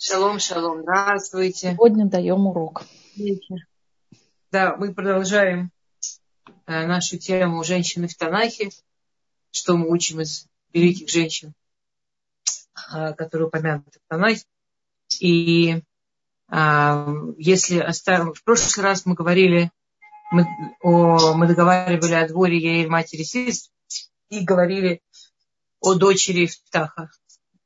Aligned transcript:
Шалом, 0.00 0.38
шалом, 0.38 0.82
здравствуйте. 0.82 1.72
Сегодня 1.72 2.06
даем 2.06 2.46
урок. 2.46 2.84
Да, 4.52 4.76
мы 4.76 4.94
продолжаем 4.94 5.72
э, 6.66 6.86
нашу 6.86 7.18
тему 7.18 7.64
«Женщины 7.64 8.06
в 8.06 8.14
Танахе», 8.14 8.70
что 9.50 9.76
мы 9.76 9.90
учим 9.90 10.20
из 10.20 10.46
великих 10.72 11.08
женщин, 11.08 11.52
э, 12.94 13.12
которые 13.14 13.48
упомянуты 13.48 13.98
в 13.98 14.08
Танахе. 14.08 14.44
И 15.18 15.82
э, 16.48 17.34
если 17.36 17.80
оставим... 17.80 18.34
В 18.34 18.44
прошлый 18.44 18.84
раз 18.84 19.04
мы 19.04 19.14
говорили, 19.16 19.72
мы, 20.30 20.46
о, 20.80 21.34
мы 21.34 21.48
договаривали 21.48 22.14
о 22.14 22.28
дворе 22.28 22.58
Яэль 22.58 22.88
матери 22.88 23.24
Сис 23.24 23.72
и 24.28 24.44
говорили 24.44 25.02
о 25.80 25.94
дочери 25.94 26.46
Ftаха. 26.46 27.10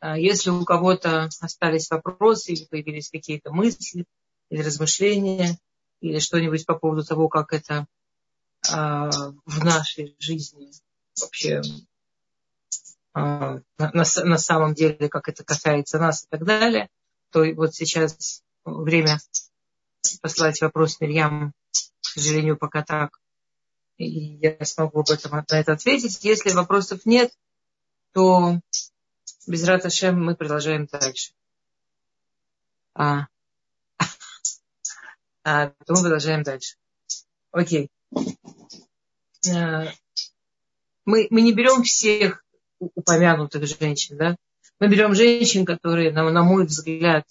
А 0.03 0.19
если 0.19 0.51
у 0.51 0.65
кого-то 0.65 1.29
остались 1.41 1.89
вопросы 1.89 2.53
или 2.53 2.65
появились 2.65 3.09
какие-то 3.09 3.53
мысли 3.53 4.05
или 4.51 4.61
размышления, 4.61 5.57
или 6.01 6.19
что-нибудь 6.19 6.67
по 6.67 6.75
поводу 6.75 7.05
того, 7.05 7.29
как 7.29 7.53
это 7.53 7.87
а, 8.69 9.11
в 9.47 9.65
нашей 9.65 10.17
жизни 10.19 10.73
вообще 11.21 11.63
а, 13.15 13.61
на, 13.79 14.39
самом 14.39 14.75
деле, 14.75 15.09
как 15.09 15.29
это 15.29 15.45
касается 15.45 16.01
нас 16.01 16.25
и 16.25 16.27
так 16.29 16.45
далее, 16.45 16.89
то 17.31 17.45
вот 17.55 17.73
сейчас 17.73 18.43
время 18.65 19.21
послать 20.21 20.61
вопрос 20.63 21.01
Мирьям, 21.01 21.53
к 22.01 22.07
сожалению, 22.07 22.57
пока 22.57 22.83
так. 22.83 23.21
И 23.99 24.09
я 24.09 24.57
смогу 24.65 25.03
об 25.03 25.11
этом 25.11 25.45
на 25.49 25.61
это 25.61 25.75
ответить. 25.75 26.25
Если 26.25 26.51
вопросов 26.51 27.07
нет, 27.07 27.33
то 28.13 28.59
без 29.47 29.65
Раташем 29.65 30.23
мы 30.23 30.35
продолжаем 30.35 30.87
дальше. 30.87 31.33
А, 32.95 33.27
а, 35.45 35.69
то 35.69 35.95
мы 35.95 36.03
продолжаем 36.03 36.43
дальше. 36.43 36.77
Окей. 37.51 37.91
А, 39.51 39.87
мы, 41.05 41.27
мы 41.31 41.41
не 41.41 41.53
берем 41.53 41.83
всех 41.83 42.45
упомянутых 42.79 43.67
женщин, 43.67 44.17
да? 44.17 44.37
Мы 44.79 44.89
берем 44.89 45.15
женщин, 45.15 45.65
которые, 45.65 46.13
на, 46.13 46.29
на 46.31 46.43
мой 46.43 46.67
взгляд, 46.67 47.27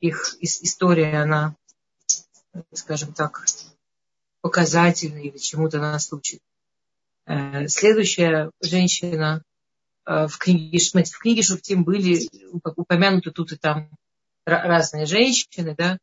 их 0.00 0.36
история, 0.40 1.22
она, 1.22 1.56
скажем 2.72 3.12
так, 3.12 3.44
показательна 4.40 5.18
или 5.18 5.38
чему-то 5.38 5.78
нас 5.78 6.12
учит. 6.12 6.40
Э, 7.26 7.66
следующая 7.68 8.50
женщина, 8.60 9.42
в 10.06 10.38
книге, 10.38 10.78
в 10.78 11.18
книге 11.18 11.42
Шуфтим 11.42 11.84
были 11.84 12.28
упомянуты 12.76 13.30
тут 13.30 13.52
и 13.52 13.56
там 13.56 13.90
разные 14.44 15.06
женщины, 15.06 15.74
да. 15.76 15.98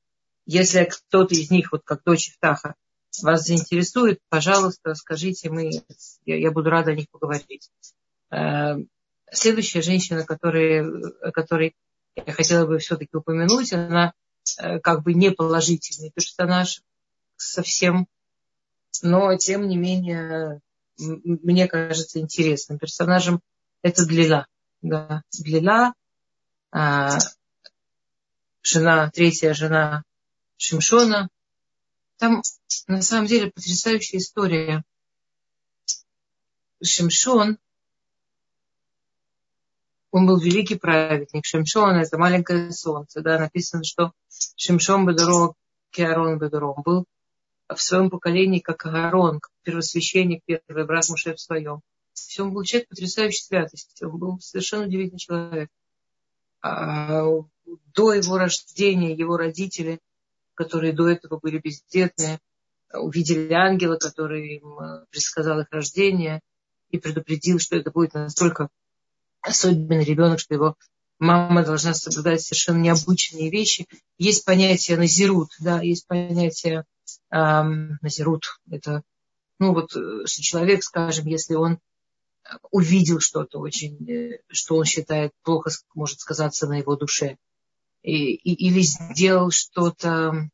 Если 0.46 0.86
кто-то 0.86 1.36
из 1.36 1.52
них, 1.52 1.72
вот 1.72 1.82
как 1.84 2.04
дочь 2.04 2.30
Ифтаха, 2.30 2.76
вас 3.22 3.46
заинтересует, 3.46 4.20
пожалуйста, 4.30 4.96
скажите, 4.96 5.50
мы, 5.50 5.70
я, 6.26 6.38
я 6.38 6.52
буду 6.52 6.70
рада 6.70 6.92
о 6.92 6.96
них 6.96 7.10
поговорить. 7.12 7.70
Э, 8.32 8.76
следующая 9.32 9.82
женщина, 9.82 10.26
которая, 10.26 10.90
которой 11.34 11.76
я 12.16 12.34
хотела 12.34 12.66
бы 12.66 12.80
все-таки 12.80 13.16
упомянуть, 13.16 13.74
она 13.74 14.14
э, 14.58 14.80
как 14.80 15.04
бы 15.04 15.14
не 15.14 15.32
положительный 15.32 16.12
персонаж 16.12 16.82
совсем, 17.36 18.08
но 19.04 19.36
тем 19.38 19.68
не 19.68 19.78
менее, 19.78 20.62
мне 20.98 21.68
кажется, 21.68 22.20
интересным 22.20 22.80
персонажем 22.80 23.42
это 23.82 24.06
Длила. 24.06 24.48
Да, 24.82 25.24
Длила, 25.38 25.94
а, 26.72 27.18
жена, 28.64 29.10
третья 29.12 29.54
жена 29.54 30.04
Шимшона. 30.58 31.30
Там 32.18 32.42
на 32.88 33.02
самом 33.02 33.28
деле 33.28 33.52
потрясающая 33.52 34.20
история. 34.20 34.84
Шимшон, 36.84 37.58
он 40.12 40.28
был 40.28 40.40
великий 40.40 40.76
праведник. 40.76 41.46
Шимшон– 41.46 41.96
это 41.96 42.18
маленькое 42.18 42.72
солнце. 42.72 43.22
Да, 43.22 43.40
написано, 43.40 43.84
что 43.84 44.14
Шимшон 44.56 45.08
Бедорог, 45.08 45.56
Киарон 45.92 46.38
Бедорог 46.38 46.84
был 46.84 47.06
в 47.70 47.82
своем 47.82 48.10
поколении 48.10 48.60
как 48.60 48.86
Аарон, 48.86 49.40
первосвященник, 49.64 50.44
первый 50.46 50.86
брат 50.86 51.08
Муше 51.10 51.34
в 51.34 51.40
своем. 51.40 51.82
То 52.28 52.44
он 52.44 52.54
был 52.54 52.64
человек 52.64 52.90
потрясающей 52.90 53.44
святости. 53.44 54.04
Он 54.04 54.18
был 54.18 54.40
совершенно 54.40 54.86
удивительный 54.86 55.20
человек. 55.20 55.70
А 56.62 57.24
до 57.94 58.14
его 58.14 58.38
рождения 58.38 59.14
его 59.14 59.38
родители, 59.38 60.00
которые 60.54 60.94
до 60.94 61.10
этого 61.10 61.40
были 61.40 61.58
бездетные, 61.58 62.40
увидели 62.94 63.52
ангела, 63.54 63.98
который 63.98 64.58
им 64.58 64.80
э, 64.80 65.06
предсказал 65.10 65.62
их 65.62 65.68
рождение 65.72 66.42
и 66.90 67.00
предупредил, 67.00 67.60
что 67.60 67.78
это 67.78 67.90
будет 67.90 68.14
настолько 68.14 68.70
особенный 69.42 70.04
ребенок, 70.04 70.40
что 70.40 70.54
его 70.54 70.76
мама 71.20 71.64
должна 71.64 71.94
соблюдать 71.94 72.42
совершенно 72.42 72.82
необычные 72.82 73.50
вещи. 73.50 73.88
Есть 74.18 74.44
понятие 74.46 74.98
назирут, 74.98 75.52
да, 75.60 75.82
есть 75.82 76.08
понятие 76.08 76.86
эм, 77.30 77.98
назирут. 78.02 78.60
Это, 78.70 79.04
ну 79.60 79.74
вот, 79.74 79.96
э, 79.96 80.26
что 80.26 80.42
человек, 80.42 80.84
скажем, 80.84 81.28
если 81.28 81.56
он 81.56 81.80
увидел 82.72 83.20
что-то 83.20 83.60
очень, 83.60 84.10
э, 84.10 84.42
что 84.48 84.76
он 84.76 84.86
считает 84.86 85.32
плохо 85.44 85.72
может 85.94 86.20
сказаться 86.20 86.68
на 86.68 86.78
его 86.78 86.96
душе. 86.96 87.38
И, 88.04 88.34
и, 88.34 88.68
или 88.68 88.82
сделал 88.82 89.52
что-то, 89.52 90.50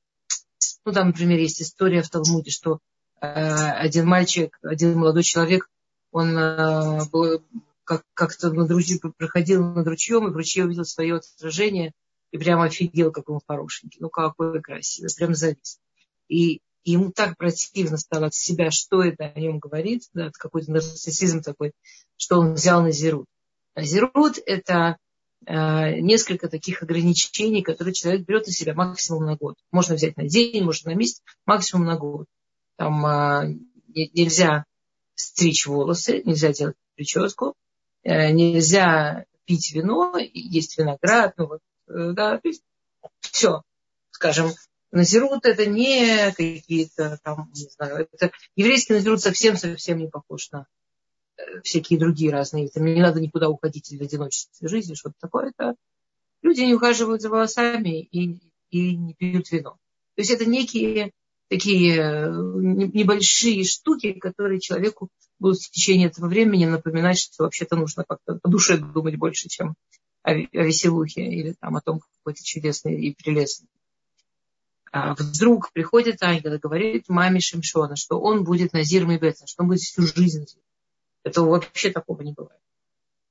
ну 0.86 0.92
там, 0.92 1.08
например, 1.08 1.40
есть 1.40 1.62
история 1.62 2.02
в 2.02 2.10
Талмуде, 2.10 2.52
что 2.52 2.80
э, 3.22 3.28
один 3.28 4.06
мальчик, 4.06 4.58
один 4.62 4.98
молодой 4.98 5.24
человек, 5.24 5.70
он 6.12 6.38
э, 6.38 7.06
был, 7.12 7.44
как, 7.84 8.04
как-то 8.14 8.52
над 8.52 8.70
ручьем, 8.70 9.14
проходил 9.18 9.64
над 9.64 9.88
ручьем, 9.88 10.28
и 10.28 10.32
в 10.32 10.36
ручье 10.36 10.66
увидел 10.66 10.86
свое 10.86 11.16
отражение, 11.16 11.94
и 12.32 12.38
прямо 12.38 12.66
офигел, 12.66 13.12
как 13.12 13.30
он 13.30 13.40
хорошенький. 13.48 14.00
Ну, 14.02 14.10
какой 14.10 14.62
красивый, 14.62 15.10
прям 15.16 15.34
завис. 15.34 15.80
И 16.28 16.62
и 16.88 16.92
ему 16.92 17.12
так 17.12 17.36
противно 17.36 17.98
стало 17.98 18.28
от 18.28 18.34
себя, 18.34 18.72
что 18.72 19.04
это 19.04 19.26
о 19.26 19.40
нем 19.42 19.60
говорит, 19.60 20.04
да, 20.14 20.32
какой-то 20.32 20.72
нарциссизм 20.72 21.42
такой, 21.42 21.74
что 22.16 22.40
он 22.40 22.54
взял 22.54 22.82
на 22.82 22.92
зерут. 22.92 23.26
А 23.74 23.84
зерут– 23.84 24.38
это 24.46 24.96
э, 25.46 26.00
несколько 26.00 26.48
таких 26.48 26.84
ограничений, 26.84 27.62
которые 27.62 27.94
человек 27.94 28.26
берет 28.26 28.46
на 28.48 28.54
себя 28.54 28.74
максимум 28.74 29.26
на 29.26 29.36
год. 29.36 29.56
Можно 29.70 29.96
взять 29.96 30.16
на 30.16 30.30
день, 30.30 30.64
можно 30.64 30.92
на 30.92 30.96
месяц, 30.96 31.22
максимум 31.46 31.88
на 31.88 31.98
год. 31.98 32.26
Там 32.78 33.06
э, 33.06 33.58
нельзя 33.88 34.64
стричь 35.14 35.68
волосы, 35.68 36.22
нельзя 36.24 36.54
делать 36.54 36.78
прическу, 36.96 37.54
э, 38.04 38.32
нельзя 38.32 39.26
пить 39.44 39.74
вино, 39.74 40.16
есть 40.18 40.78
виноград, 40.78 41.34
ну 41.36 41.48
вот, 41.48 41.60
э, 41.90 42.14
да, 42.14 42.40
все, 43.20 43.62
скажем, 44.12 44.54
Назирут 44.92 45.46
это 45.46 45.66
не 45.66 46.32
какие-то 46.32 47.20
там, 47.24 47.52
не 47.54 47.68
знаю, 47.70 48.08
это 48.12 48.32
еврейский 48.56 48.94
назирут 48.94 49.22
совсем-совсем 49.22 49.98
не 49.98 50.08
похож 50.08 50.50
на 50.52 50.66
э, 51.38 51.62
всякие 51.62 52.00
другие 52.00 52.32
разные. 52.32 52.70
Там 52.70 52.86
не 52.86 53.02
надо 53.02 53.20
никуда 53.20 53.50
уходить 53.50 53.90
в 53.90 54.02
одиночестве 54.02 54.68
жизни, 54.68 54.94
что-то 54.94 55.16
такое. 55.20 55.52
Это 55.56 55.76
люди 56.42 56.62
не 56.62 56.74
ухаживают 56.74 57.22
за 57.22 57.30
волосами 57.30 58.02
и, 58.02 58.40
и 58.70 58.96
не 58.96 59.14
пьют 59.14 59.52
вино. 59.52 59.78
То 60.16 60.22
есть 60.22 60.32
это 60.32 60.46
некие 60.46 61.12
такие 61.50 61.96
э, 61.98 62.30
небольшие 62.30 63.64
штуки, 63.64 64.14
которые 64.14 64.60
человеку 64.60 65.10
будут 65.40 65.60
в 65.60 65.72
течение 65.72 66.08
этого 66.08 66.28
времени 66.28 66.66
напоминать, 66.66 67.20
что 67.20 67.44
вообще-то 67.44 67.76
нужно 67.76 68.04
как-то 68.08 68.40
по 68.42 68.50
душе 68.50 68.78
думать 68.78 69.18
больше, 69.18 69.48
чем 69.50 69.76
о, 70.24 70.32
о 70.32 70.34
веселухе 70.34 71.22
или 71.22 71.56
там, 71.60 71.76
о 71.76 71.82
том, 71.82 72.00
какой 72.00 72.34
то 72.34 72.44
чудесный 72.44 73.00
и 73.00 73.16
прелестный. 73.16 73.70
А 74.92 75.16
вдруг 75.16 75.72
приходит 75.74 76.22
ангел 76.22 76.54
и 76.54 76.60
говорит 76.60 77.10
маме 77.10 77.40
Шимшона, 77.40 77.96
что 77.96 78.20
он 78.20 78.44
будет 78.44 78.74
Назир 78.74 79.06
Мибетна, 79.06 79.48
что 79.48 79.64
он 79.64 79.70
будет 79.70 79.82
всю 79.82 80.04
жизнь. 80.04 80.46
Этого 81.24 81.50
вообще 81.50 81.92
такого 81.92 82.22
не 82.22 82.34
бывает. 82.34 82.62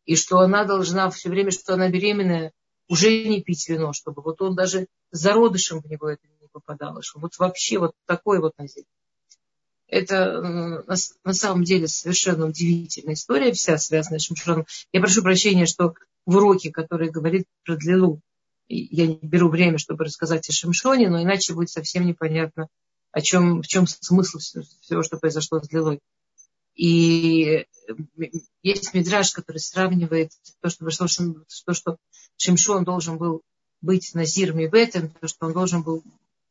И 0.04 0.16
что 0.16 0.38
она 0.38 0.64
должна 0.64 1.10
все 1.10 1.28
время, 1.28 1.50
что 1.50 1.74
она 1.74 1.88
беременная, 1.88 2.52
уже 2.88 3.24
не 3.24 3.42
пить 3.42 3.68
вино, 3.68 3.92
чтобы 3.92 4.22
вот 4.22 4.40
он 4.42 4.54
даже 4.54 4.86
зародышем 5.10 5.80
в 5.80 5.86
него 5.86 6.08
это 6.08 6.22
не 6.40 6.48
попадало, 6.48 7.02
что 7.02 7.18
вот 7.18 7.36
вообще 7.38 7.78
вот 7.78 7.92
такой 8.06 8.40
вот 8.40 8.52
Назир. 8.58 8.84
Это 9.88 10.40
на, 10.40 10.94
на 11.24 11.32
самом 11.32 11.64
деле 11.64 11.88
совершенно 11.88 12.46
удивительная 12.46 13.14
история, 13.14 13.52
вся 13.52 13.78
связанная 13.78 14.18
с 14.18 14.24
Шимшоном. 14.24 14.66
Я 14.92 15.00
прошу 15.00 15.22
прощения, 15.22 15.66
что 15.66 15.94
в 16.24 16.36
уроке, 16.36 16.70
который 16.70 17.10
говорит 17.10 17.46
про 17.64 17.76
Длилу, 17.76 18.20
я 18.68 19.06
не 19.06 19.18
беру 19.22 19.48
время, 19.48 19.78
чтобы 19.78 20.04
рассказать 20.04 20.48
о 20.48 20.52
Шимшоне, 20.52 21.08
но 21.08 21.22
иначе 21.22 21.54
будет 21.54 21.70
совсем 21.70 22.06
непонятно, 22.06 22.68
о 23.12 23.20
чем, 23.20 23.62
в 23.62 23.66
чем 23.66 23.86
смысл 23.86 24.38
всего, 24.38 25.02
что 25.02 25.18
произошло 25.18 25.60
с 25.60 25.70
Лилой. 25.72 26.00
И 26.74 27.66
есть 28.62 28.92
мидраж, 28.92 29.32
который 29.32 29.58
сравнивает 29.58 30.32
то, 30.60 30.68
что, 30.68 30.86
то, 30.86 31.72
что 31.74 31.96
Шимшон 32.36 32.84
должен 32.84 33.16
был 33.16 33.42
быть 33.80 34.14
Назиром 34.14 34.60
и 34.60 34.66
Бетом, 34.66 35.10
то, 35.20 35.28
что 35.28 35.46
он 35.46 35.52
должен 35.52 35.82
был 35.82 36.02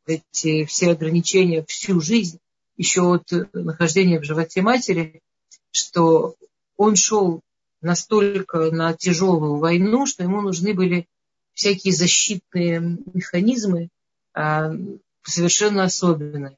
эти 0.06 0.64
все 0.64 0.92
ограничения 0.92 1.64
всю 1.68 2.00
жизнь, 2.00 2.38
еще 2.76 3.14
от 3.14 3.30
нахождения 3.52 4.20
в 4.20 4.24
животе 4.24 4.62
матери, 4.62 5.20
что 5.70 6.34
он 6.76 6.96
шел 6.96 7.40
настолько 7.80 8.70
на 8.70 8.94
тяжелую 8.94 9.58
войну, 9.58 10.06
что 10.06 10.22
ему 10.22 10.40
нужны 10.40 10.74
были 10.74 11.06
всякие 11.56 11.94
защитные 11.94 12.80
механизмы 13.14 13.88
а, 14.34 14.70
совершенно 15.22 15.84
особенные. 15.84 16.54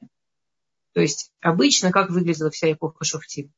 То 0.93 0.99
есть 0.99 1.31
обычно 1.39 1.91
как 1.91 2.09
выглядела 2.09 2.51
вся 2.51 2.71
эпоха 2.71 3.05
Шуфтим? 3.05 3.51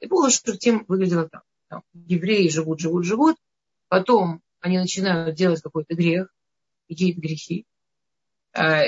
Эпоха 0.00 0.30
Шуфтим 0.30 0.84
выглядела 0.88 1.28
так. 1.28 1.44
Там, 1.68 1.84
евреи 1.94 2.48
живут, 2.48 2.80
живут, 2.80 3.04
живут, 3.04 3.36
потом 3.86 4.42
они 4.58 4.78
начинают 4.78 5.36
делать 5.36 5.62
какой-то 5.62 5.94
грех, 5.94 6.34
какие-то 6.88 7.20
грехи. 7.20 7.66
А, 8.52 8.82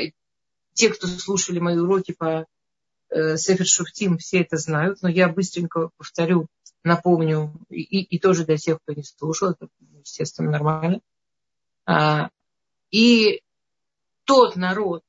те, 0.73 0.89
кто 0.89 1.07
слушали 1.07 1.61
мои 1.61 1.77
уроки 1.77 2.13
по 2.13 2.47
э, 3.11 3.37
Сефер 3.37 3.67
Шуфтим, 3.67 4.19
все 4.19 4.41
это 4.41 4.57
знают, 4.57 5.03
но 5.03 5.09
я 5.09 5.29
быстренько 5.29 5.91
повторю, 5.97 6.49
напомню, 6.83 7.55
и, 7.69 8.03
и 8.03 8.19
тоже 8.19 8.45
для 8.45 8.57
тех, 8.57 8.79
кто 8.83 8.93
не 8.93 9.05
слушал, 9.05 9.51
это, 9.51 9.69
естественно, 10.01 10.51
нормально. 10.51 11.01
А, 11.85 12.31
и 12.91 13.43
тот 14.25 14.57
народ, 14.57 15.03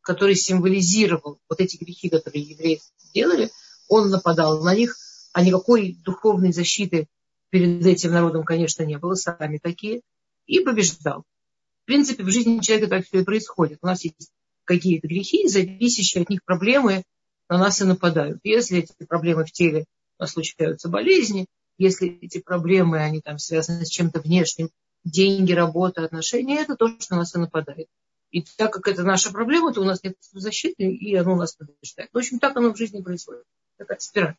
который 0.00 0.34
символизировал 0.34 1.38
вот 1.48 1.60
эти 1.60 1.76
грехи, 1.76 2.08
которые 2.08 2.42
евреи 2.42 2.80
делали, 3.14 3.50
он 3.88 4.10
нападал 4.10 4.62
на 4.62 4.74
них, 4.74 4.96
а 5.32 5.42
никакой 5.42 5.96
духовной 6.04 6.52
защиты 6.52 7.06
перед 7.50 7.84
этим 7.84 8.12
народом, 8.12 8.44
конечно, 8.44 8.82
не 8.82 8.98
было, 8.98 9.14
сами 9.14 9.58
такие, 9.58 10.00
и 10.46 10.60
побеждал. 10.60 11.24
В 11.82 11.86
принципе, 11.86 12.24
в 12.24 12.30
жизни 12.30 12.60
человека 12.60 12.88
так 12.88 13.06
все 13.06 13.20
и 13.20 13.24
происходит. 13.24 13.78
У 13.82 13.86
нас 13.86 14.04
есть 14.04 14.30
какие-то 14.64 15.06
грехи, 15.06 15.46
зависящие 15.48 16.22
от 16.22 16.30
них 16.30 16.44
проблемы 16.44 17.02
на 17.48 17.58
нас 17.58 17.80
и 17.80 17.84
нападают. 17.84 18.38
Если 18.44 18.78
эти 18.78 18.92
проблемы 19.06 19.44
в 19.44 19.52
теле, 19.52 19.84
у 20.18 20.22
нас 20.22 20.32
случаются 20.32 20.88
болезни, 20.88 21.46
если 21.78 22.08
эти 22.20 22.38
проблемы, 22.38 22.98
они 22.98 23.20
там 23.20 23.38
связаны 23.38 23.84
с 23.84 23.90
чем-то 23.90 24.20
внешним, 24.20 24.70
деньги, 25.04 25.52
работа, 25.52 26.04
отношения, 26.04 26.60
это 26.60 26.76
то, 26.76 26.88
что 27.00 27.14
на 27.14 27.20
нас 27.20 27.34
и 27.34 27.38
нападает. 27.38 27.88
И 28.30 28.42
так 28.42 28.72
как 28.72 28.88
это 28.88 29.02
наша 29.02 29.30
проблема, 29.30 29.72
то 29.74 29.82
у 29.82 29.84
нас 29.84 30.02
нет 30.02 30.16
защиты, 30.32 30.84
и 30.84 31.14
оно 31.14 31.34
у 31.34 31.36
нас 31.36 31.54
побеждает. 31.54 32.10
В 32.12 32.18
общем, 32.18 32.38
так 32.38 32.56
оно 32.56 32.72
в 32.72 32.78
жизни 32.78 33.02
происходит. 33.02 33.44
Такая 33.76 33.98
спираль. 33.98 34.36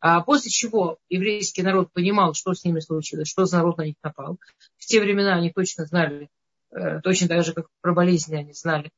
А 0.00 0.20
после 0.20 0.50
чего 0.50 0.98
еврейский 1.08 1.62
народ 1.62 1.92
понимал, 1.92 2.34
что 2.34 2.52
с 2.52 2.64
ними 2.64 2.80
случилось, 2.80 3.28
что 3.28 3.46
за 3.46 3.58
народ 3.58 3.78
на 3.78 3.86
них 3.86 3.94
напал. 4.02 4.38
В 4.76 4.84
те 4.84 5.00
времена 5.00 5.34
они 5.36 5.50
точно 5.50 5.86
знали, 5.86 6.28
э, 6.72 7.00
точно 7.00 7.28
так 7.28 7.44
же, 7.44 7.54
как 7.54 7.68
про 7.80 7.94
болезни 7.94 8.34
они 8.34 8.52
знали, 8.52 8.90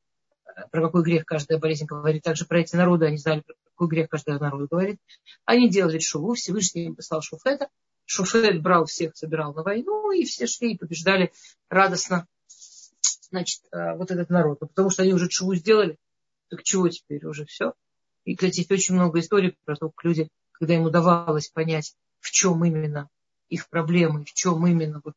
э, 0.45 0.63
про 0.71 0.81
какой 0.81 1.03
грех 1.03 1.23
каждая 1.25 1.59
болезнь 1.59 1.85
говорит. 1.85 2.23
Также 2.23 2.45
про 2.45 2.59
эти 2.59 2.75
народы 2.75 3.05
они 3.05 3.17
знали, 3.17 3.41
про 3.41 3.55
какой 3.71 3.87
грех 3.87 4.09
каждый 4.09 4.39
народ 4.39 4.67
говорит. 4.69 4.99
Они 5.45 5.69
делали 5.69 5.99
шуву, 5.99 6.33
Всевышний 6.33 6.85
им 6.85 6.95
послал 6.95 7.21
шуфета. 7.21 7.69
Шуфет 8.07 8.61
брал 8.61 8.85
всех, 8.85 9.15
собирал 9.15 9.53
на 9.53 9.63
войну, 9.63 10.11
и 10.11 10.23
все 10.23 10.47
шли 10.47 10.73
и 10.73 10.77
побеждали 10.77 11.31
радостно 11.69 12.25
значит, 13.29 13.61
э, 13.73 13.95
вот 13.95 14.11
этот 14.11 14.29
народ. 14.29 14.59
Ну, 14.61 14.67
потому 14.67 14.89
что 14.89 15.03
они 15.03 15.13
уже 15.13 15.27
чего 15.27 15.53
сделали, 15.55 15.97
так 16.49 16.63
чего 16.63 16.87
теперь 16.87 17.25
уже 17.25 17.45
все. 17.45 17.73
И, 18.23 18.35
кстати, 18.35 18.59
есть 18.59 18.71
очень 18.71 18.95
много 18.95 19.19
историй 19.19 19.57
про 19.65 19.75
то, 19.75 19.89
как 19.89 20.05
люди, 20.05 20.29
когда 20.53 20.75
им 20.75 20.83
удавалось 20.83 21.49
понять, 21.49 21.95
в 22.21 22.31
чем 22.31 22.63
именно 22.63 23.09
их 23.49 23.69
проблемы, 23.69 24.23
в 24.23 24.33
чем 24.33 24.65
именно, 24.65 25.01
вот, 25.03 25.13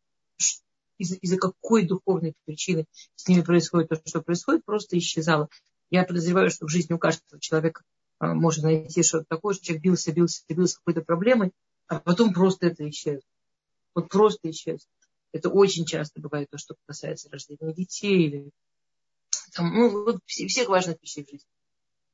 из- 0.99 1.17
из-за 1.21 1.39
какой 1.39 1.87
духовной 1.87 2.35
причины 2.45 2.87
с 3.15 3.29
ними 3.29 3.43
происходит 3.43 3.89
то, 3.91 4.01
что 4.05 4.21
происходит, 4.21 4.65
просто 4.65 4.99
исчезало. 4.99 5.49
Я 5.91 6.03
подозреваю, 6.03 6.51
что 6.51 6.67
в 6.67 6.71
жизни 6.71 6.93
у 6.95 6.99
каждого 6.99 7.41
человека 7.41 7.85
э, 8.21 8.27
можно 8.27 8.65
найти 8.65 9.05
что-то 9.05 9.27
такое, 9.29 9.55
что 9.55 9.65
человек 9.65 9.85
бился, 9.85 10.13
бился, 10.13 10.43
бился 10.49 10.79
какой-то 10.79 11.03
проблемой, 11.03 11.53
а 11.91 11.99
потом 11.99 12.33
просто 12.33 12.69
это 12.69 12.89
исчезло. 12.89 13.29
Вот 13.97 14.09
просто 14.09 14.49
исчезло. 14.49 14.89
Это 15.33 15.51
очень 15.51 15.85
часто 15.85 16.21
бывает 16.21 16.49
то, 16.49 16.57
что 16.57 16.77
касается 16.87 17.29
рождения 17.31 17.75
детей 17.75 18.27
или 18.27 18.51
там, 19.53 19.75
ну, 19.75 20.05
вот 20.05 20.21
всех 20.27 20.69
важных 20.69 21.03
вещей 21.03 21.25
в 21.25 21.29
жизни. 21.29 21.49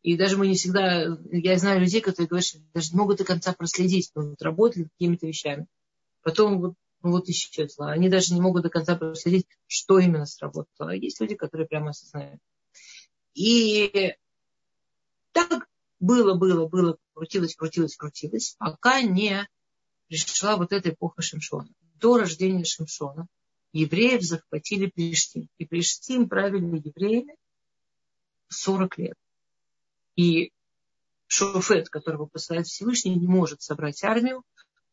И 0.00 0.16
даже 0.16 0.38
мы 0.38 0.46
не 0.46 0.54
всегда, 0.54 1.18
я 1.30 1.58
знаю 1.58 1.80
людей, 1.80 2.00
которые 2.00 2.26
говорят, 2.26 2.46
что 2.46 2.58
даже 2.72 2.92
не 2.92 2.98
могут 2.98 3.18
до 3.18 3.24
конца 3.24 3.52
проследить, 3.52 4.10
но 4.14 4.30
вот 4.30 4.40
работали 4.40 4.84
какими-то 4.84 5.26
вещами. 5.26 5.66
Потом 6.22 6.58
вот, 6.58 6.74
ну, 7.02 7.10
вот 7.10 7.28
исчезло. 7.28 7.90
Они 7.90 8.08
даже 8.08 8.32
не 8.32 8.40
могут 8.40 8.62
до 8.62 8.70
конца 8.70 8.96
проследить, 8.96 9.46
что 9.66 9.98
именно 9.98 10.24
сработало. 10.24 10.92
А 10.92 10.94
есть 10.94 11.20
люди, 11.20 11.34
которые 11.34 11.68
прямо 11.68 11.90
осознают. 11.90 12.40
И 13.34 14.14
так 15.32 15.68
было, 16.00 16.32
было, 16.34 16.66
было, 16.66 16.96
крутилось, 17.12 17.54
крутилось, 17.54 17.96
крутилось, 17.96 18.56
пока 18.58 19.02
не 19.02 19.46
пришла 20.08 20.56
вот 20.56 20.72
эта 20.72 20.90
эпоха 20.90 21.22
Шимшона 21.22 21.68
до 22.00 22.18
рождения 22.18 22.64
Шимшона 22.64 23.26
евреев 23.72 24.22
захватили 24.22 24.86
Плештим. 24.86 25.48
И 25.58 25.66
Плештим 25.66 26.28
правили 26.28 26.82
евреями 26.84 27.36
40 28.48 28.98
лет. 28.98 29.16
И 30.16 30.52
Шофет, 31.26 31.88
которого 31.88 32.26
посылает 32.26 32.66
Всевышний, 32.66 33.14
не 33.14 33.26
может 33.26 33.60
собрать 33.60 34.02
армию, 34.04 34.42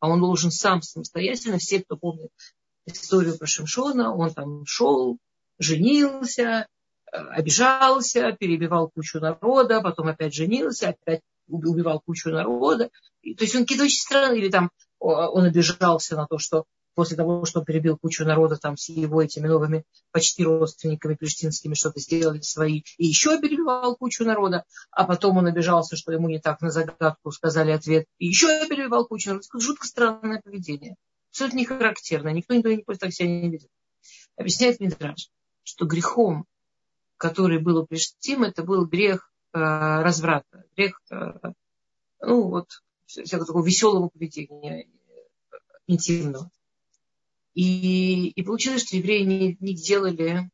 а 0.00 0.08
он 0.08 0.20
должен 0.20 0.50
сам 0.50 0.82
самостоятельно, 0.82 1.58
все, 1.58 1.82
кто 1.82 1.96
помнит 1.96 2.30
историю 2.86 3.38
про 3.38 3.46
Шимшона, 3.46 4.14
он 4.14 4.34
там 4.34 4.66
шел, 4.66 5.16
женился, 5.58 6.66
э, 7.10 7.16
обижался, 7.16 8.32
перебивал 8.32 8.90
кучу 8.90 9.20
народа, 9.20 9.80
потом 9.80 10.08
опять 10.08 10.34
женился, 10.34 10.90
опять 10.90 11.22
убивал 11.46 12.00
кучу 12.00 12.30
народа. 12.30 12.90
То 13.22 13.44
есть 13.44 13.54
он 13.54 13.62
какие-то 13.62 13.84
очень 13.84 14.00
странные, 14.00 14.40
или 14.40 14.50
там 14.50 14.70
он 15.04 15.44
обижался 15.44 16.16
на 16.16 16.26
то, 16.26 16.38
что 16.38 16.64
после 16.94 17.16
того, 17.16 17.44
что 17.44 17.60
он 17.60 17.64
перебил 17.64 17.98
кучу 17.98 18.24
народа 18.24 18.56
там 18.56 18.76
с 18.76 18.88
его 18.88 19.20
этими 19.20 19.48
новыми 19.48 19.84
почти 20.12 20.44
родственниками 20.44 21.14
плештинскими, 21.14 21.74
что-то 21.74 22.00
сделали 22.00 22.40
свои, 22.40 22.82
и 22.98 23.06
еще 23.06 23.40
перебивал 23.40 23.96
кучу 23.96 24.24
народа, 24.24 24.64
а 24.90 25.04
потом 25.04 25.38
он 25.38 25.46
обижался, 25.46 25.96
что 25.96 26.12
ему 26.12 26.28
не 26.28 26.40
так 26.40 26.60
на 26.60 26.70
загадку 26.70 27.32
сказали 27.32 27.72
ответ, 27.72 28.06
и 28.18 28.26
еще 28.26 28.46
перебивал 28.68 29.06
кучу 29.06 29.30
народа. 29.30 29.46
Жутко 29.54 29.86
странное 29.86 30.40
поведение. 30.42 30.96
Абсолютно 31.30 31.58
не 31.58 31.64
характерно. 31.64 32.28
Никто 32.28 32.54
никто 32.54 32.70
не 32.70 32.82
так 32.98 33.12
себя 33.12 33.28
не 33.28 33.50
видит. 33.50 33.68
Объясняет 34.36 34.80
Мидраж, 34.80 35.30
что 35.64 35.84
грехом, 35.86 36.46
который 37.16 37.58
был 37.60 37.78
у 37.78 37.86
Плештим, 37.86 38.44
это 38.44 38.62
был 38.62 38.86
грех 38.86 39.32
э, 39.52 39.58
разврата, 39.58 40.64
грех, 40.76 41.00
э, 41.10 41.32
ну 42.20 42.48
вот, 42.48 42.68
всякого 43.06 43.46
такого 43.46 43.66
веселого 43.66 44.08
поведения, 44.08 44.82
э, 44.82 44.86
интимного. 45.86 46.50
И, 47.54 48.28
и 48.28 48.42
получилось, 48.42 48.86
что 48.86 48.96
евреи 48.96 49.22
не, 49.22 49.56
не 49.60 49.74
делали 49.74 50.50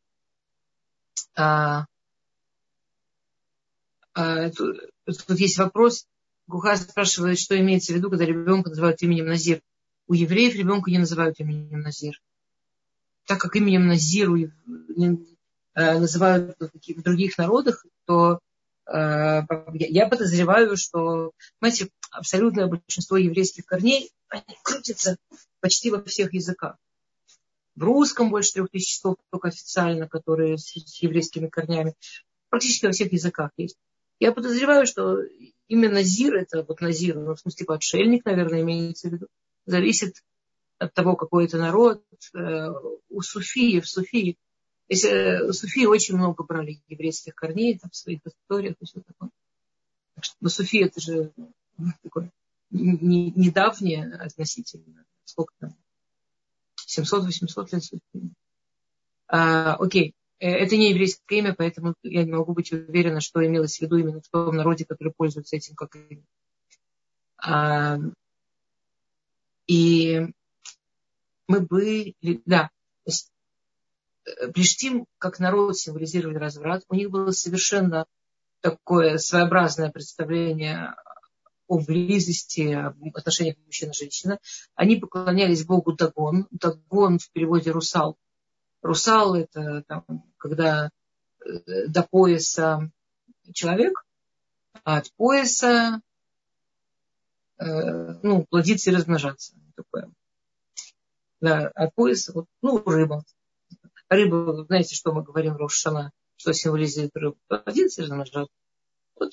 а, 1.35 1.87
а, 4.14 4.50
тут, 4.50 4.76
тут 5.07 5.38
есть 5.38 5.59
вопрос. 5.59 6.07
Гуха 6.47 6.76
спрашивает, 6.76 7.38
что 7.38 7.59
имеется 7.59 7.92
в 7.92 7.97
виду, 7.97 8.11
когда 8.11 8.26
ребенка 8.26 8.71
называют 8.71 9.00
именем 9.02 9.26
Назир. 9.26 9.62
У 10.09 10.14
евреев 10.14 10.57
ребенка 10.57 10.90
не 10.90 10.99
называют 10.99 11.38
именем 11.38 11.80
Назир. 11.80 12.21
Так 13.26 13.40
как 13.40 13.54
именем 13.57 13.87
Назир 13.87 14.28
а, 15.75 15.99
называют 15.99 16.57
в 16.59 17.02
других 17.02 17.38
народах, 17.38 17.87
то 18.04 18.40
я 18.92 20.09
подозреваю, 20.09 20.76
что, 20.76 21.32
знаете, 21.61 21.90
абсолютное 22.11 22.66
большинство 22.66 23.16
еврейских 23.16 23.64
корней, 23.64 24.11
они 24.28 24.56
крутятся 24.62 25.16
почти 25.61 25.90
во 25.90 26.02
всех 26.02 26.35
языках. 26.35 26.76
В 27.76 27.85
русском 27.85 28.30
больше 28.30 28.52
трех 28.52 28.70
тысяч 28.70 29.00
слов 29.00 29.16
только 29.30 29.49
официально, 29.49 30.09
которые 30.09 30.59
с, 30.59 30.73
еврейскими 31.02 31.49
корнями. 31.49 31.94
Практически 32.49 32.87
во 32.87 32.92
всех 32.92 33.12
языках 33.12 33.50
есть. 33.56 33.76
Я 34.18 34.32
подозреваю, 34.32 34.87
что 34.87 35.20
именно 35.68 36.02
Зир, 36.02 36.35
это 36.35 36.64
вот 36.64 36.80
Назир, 36.80 37.16
ну, 37.16 37.35
в 37.35 37.40
смысле, 37.40 37.59
типа 37.59 37.75
отшельник, 37.76 38.25
наверное, 38.25 38.61
имеется 38.61 39.09
в 39.09 39.12
виду, 39.12 39.28
зависит 39.66 40.16
от 40.78 40.92
того, 40.94 41.16
какой 41.16 41.47
это 41.47 41.59
народ. 41.59 42.02
Э, 42.35 42.68
у 43.09 43.23
Суфии, 43.23 43.80
в 43.80 43.88
Суфии, 43.88 44.37
если, 44.90 45.11
э, 45.49 45.52
Суфии 45.52 45.87
очень 45.87 46.16
много 46.16 46.42
брали 46.42 46.80
еврейских 46.88 47.37
корней 47.37 47.78
там, 47.78 47.90
в 47.90 47.97
своих 47.97 48.20
историях 48.26 48.75
и 48.80 48.85
все 48.85 49.00
такое. 49.00 49.30
Так 50.16 50.25
что, 50.25 50.37
но 50.40 50.49
Суфия 50.49 50.87
это 50.87 51.00
же 51.00 51.32
ну, 51.78 51.92
такое 52.02 52.32
недавнее 52.70 54.12
относительно. 54.14 55.04
Сколько 55.25 55.54
там? 55.61 55.76
700-800 56.88 57.68
лет 57.70 57.85
Суфии. 57.85 58.32
А, 59.28 59.76
окей, 59.76 60.12
э, 60.40 60.49
это 60.49 60.76
не 60.76 60.90
еврейское 60.90 61.38
имя, 61.38 61.54
поэтому 61.54 61.94
я 62.02 62.25
не 62.25 62.32
могу 62.32 62.52
быть 62.52 62.73
уверена, 62.73 63.20
что 63.20 63.47
имелось 63.47 63.78
в 63.78 63.82
виду 63.82 63.97
именно 63.97 64.20
в 64.20 64.28
том 64.28 64.56
народе, 64.56 64.85
который 64.85 65.12
пользуется 65.16 65.54
этим 65.54 65.76
как 65.76 65.94
имя. 65.94 66.25
А, 67.38 67.97
и 69.68 70.26
мы 71.47 71.61
были, 71.61 72.16
да, 72.44 72.70
Плештим, 74.55 75.07
как 75.19 75.39
народ, 75.39 75.77
символизировали 75.79 76.37
разврат. 76.37 76.83
У 76.89 76.95
них 76.95 77.11
было 77.11 77.31
совершенно 77.31 78.07
такое 78.61 79.19
своеобразное 79.19 79.91
представление 79.91 80.95
о 81.67 81.79
близости, 81.79 82.73
об 82.73 83.17
отношениях 83.17 83.57
мужчина 83.65 83.91
и 83.91 83.95
женщина. 83.95 84.39
Они 84.75 84.97
поклонялись 84.97 85.65
богу 85.65 85.93
Дагон. 85.93 86.47
Дагон 86.50 87.19
в 87.19 87.31
переводе 87.31 87.71
русал. 87.71 88.17
Русал– 88.83 89.35
это 89.37 89.85
там, 89.87 90.05
когда 90.37 90.91
э, 91.45 91.87
до 91.87 92.03
пояса 92.03 92.91
человек, 93.53 94.05
а 94.85 94.99
от 94.99 95.12
пояса 95.12 96.00
э, 97.59 97.65
ну, 98.23 98.47
плодиться 98.47 98.91
и 98.91 98.95
размножаться. 98.95 99.55
Такое. 99.77 100.11
Да, 101.41 101.69
от 101.69 101.95
пояса, 101.95 102.33
вот, 102.33 102.47
ну, 102.62 102.83
рыба. 102.85 103.23
Рыба, 104.11 104.64
знаете, 104.64 104.97
что 104.97 105.12
мы 105.12 105.23
говорим 105.23 105.57
Рошана, 105.57 106.11
что 106.37 106.52
символизирует 106.52 107.17
рыбу? 107.17 107.38
И 107.73 108.02
размножаться. 108.02 108.52
Вот. 109.14 109.31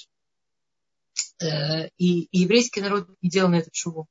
Э, 1.42 1.88
и, 1.98 2.26
и 2.26 2.40
еврейский 2.40 2.82
народ 2.82 3.10
не 3.24 3.30
делал 3.30 3.50
на 3.50 3.56
это 3.56 3.72
шуву. 3.74 4.08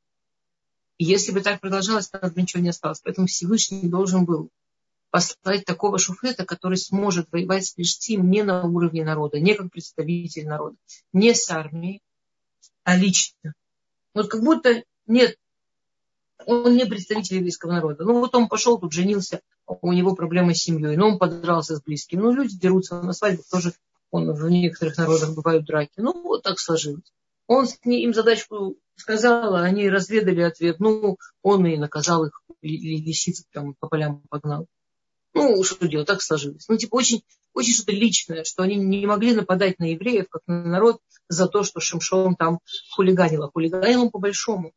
И 0.99 1.05
если 1.05 1.31
бы 1.31 1.41
так 1.41 1.61
продолжалось, 1.61 2.09
то 2.09 2.19
бы 2.19 2.43
ничего 2.43 2.63
не 2.63 2.71
осталось. 2.71 3.01
Поэтому 3.01 3.29
Всевышний 3.29 3.89
должен 3.89 4.25
был 4.25 4.51
послать 5.11 5.65
такого 5.65 5.99
шуфета, 5.99 6.45
который 6.45 6.79
сможет 6.79 7.31
воевать 7.31 7.67
с 7.67 7.73
Плештим 7.73 8.29
не 8.29 8.43
на 8.43 8.65
уровне 8.65 9.05
народа, 9.05 9.39
не 9.39 9.55
как 9.55 9.71
представитель 9.71 10.49
народа, 10.49 10.77
не 11.13 11.33
с 11.33 11.49
армией, 11.49 12.03
а 12.83 12.97
лично. 12.97 13.55
Вот 14.15 14.29
как 14.29 14.43
будто 14.43 14.83
нет, 15.07 15.37
он 16.45 16.77
не 16.77 16.85
представитель 16.85 17.37
еврейского 17.37 17.73
народа. 17.73 18.05
Ну 18.05 18.21
вот 18.21 18.35
он 18.35 18.49
пошел, 18.49 18.79
тут 18.79 18.93
женился, 18.93 19.41
у 19.67 19.93
него 19.93 20.15
проблемы 20.15 20.55
с 20.55 20.63
семьей, 20.63 20.97
но 20.97 21.09
он 21.09 21.19
подрался 21.19 21.77
с 21.77 21.83
близким. 21.83 22.21
Ну 22.21 22.33
люди 22.33 22.59
дерутся 22.59 23.01
на 23.01 23.13
свадьбах, 23.13 23.47
тоже 23.51 23.73
он, 24.11 24.33
в 24.33 24.49
некоторых 24.49 24.97
народах 24.99 25.35
бывают 25.35 25.65
драки. 25.65 25.95
Ну 25.97 26.13
вот 26.23 26.43
так 26.43 26.59
сложилось. 26.59 27.13
Он 27.47 27.67
им 27.85 28.13
задачку 28.13 28.77
сказал, 28.97 29.55
а 29.55 29.63
они 29.63 29.89
разведали 29.89 30.41
ответ. 30.41 30.81
Ну, 30.81 31.17
он 31.43 31.67
и 31.67 31.77
наказал 31.77 32.25
их, 32.27 32.43
или 32.61 33.01
лисиц 33.05 33.45
там 33.53 33.75
по 33.79 33.89
полям 33.89 34.23
погнал. 34.29 34.67
Ну, 35.35 35.63
что 35.63 35.87
делать, 35.87 36.07
так 36.07 36.23
сложилось. 36.23 36.67
Ну, 36.69 36.77
типа, 36.77 36.95
очень, 36.95 37.23
очень 37.53 37.75
что-то 37.75 37.93
личное, 37.93 38.45
что 38.45 38.63
они 38.63 38.77
не 38.77 39.07
могли 39.07 39.35
нападать 39.35 39.79
на 39.79 39.91
евреев, 39.91 40.27
как 40.31 40.43
на 40.47 40.65
народ, 40.65 41.01
за 41.29 41.47
то, 41.47 41.63
что 41.63 41.79
Шимшон 41.79 42.37
там 42.37 42.61
хулиганил. 42.95 43.45
А 43.45 43.51
хулиганил 43.51 44.05
он 44.05 44.11
по-большому. 44.11 44.73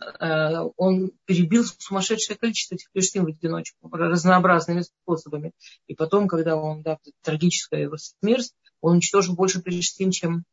Э, 0.00 0.68
он 0.76 1.12
перебил 1.24 1.64
сумасшедшее 1.64 2.36
количество 2.36 2.74
этих 2.74 2.90
плештин 2.90 3.24
в 3.24 3.28
одиночку, 3.28 3.88
разнообразными 3.90 4.82
способами. 4.82 5.52
И 5.86 5.94
потом, 5.94 6.28
когда 6.28 6.56
он, 6.56 6.82
да, 6.82 6.98
трагическая 7.22 7.82
его 7.82 7.96
смерть, 7.96 8.52
он 8.80 8.94
уничтожил 8.94 9.34
больше 9.34 9.62
плештин, 9.62 10.10
чем, 10.10 10.44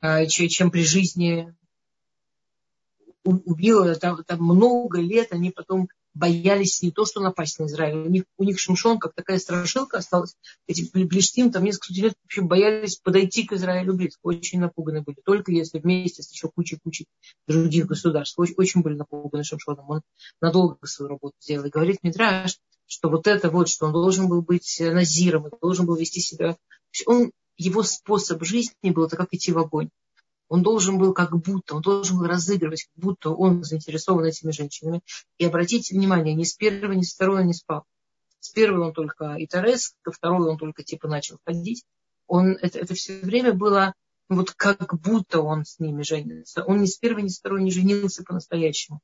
э, 0.00 0.26
чем 0.26 0.70
при 0.70 0.84
жизни 0.84 1.54
убил. 3.24 3.94
Там, 3.96 4.22
там 4.24 4.42
много 4.42 5.00
лет 5.00 5.32
они 5.32 5.50
потом 5.50 5.88
боялись 6.16 6.82
не 6.82 6.90
то, 6.90 7.04
что 7.04 7.20
напасть 7.20 7.58
на 7.58 7.66
Израиль. 7.66 7.98
У 7.98 8.08
них, 8.08 8.24
у 8.38 8.44
них 8.44 8.58
Шимшон, 8.58 8.98
как 8.98 9.14
такая 9.14 9.38
страшилка 9.38 9.98
осталась. 9.98 10.34
Эти 10.66 10.88
Плештим 10.88 11.52
там 11.52 11.64
несколько 11.64 11.92
лет 11.92 12.14
вообще 12.22 12.40
боялись 12.40 12.96
подойти 12.96 13.44
к 13.44 13.52
Израилю 13.52 13.94
близко. 13.94 14.20
Очень 14.22 14.60
напуганы 14.60 15.02
были. 15.02 15.18
Только 15.24 15.52
если 15.52 15.78
вместе 15.78 16.22
с 16.22 16.32
еще 16.32 16.48
кучей-кучей 16.48 17.06
других 17.46 17.86
государств. 17.86 18.38
Очень, 18.38 18.54
очень 18.56 18.80
были 18.82 18.94
напуганы 18.94 19.44
Шимшоном. 19.44 19.90
Он 19.90 20.00
надолго 20.40 20.86
свою 20.86 21.10
работу 21.10 21.34
сделал. 21.40 21.66
И 21.66 21.70
говорит 21.70 21.98
Мидраш, 22.02 22.58
что 22.86 23.10
вот 23.10 23.26
это 23.26 23.50
вот, 23.50 23.68
что 23.68 23.86
он 23.86 23.92
должен 23.92 24.28
был 24.28 24.40
быть 24.40 24.80
назиром, 24.80 25.50
должен 25.60 25.86
был 25.86 25.96
вести 25.96 26.20
себя. 26.20 26.56
Он, 27.06 27.30
его 27.58 27.82
способ 27.82 28.42
жизни 28.42 28.90
был 28.90 29.04
это 29.04 29.16
как 29.16 29.28
идти 29.32 29.52
в 29.52 29.58
огонь. 29.58 29.90
Он 30.48 30.62
должен 30.62 30.98
был 30.98 31.12
как 31.12 31.36
будто, 31.36 31.76
он 31.76 31.82
должен 31.82 32.18
был 32.18 32.26
разыгрывать, 32.26 32.84
как 32.84 33.04
будто 33.04 33.30
он 33.30 33.64
заинтересован 33.64 34.24
этими 34.24 34.52
женщинами. 34.52 35.00
И 35.38 35.44
обратите 35.44 35.96
внимание, 35.96 36.34
ни 36.34 36.44
с 36.44 36.54
первого, 36.54 36.92
ни 36.92 37.02
с 37.02 37.14
второго 37.14 37.40
не 37.40 37.52
спал. 37.52 37.84
С 38.38 38.50
первой 38.50 38.86
он 38.86 38.92
только 38.92 39.34
и 39.34 39.46
Торес, 39.46 39.94
ко 40.02 40.12
второй 40.12 40.48
он 40.48 40.56
только 40.56 40.84
типа 40.84 41.08
начал 41.08 41.38
ходить. 41.44 41.84
Он, 42.28 42.52
это, 42.60 42.78
это 42.78 42.94
все 42.94 43.18
время 43.18 43.52
было 43.52 43.92
вот 44.28 44.52
как 44.52 45.00
будто 45.00 45.40
он 45.40 45.64
с 45.64 45.78
ними 45.78 46.02
женится. 46.02 46.64
Он 46.64 46.80
ни 46.80 46.86
с 46.86 46.96
первой, 46.96 47.22
ни 47.22 47.28
с 47.28 47.38
второй 47.38 47.62
не 47.62 47.70
женился 47.70 48.22
по-настоящему. 48.24 49.00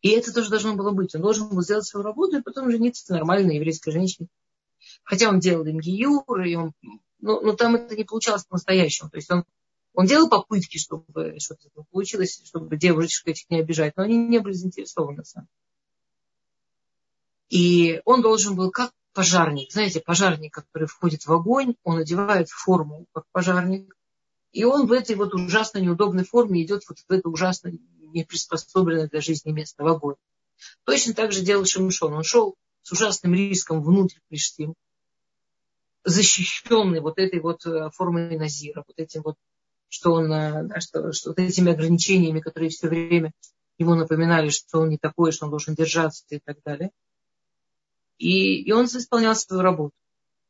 И 0.00 0.10
это 0.10 0.32
тоже 0.32 0.50
должно 0.50 0.74
было 0.74 0.90
быть. 0.90 1.14
Он 1.14 1.22
должен 1.22 1.48
был 1.48 1.62
сделать 1.62 1.86
свою 1.86 2.04
работу 2.04 2.36
и 2.38 2.42
потом 2.42 2.70
жениться 2.70 3.12
нормальной 3.12 3.56
еврейской 3.56 3.92
женщине. 3.92 4.28
Хотя 5.04 5.28
он 5.28 5.38
делал 5.38 5.64
им 5.64 5.78
гиюр, 5.78 6.40
и 6.42 6.54
он, 6.56 6.72
но, 7.20 7.40
но 7.40 7.52
там 7.52 7.76
это 7.76 7.96
не 7.96 8.04
получалось 8.04 8.44
по-настоящему. 8.44 9.10
То 9.10 9.16
есть 9.16 9.30
он 9.30 9.44
он 9.94 10.06
делал 10.06 10.28
попытки, 10.28 10.78
чтобы 10.78 11.36
что-то 11.38 11.68
получилось, 11.90 12.42
чтобы 12.44 12.76
девушек 12.76 13.28
этих 13.28 13.50
не 13.50 13.60
обижать, 13.60 13.96
но 13.96 14.04
они 14.04 14.16
не 14.16 14.38
были 14.38 14.54
заинтересованы 14.54 15.24
сами. 15.24 15.48
И 17.50 18.00
он 18.06 18.22
должен 18.22 18.56
был 18.56 18.70
как 18.70 18.92
пожарник. 19.12 19.70
Знаете, 19.72 20.00
пожарник, 20.00 20.54
который 20.54 20.88
входит 20.88 21.26
в 21.26 21.32
огонь, 21.32 21.74
он 21.84 21.98
одевает 21.98 22.48
форму 22.48 23.06
как 23.12 23.24
пожарник, 23.32 23.94
и 24.52 24.64
он 24.64 24.86
в 24.86 24.92
этой 24.92 25.16
вот 25.16 25.34
ужасно 25.34 25.78
неудобной 25.78 26.24
форме 26.24 26.62
идет 26.62 26.82
вот 26.88 26.98
в 26.98 27.10
это 27.10 27.28
ужасно 27.28 27.72
неприспособленное 28.00 29.08
для 29.08 29.20
жизни 29.20 29.50
место 29.50 29.82
в 29.82 29.88
огонь. 29.88 30.16
Точно 30.84 31.14
так 31.14 31.32
же 31.32 31.42
делал 31.42 31.64
Шимшон. 31.64 32.12
Он 32.12 32.22
шел 32.22 32.56
с 32.82 32.92
ужасным 32.92 33.34
риском 33.34 33.82
внутрь 33.82 34.18
Плештим, 34.28 34.74
защищенный 36.04 37.00
вот 37.00 37.18
этой 37.18 37.40
вот 37.40 37.64
э, 37.66 37.90
формой 37.90 38.36
Назира, 38.36 38.84
вот 38.86 38.98
этим 38.98 39.22
вот 39.22 39.36
что 39.92 40.14
он, 40.14 40.32
э, 40.32 40.80
что, 40.80 41.12
что 41.12 41.34
этими 41.36 41.70
ограничениями, 41.70 42.40
которые 42.40 42.70
все 42.70 42.88
время 42.88 43.32
ему 43.76 43.94
напоминали, 43.94 44.48
что 44.48 44.80
он 44.80 44.88
не 44.88 44.96
такой, 44.96 45.32
что 45.32 45.44
он 45.44 45.50
должен 45.50 45.74
держаться 45.74 46.24
и 46.30 46.38
так 46.38 46.56
далее. 46.64 46.90
И, 48.16 48.62
и 48.62 48.72
он 48.72 48.86
исполнял 48.86 49.36
свою 49.36 49.60
работу, 49.60 49.94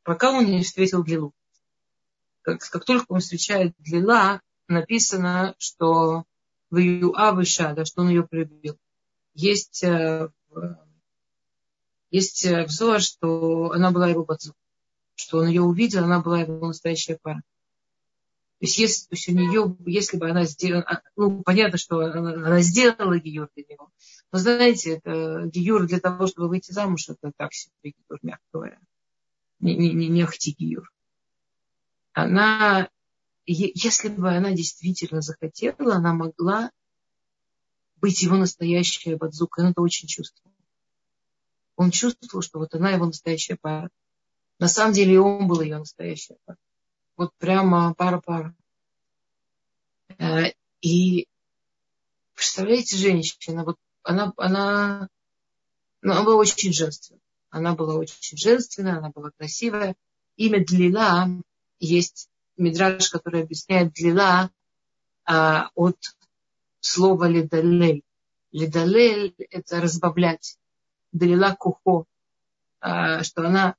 пока 0.03 0.31
он 0.31 0.45
не 0.45 0.63
встретил 0.63 1.03
Длилу. 1.03 1.33
Как, 2.41 2.61
как 2.61 2.85
только 2.85 3.05
он 3.09 3.19
встречает 3.19 3.73
Длила, 3.79 4.39
написано, 4.69 5.55
что 5.57 6.23
в 6.69 6.77
Юавыша, 6.77 7.73
да, 7.75 7.83
что 7.83 8.03
он 8.03 8.09
ее 8.09 8.25
полюбил. 8.25 8.77
Есть, 9.33 9.83
э, 9.83 10.29
есть 12.11 12.45
э, 12.45 12.63
взор, 12.63 13.01
что 13.01 13.71
она 13.71 13.91
была 13.91 14.07
его 14.07 14.23
бацу, 14.23 14.53
что 15.15 15.39
он 15.39 15.47
ее 15.47 15.63
увидел, 15.63 16.05
она 16.05 16.21
была 16.21 16.39
его 16.39 16.67
настоящая 16.67 17.19
пара. 17.21 17.43
То 18.63 18.67
есть, 18.67 18.77
если, 18.77 19.07
то 19.09 19.15
есть 19.15 19.27
у 19.27 19.33
нее, 19.33 19.75
если 19.85 20.15
бы 20.15 20.29
она 20.29 20.45
сделала, 20.45 21.01
ну, 21.17 21.43
понятно, 21.43 21.77
что 21.77 21.99
она, 21.99 22.61
сделала 22.61 23.19
гиюр 23.19 23.49
для 23.57 23.65
него. 23.67 23.91
Но 24.31 24.39
знаете, 24.39 25.01
это 25.03 25.47
гиюр 25.47 25.85
для 25.85 25.99
того, 25.99 26.27
чтобы 26.27 26.47
выйти 26.47 26.71
замуж, 26.71 27.09
это 27.09 27.33
так 27.35 27.53
себе 27.53 27.73
гиюр, 27.83 28.19
мягко 28.21 28.45
говоря. 28.53 28.79
Не, 29.59 29.75
не, 29.75 29.91
не, 29.91 30.07
не 30.07 30.25
гиюр. 30.57 30.89
Она, 32.13 32.87
если 33.45 34.07
бы 34.07 34.33
она 34.33 34.53
действительно 34.53 35.19
захотела, 35.19 35.95
она 35.95 36.13
могла 36.13 36.71
быть 37.97 38.21
его 38.21 38.37
настоящая 38.37 39.17
бадзука. 39.17 39.59
Он 39.59 39.71
это 39.71 39.81
очень 39.81 40.07
чувствовал. 40.07 40.55
Он 41.75 41.91
чувствовал, 41.91 42.41
что 42.41 42.59
вот 42.59 42.73
она 42.75 42.91
его 42.91 43.07
настоящая 43.07 43.57
пара. 43.59 43.89
На 44.57 44.69
самом 44.69 44.93
деле 44.93 45.19
он 45.19 45.49
был 45.49 45.59
ее 45.59 45.79
настоящая 45.79 46.37
пара 46.45 46.57
вот 47.17 47.31
прямо 47.37 47.93
пара-пара. 47.93 48.55
Э, 50.17 50.51
и 50.81 51.27
представляете, 52.35 52.97
женщина, 52.97 53.63
вот 53.63 53.77
она, 54.03 54.33
она, 54.37 55.07
ну, 56.01 56.11
она 56.13 56.23
была 56.23 56.35
очень 56.35 56.73
женственная. 56.73 57.21
Она 57.49 57.75
была 57.75 57.95
очень 57.95 58.37
женственная, 58.37 58.97
она 58.97 59.09
была 59.09 59.31
красивая. 59.31 59.95
Имя 60.37 60.65
Длила 60.65 61.29
есть 61.79 62.29
мидраж, 62.57 63.09
который 63.09 63.43
объясняет 63.43 63.93
Длила 63.93 64.49
а, 65.25 65.69
от 65.75 65.97
слова 66.79 67.25
ледалель. 67.25 68.03
Ледалель– 68.51 69.35
это 69.51 69.81
разбавлять. 69.81 70.57
Длила 71.11 71.55
кухо, 71.55 72.05
а, 72.79 73.23
что 73.23 73.47
она 73.47 73.75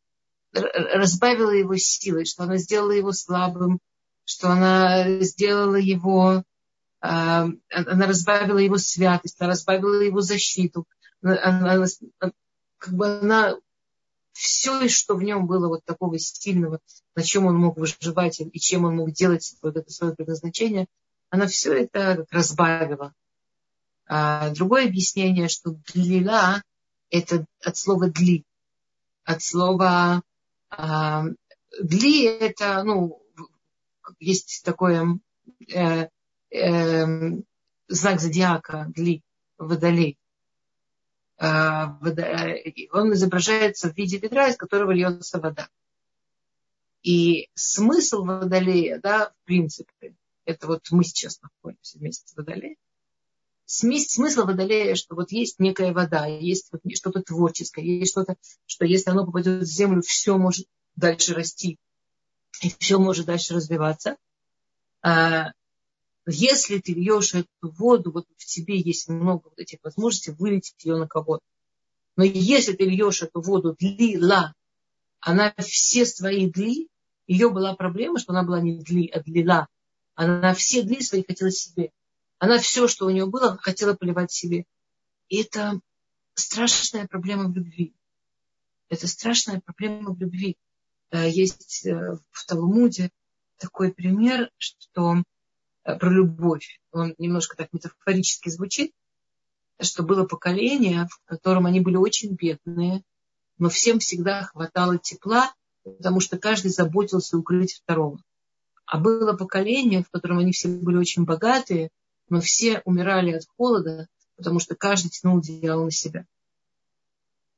разбавила 0.54 1.50
его 1.50 1.76
силой, 1.76 2.24
что 2.24 2.44
она 2.44 2.56
сделала 2.56 2.92
его 2.92 3.12
слабым, 3.12 3.80
что 4.24 4.50
она 4.50 5.20
сделала 5.20 5.76
его, 5.76 6.44
а, 7.00 7.48
она 7.70 8.06
разбавила 8.06 8.58
его 8.58 8.78
святость, 8.78 9.36
она 9.40 9.50
разбавила 9.50 10.00
его 10.00 10.20
защиту. 10.20 10.86
Она, 11.22 11.84
как 12.78 12.94
бы 12.94 13.18
она 13.18 13.56
все, 14.32 14.88
что 14.88 15.14
в 15.14 15.22
нем 15.22 15.46
было 15.46 15.68
вот 15.68 15.84
такого 15.84 16.18
сильного, 16.18 16.80
на 17.14 17.22
чем 17.22 17.46
он 17.46 17.56
мог 17.56 17.78
выживать 17.78 18.40
и 18.40 18.58
чем 18.58 18.84
он 18.84 18.96
мог 18.96 19.12
делать 19.12 19.56
вот 19.62 19.76
это 19.76 19.90
свое 19.90 20.14
предназначение, 20.14 20.86
она 21.30 21.46
все 21.46 21.72
это 21.72 22.26
разбавила. 22.30 23.14
А 24.06 24.50
другое 24.50 24.86
объяснение, 24.86 25.48
что 25.48 25.70
длила– 25.92 26.62
это 27.10 27.46
от 27.62 27.76
слова 27.76 28.08
дли. 28.08 28.44
От 29.24 29.42
слова 29.42 30.22
дли– 31.80 32.24
это, 32.40 32.82
ну, 32.84 33.22
есть 34.18 34.62
такое 34.64 35.18
э, 35.72 36.08
э, 36.50 37.06
знак 37.88 38.20
зодиака 38.20 38.86
дли, 38.94 39.22
водолей. 39.58 40.18
А, 41.36 41.98
он 42.92 43.12
изображается 43.12 43.90
в 43.90 43.96
виде 43.96 44.18
ведра, 44.18 44.48
из 44.48 44.56
которого 44.56 44.92
льется 44.92 45.40
вода. 45.40 45.68
И 47.02 47.50
смысл 47.54 48.24
водолея, 48.24 48.98
да, 48.98 49.30
в 49.30 49.44
принципе, 49.44 50.14
это 50.44 50.66
вот 50.66 50.86
мы 50.90 51.04
сейчас 51.04 51.40
находимся 51.42 51.98
вместе 51.98 52.26
с 52.26 52.36
водолеем, 52.36 52.76
смысл 53.66 54.44
водолея, 54.44 54.94
что 54.94 55.14
вот 55.14 55.32
есть 55.32 55.58
некая 55.58 55.92
вода, 55.92 56.26
есть 56.26 56.70
вот 56.72 56.82
что-то 56.94 57.22
творческое, 57.22 57.84
есть 57.84 58.12
что-то, 58.12 58.36
что 58.66 58.84
если 58.84 59.10
оно 59.10 59.24
попадет 59.24 59.62
в 59.62 59.66
землю, 59.66 60.02
все 60.02 60.36
может 60.36 60.66
дальше 60.96 61.34
расти, 61.34 61.78
и 62.62 62.70
все 62.78 62.98
может 62.98 63.26
дальше 63.26 63.54
развиваться. 63.54 64.16
А, 65.02 65.52
если 66.26 66.78
ты 66.78 66.92
льешь 66.92 67.34
эту 67.34 67.46
воду, 67.62 68.10
вот 68.10 68.26
в 68.36 68.46
тебе 68.46 68.80
есть 68.80 69.08
много 69.08 69.44
вот 69.44 69.58
этих 69.58 69.78
возможностей 69.82 70.32
вылить 70.32 70.74
ее 70.78 70.96
на 70.96 71.06
кого-то. 71.06 71.44
Но 72.16 72.24
если 72.24 72.72
ты 72.74 72.84
льешь 72.84 73.22
эту 73.22 73.40
воду 73.40 73.76
длила, 73.78 74.54
она 75.20 75.54
все 75.58 76.06
свои 76.06 76.50
дли, 76.50 76.88
ее 77.26 77.50
была 77.50 77.74
проблема, 77.74 78.18
что 78.18 78.32
она 78.32 78.42
была 78.42 78.60
не 78.60 78.78
дли, 78.78 79.08
а 79.08 79.20
длила. 79.20 79.68
Она 80.14 80.54
все 80.54 80.82
дли 80.82 81.02
свои 81.02 81.24
хотела 81.26 81.50
себе. 81.50 81.90
Она 82.38 82.58
все, 82.58 82.88
что 82.88 83.06
у 83.06 83.10
нее 83.10 83.26
было, 83.26 83.56
хотела 83.58 83.94
поливать 83.94 84.32
себе. 84.32 84.64
И 85.28 85.42
это 85.42 85.80
страшная 86.34 87.06
проблема 87.06 87.48
в 87.48 87.54
любви. 87.54 87.94
Это 88.88 89.08
страшная 89.08 89.60
проблема 89.60 90.12
в 90.12 90.18
любви. 90.18 90.56
Э, 91.10 91.28
есть 91.28 91.86
э, 91.86 92.16
в 92.30 92.46
Талмуде 92.46 93.10
такой 93.58 93.92
пример, 93.92 94.50
что 94.58 95.22
э, 95.84 95.98
про 95.98 96.10
любовь. 96.10 96.80
Он 96.92 97.14
немножко 97.18 97.56
так 97.56 97.72
метафорически 97.72 98.48
звучит, 98.50 98.92
что 99.80 100.02
было 100.02 100.26
поколение, 100.26 101.06
в 101.10 101.20
котором 101.24 101.66
они 101.66 101.80
были 101.80 101.96
очень 101.96 102.34
бедные, 102.34 103.02
но 103.58 103.68
всем 103.68 103.98
всегда 103.98 104.42
хватало 104.42 104.98
тепла, 104.98 105.54
потому 105.84 106.20
что 106.20 106.38
каждый 106.38 106.70
заботился 106.70 107.38
укрыть 107.38 107.74
второго. 107.74 108.18
А 108.86 108.98
было 108.98 109.34
поколение, 109.34 110.02
в 110.02 110.10
котором 110.10 110.38
они 110.38 110.52
все 110.52 110.68
были 110.68 110.96
очень 110.96 111.24
богатые, 111.24 111.90
но 112.28 112.40
все 112.40 112.80
умирали 112.84 113.32
от 113.32 113.46
холода, 113.56 114.08
потому 114.36 114.60
что 114.60 114.74
каждый 114.74 115.10
тянул 115.10 115.38
одеяло 115.38 115.84
на 115.84 115.90
себя. 115.90 116.26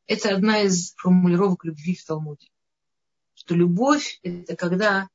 Это 0.06 0.35
одна 0.35 0.62
из 0.62 0.94
формулировок 0.96 1.64
любви 1.64 1.94
в 1.94 2.04
Талмуде. 2.04 2.49
Что 3.35 3.54
любовь– 3.54 4.20
это 4.23 4.56
когда 4.56 5.08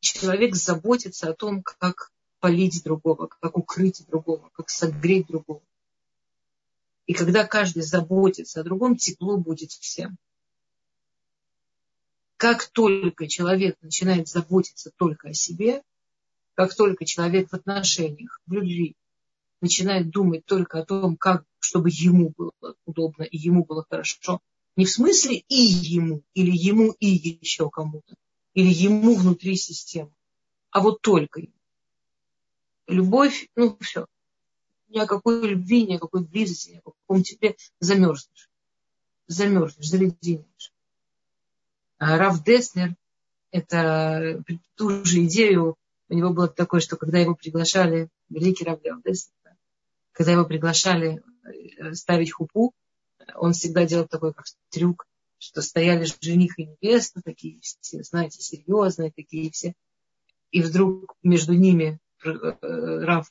человек 0.00 0.54
заботится 0.54 1.30
о 1.30 1.34
том, 1.34 1.62
как 1.62 2.12
полить 2.40 2.82
другого, 2.84 3.26
как 3.26 3.56
укрыть 3.56 4.04
другого, 4.06 4.50
как 4.54 4.68
согреть 4.70 5.26
другого. 5.26 5.62
И 7.06 7.14
когда 7.14 7.46
каждый 7.46 7.82
заботится 7.82 8.60
о 8.60 8.64
другом, 8.64 8.96
тепло 8.96 9.36
будет 9.36 9.70
всем. 9.70 10.16
Как 12.36 12.66
только 12.66 13.28
человек 13.28 13.78
начинает 13.80 14.28
заботиться 14.28 14.90
только 14.96 15.28
о 15.28 15.34
себе, 15.34 15.82
как 16.56 16.74
только 16.74 17.04
человек 17.04 17.50
в 17.50 17.54
отношениях, 17.54 18.40
в 18.46 18.52
любви 18.52 18.96
начинает 19.60 20.10
думать 20.10 20.46
только 20.46 20.80
о 20.80 20.84
том, 20.84 21.16
как, 21.16 21.44
чтобы 21.60 21.90
ему 21.92 22.32
было 22.36 22.52
удобно 22.86 23.22
и 23.24 23.36
ему 23.36 23.64
было 23.64 23.84
хорошо, 23.88 24.40
не 24.74 24.86
в 24.86 24.90
смысле 24.90 25.36
и 25.36 25.54
ему, 25.54 26.22
или 26.34 26.50
ему 26.50 26.92
и 26.98 27.08
еще 27.08 27.70
кому-то, 27.70 28.14
или 28.54 28.68
ему 28.72 29.14
внутри 29.14 29.54
системы, 29.56 30.12
а 30.70 30.80
вот 30.80 31.02
только 31.02 31.40
ему. 31.40 31.52
Любовь, 32.86 33.48
ну 33.54 33.76
все, 33.80 34.06
ни 34.88 34.98
о 34.98 35.06
какой 35.06 35.46
любви, 35.46 35.86
ни 35.86 35.96
о 35.96 35.98
какой 35.98 36.24
близости, 36.24 36.70
ни 36.70 36.76
о 36.78 36.82
каком 36.82 37.22
тебе 37.22 37.56
замерзнешь. 37.80 38.48
Замерзнешь, 39.26 39.88
заледенеешь. 39.88 40.72
А 41.98 42.16
Раф 42.16 42.42
Деснер, 42.44 42.94
это 43.50 44.42
ту 44.76 45.04
же 45.04 45.24
идею, 45.24 45.76
у 46.08 46.14
него 46.14 46.30
было 46.30 46.48
такое, 46.48 46.80
что 46.80 46.96
когда 46.96 47.18
его 47.18 47.34
приглашали, 47.34 48.08
великий 48.28 48.64
Раф 48.64 48.80
Деснер, 48.82 49.56
когда 50.12 50.32
его 50.32 50.44
приглашали 50.44 51.22
э, 51.78 51.94
ставить 51.94 52.32
хупу, 52.32 52.72
он 53.34 53.52
всегда 53.52 53.84
делал 53.86 54.06
такой 54.06 54.32
как 54.32 54.46
трюк, 54.70 55.06
что 55.38 55.62
стояли 55.62 56.06
жених 56.20 56.58
и 56.58 56.66
невеста, 56.66 57.20
такие 57.22 57.60
все, 57.60 58.02
знаете, 58.02 58.40
серьезные, 58.40 59.12
такие 59.12 59.50
все. 59.50 59.74
И 60.50 60.62
вдруг 60.62 61.14
между 61.22 61.54
ними 61.54 61.98
э, 62.24 62.30
Раф 62.62 63.30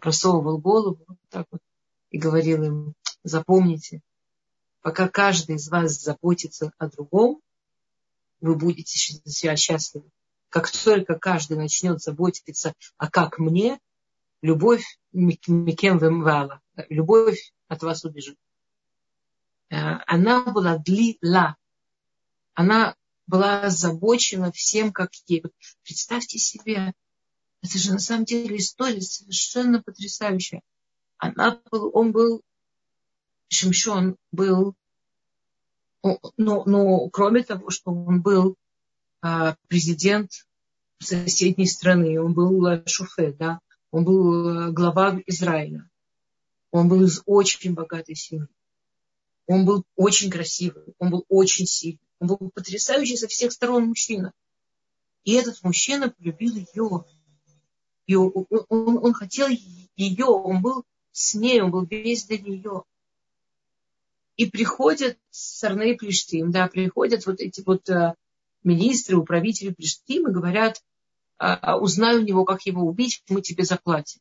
просовывал 0.00 0.58
голову 0.58 1.04
вот 1.06 1.18
так 1.28 1.46
вот 1.50 1.60
и 2.10 2.18
говорил 2.18 2.62
им, 2.62 2.94
запомните, 3.22 4.02
пока 4.82 5.08
каждый 5.08 5.56
из 5.56 5.68
вас 5.68 6.00
заботится 6.00 6.72
о 6.78 6.88
другом, 6.88 7.40
вы 8.40 8.54
будете 8.54 8.96
себя 8.96 9.56
счастливы. 9.56 10.08
Как 10.50 10.68
только 10.70 11.16
каждый 11.16 11.56
начнет 11.56 12.02
заботиться, 12.02 12.74
а 12.96 13.08
как 13.08 13.38
мне, 13.38 13.78
любовь 14.42 14.98
микем 15.12 15.98
вемвала, 15.98 16.60
любовь 16.88 17.52
от 17.68 17.82
вас 17.82 18.04
убежит. 18.04 18.36
Э, 19.70 19.76
она 20.06 20.44
была 20.44 20.76
длила, 20.76 21.56
она 22.54 22.96
была 23.28 23.62
озабочена 23.62 24.50
всем, 24.50 24.92
как 24.92 25.10
ей. 25.26 25.44
Представьте 25.84 26.38
себе, 26.38 26.94
это 27.62 27.78
же 27.78 27.92
на 27.92 28.00
самом 28.00 28.24
деле 28.24 28.56
история 28.56 29.00
совершенно 29.00 29.80
потрясающая. 29.80 30.62
Она 31.16 31.60
был, 31.70 31.92
он 31.94 32.10
был, 32.10 32.42
Шимшон 33.48 34.16
был, 34.32 34.74
но, 36.02 36.64
но 36.64 37.08
кроме 37.10 37.44
того, 37.44 37.70
что 37.70 37.92
он 37.92 38.20
был 38.20 38.56
президент 39.68 40.30
соседней 40.98 41.66
страны, 41.66 42.20
он 42.20 42.34
был 42.34 42.82
шуфе, 42.86 43.32
да, 43.32 43.60
он 43.90 44.04
был 44.04 44.48
э, 44.48 44.72
глава 44.72 45.20
Израиля, 45.26 45.88
он 46.70 46.88
был 46.88 47.04
из 47.04 47.22
очень 47.26 47.74
богатой 47.74 48.14
семьи, 48.14 48.46
он 49.46 49.64
был 49.64 49.84
очень 49.96 50.30
красивый, 50.30 50.94
он 50.98 51.10
был 51.10 51.24
очень 51.28 51.66
сильный, 51.66 52.06
он 52.20 52.28
был 52.28 52.50
потрясающий 52.54 53.16
со 53.16 53.28
всех 53.28 53.52
сторон 53.52 53.86
мужчина. 53.86 54.32
И 55.24 55.32
этот 55.34 55.62
мужчина 55.62 56.10
полюбил 56.10 56.54
ее. 56.54 57.04
И 58.06 58.14
он, 58.14 58.32
он, 58.68 58.98
он 58.98 59.12
хотел 59.12 59.48
ее, 59.96 60.24
он 60.24 60.62
был 60.62 60.84
с 61.12 61.34
ней, 61.34 61.60
он 61.60 61.70
был 61.70 61.84
весь 61.84 62.24
для 62.24 62.38
нее. 62.38 62.84
И 64.36 64.46
приходят 64.46 65.18
Сарней 65.30 65.96
Плештим, 65.96 66.50
да, 66.50 66.66
приходят 66.68 67.26
вот 67.26 67.40
эти 67.40 67.60
вот 67.60 67.88
а, 67.90 68.14
министры, 68.62 69.16
управители 69.16 69.72
Плештим 69.72 70.28
и 70.28 70.32
говорят, 70.32 70.82
а, 71.38 71.78
узнай 71.78 72.16
у 72.16 72.22
него, 72.22 72.44
как 72.44 72.66
его 72.66 72.82
убить, 72.82 73.22
мы 73.28 73.40
тебе 73.40 73.64
заплатим. 73.64 74.20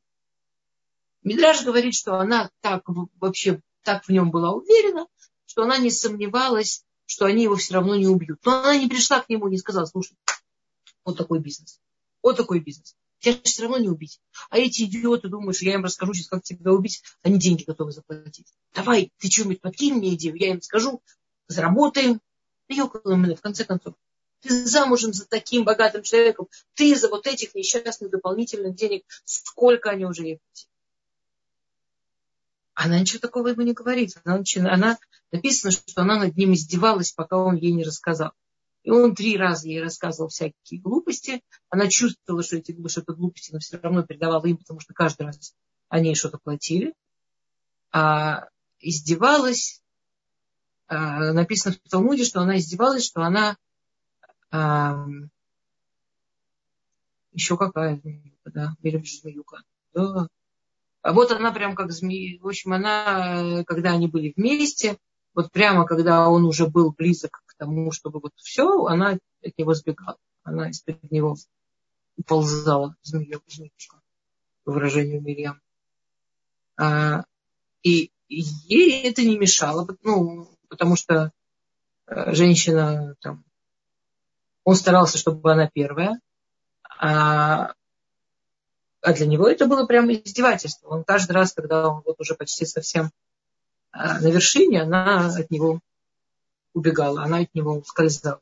Мидраж 1.23 1.65
говорит, 1.65 1.93
что 1.93 2.15
она 2.15 2.49
так 2.62 2.84
вообще 3.19 3.62
так 3.84 4.06
в 4.06 4.10
нем 4.10 4.32
была 4.32 4.52
уверена, 4.54 5.06
что 5.45 5.63
она 5.63 5.78
не 5.78 5.91
сомневалась, 5.91 6.86
что 7.06 7.25
они 7.25 7.43
его 7.43 7.56
все 7.56 7.73
равно 7.73 7.95
не 7.95 8.08
убьют. 8.08 8.39
Но 8.45 8.60
она 8.60 8.78
не 8.78 8.88
пришла 8.88 9.19
к 9.19 9.30
нему 9.30 9.47
и 9.47 9.52
не 9.52 9.58
сказала, 9.58 9.86
слушай, 9.86 10.15
вот 11.04 11.17
такой 11.17 11.39
бизнес. 11.39 11.82
Вот 12.21 12.38
такой 12.38 12.60
бизнес. 12.60 12.95
Тебя 13.19 13.34
же 13.34 13.41
все 13.43 13.63
равно 13.63 13.80
не 13.80 13.89
убить. 13.89 14.21
А 14.49 14.58
эти 14.58 14.84
идиоты 14.84 15.28
думают, 15.28 15.58
что 15.58 15.65
я 15.65 15.73
им 15.73 15.84
расскажу 15.84 16.13
сейчас, 16.13 16.30
как 16.30 16.43
тебя 16.43 16.71
убить, 16.71 17.04
они 17.21 17.38
деньги 17.38 17.63
готовы 17.63 17.91
заплатить. 17.91 18.47
Давай, 18.73 19.12
ты 19.17 19.30
что-нибудь 19.30 19.60
подкинь 19.60 19.95
мне 19.95 20.13
идею, 20.13 20.36
я 20.36 20.52
им 20.52 20.62
скажу, 20.62 21.02
заработаем. 21.47 22.21
И 22.69 22.80
в 22.80 23.41
конце 23.41 23.65
концов, 23.65 23.95
ты 24.41 24.65
замужем 24.65 25.13
за 25.13 25.28
таким 25.28 25.63
богатым 25.63 26.04
человеком, 26.04 26.47
ты 26.73 26.95
за 26.95 27.10
вот 27.10 27.28
этих 27.28 27.56
несчастных 27.56 28.10
дополнительных 28.10 28.75
денег, 28.75 29.04
сколько 29.25 29.89
они 29.89 30.06
уже 30.06 30.23
ей 30.23 30.39
платили. 30.39 30.69
Она 32.82 32.99
ничего 32.99 33.19
такого 33.19 33.49
ему 33.49 33.62
не 33.63 33.73
говорит. 33.73 34.15
Она, 34.23 34.41
она 34.71 34.97
написано, 35.34 35.71
что 35.71 36.02
она 36.02 36.17
над 36.17 36.38
ним 36.38 36.54
издевалась, 36.54 37.12
пока 37.12 37.38
он 37.38 37.58
ей 37.58 37.73
не 37.73 37.84
рассказал. 37.84 38.32
И 38.84 38.89
он 38.89 39.15
три 39.15 39.38
раза 39.38 39.67
ей 39.67 39.82
рассказывал 39.82 40.30
всякие 40.30 40.80
глупости. 40.80 41.43
Она 41.69 41.89
чувствовала, 41.89 42.41
что, 42.41 42.56
эти, 42.56 42.73
что 42.88 43.02
это 43.02 43.13
глупости, 43.13 43.52
но 43.52 43.60
все 43.60 43.78
равно 43.78 44.04
передавала 44.04 44.45
им, 44.45 44.56
потому 44.56 44.80
что 44.80 44.93
каждый 44.93 45.23
раз 45.23 45.54
они 45.89 46.15
что-то 46.15 46.38
платили. 46.38 46.93
А 47.91 48.47
издевалась. 48.80 49.82
А, 50.88 51.34
написано 51.34 51.75
в 51.75 51.89
Талмуде, 51.89 52.23
что 52.23 52.39
она 52.39 52.58
издевалась, 52.58 53.06
что 53.06 53.21
она 53.21 53.58
а, 54.51 55.05
еще 57.31 57.57
какая 57.57 57.97
змеюка, 57.97 58.51
да, 58.51 58.75
или 58.81 58.97
змеюка. 59.03 59.62
да. 59.93 60.27
А 61.01 61.13
вот 61.13 61.31
она 61.31 61.51
прям 61.51 61.75
как 61.75 61.91
змея. 61.91 62.39
В 62.41 62.47
общем, 62.47 62.73
она, 62.73 63.63
когда 63.65 63.91
они 63.91 64.07
были 64.07 64.33
вместе, 64.35 64.97
вот 65.33 65.51
прямо 65.51 65.85
когда 65.85 66.27
он 66.27 66.43
уже 66.45 66.67
был 66.67 66.91
близок 66.91 67.41
к 67.45 67.55
тому, 67.55 67.91
чтобы 67.91 68.19
вот 68.19 68.33
все, 68.35 68.85
она 68.85 69.17
от 69.43 69.57
него 69.57 69.73
сбегала. 69.73 70.17
Она 70.43 70.69
из-под 70.69 71.09
него 71.12 71.38
уползала, 72.17 72.95
змея, 73.01 73.39
змеюшка, 73.47 74.01
по 74.65 74.73
выражению 74.73 75.21
Мирьям. 75.21 75.62
А, 76.77 77.23
и 77.83 78.12
ей 78.27 79.03
это 79.03 79.21
не 79.21 79.38
мешало, 79.38 79.88
ну, 80.03 80.49
потому 80.67 80.95
что 80.95 81.31
э, 82.07 82.33
женщина 82.33 83.15
там, 83.21 83.43
он 84.69 84.75
старался, 84.75 85.17
чтобы 85.17 85.51
она 85.51 85.67
первая, 85.67 86.19
а, 86.99 87.73
а 89.01 89.13
для 89.13 89.25
него 89.25 89.47
это 89.47 89.65
было 89.65 89.88
прямо 89.88 90.13
издевательство. 90.13 90.89
Он 90.89 91.03
каждый 91.03 91.32
раз, 91.32 91.53
когда 91.53 91.89
он 91.89 92.03
вот 92.05 92.19
уже 92.19 92.36
почти 92.36 92.67
совсем 92.67 93.10
а, 93.91 94.19
на 94.19 94.27
вершине, 94.27 94.84
она 94.84 95.25
от 95.36 95.49
него 95.49 95.79
убегала, 96.75 97.23
она 97.23 97.39
от 97.39 97.55
него 97.55 97.82
скользала. 97.84 98.41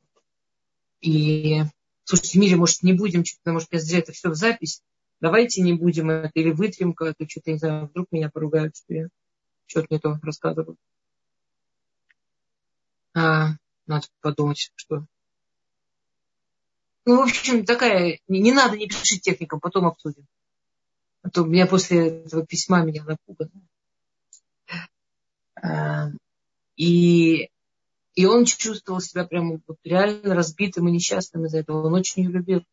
И, 0.99 1.61
слушайте, 2.03 2.39
Мире, 2.39 2.57
может, 2.57 2.83
не 2.83 2.91
будем, 2.91 3.23
что-то, 3.23 3.53
может, 3.53 3.69
я 3.71 3.79
зря 3.79 3.99
это 3.99 4.11
все 4.11 4.29
в 4.29 4.35
запись, 4.35 4.81
давайте 5.21 5.61
не 5.61 5.71
будем 5.71 6.09
это, 6.09 6.31
или 6.33 6.51
вытрем 6.51 6.93
как-то, 6.93 7.25
что-то, 7.25 7.51
не 7.53 7.57
знаю, 7.57 7.87
вдруг 7.87 8.07
меня 8.11 8.29
поругают, 8.29 8.75
что 8.75 8.93
я 8.93 9.07
что-то 9.65 9.87
не 9.91 9.99
то 9.99 10.19
рассказываю. 10.21 10.75
А, 13.15 13.51
надо 13.85 14.07
подумать, 14.19 14.73
что... 14.75 15.05
Ну, 17.07 17.15
в 17.15 17.21
общем, 17.21 17.63
такая, 17.63 18.19
не, 18.27 18.41
не 18.41 18.51
надо, 18.51 18.75
не 18.75 18.85
пишите 18.85 19.31
техникам, 19.31 19.61
потом 19.61 19.85
обсудим. 19.85 20.25
А 21.21 21.29
то 21.29 21.43
у 21.43 21.45
меня 21.45 21.65
после 21.65 22.19
этого 22.25 22.45
письма 22.45 22.81
меня 22.81 23.05
напугано. 23.05 23.61
А, 25.63 26.09
и, 26.75 27.47
и 28.13 28.25
он 28.25 28.43
чувствовал 28.43 28.99
себя 28.99 29.25
прям 29.25 29.61
вот 29.65 29.77
реально 29.85 30.35
разбитым 30.35 30.89
и 30.89 30.91
несчастным 30.91 31.45
из-за 31.45 31.59
этого. 31.59 31.87
Он 31.87 31.93
очень 31.93 32.23
ее 32.23 32.29
любил. 32.29 32.65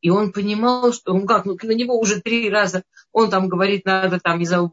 И 0.00 0.08
он 0.08 0.30
понимал, 0.30 0.92
что 0.92 1.12
он 1.12 1.26
как, 1.26 1.44
ну, 1.44 1.58
на 1.60 1.72
него 1.72 1.98
уже 1.98 2.20
три 2.20 2.48
раза, 2.48 2.84
он 3.10 3.30
там 3.30 3.48
говорит, 3.48 3.84
надо 3.84 4.20
там, 4.20 4.44
знаю, 4.44 4.72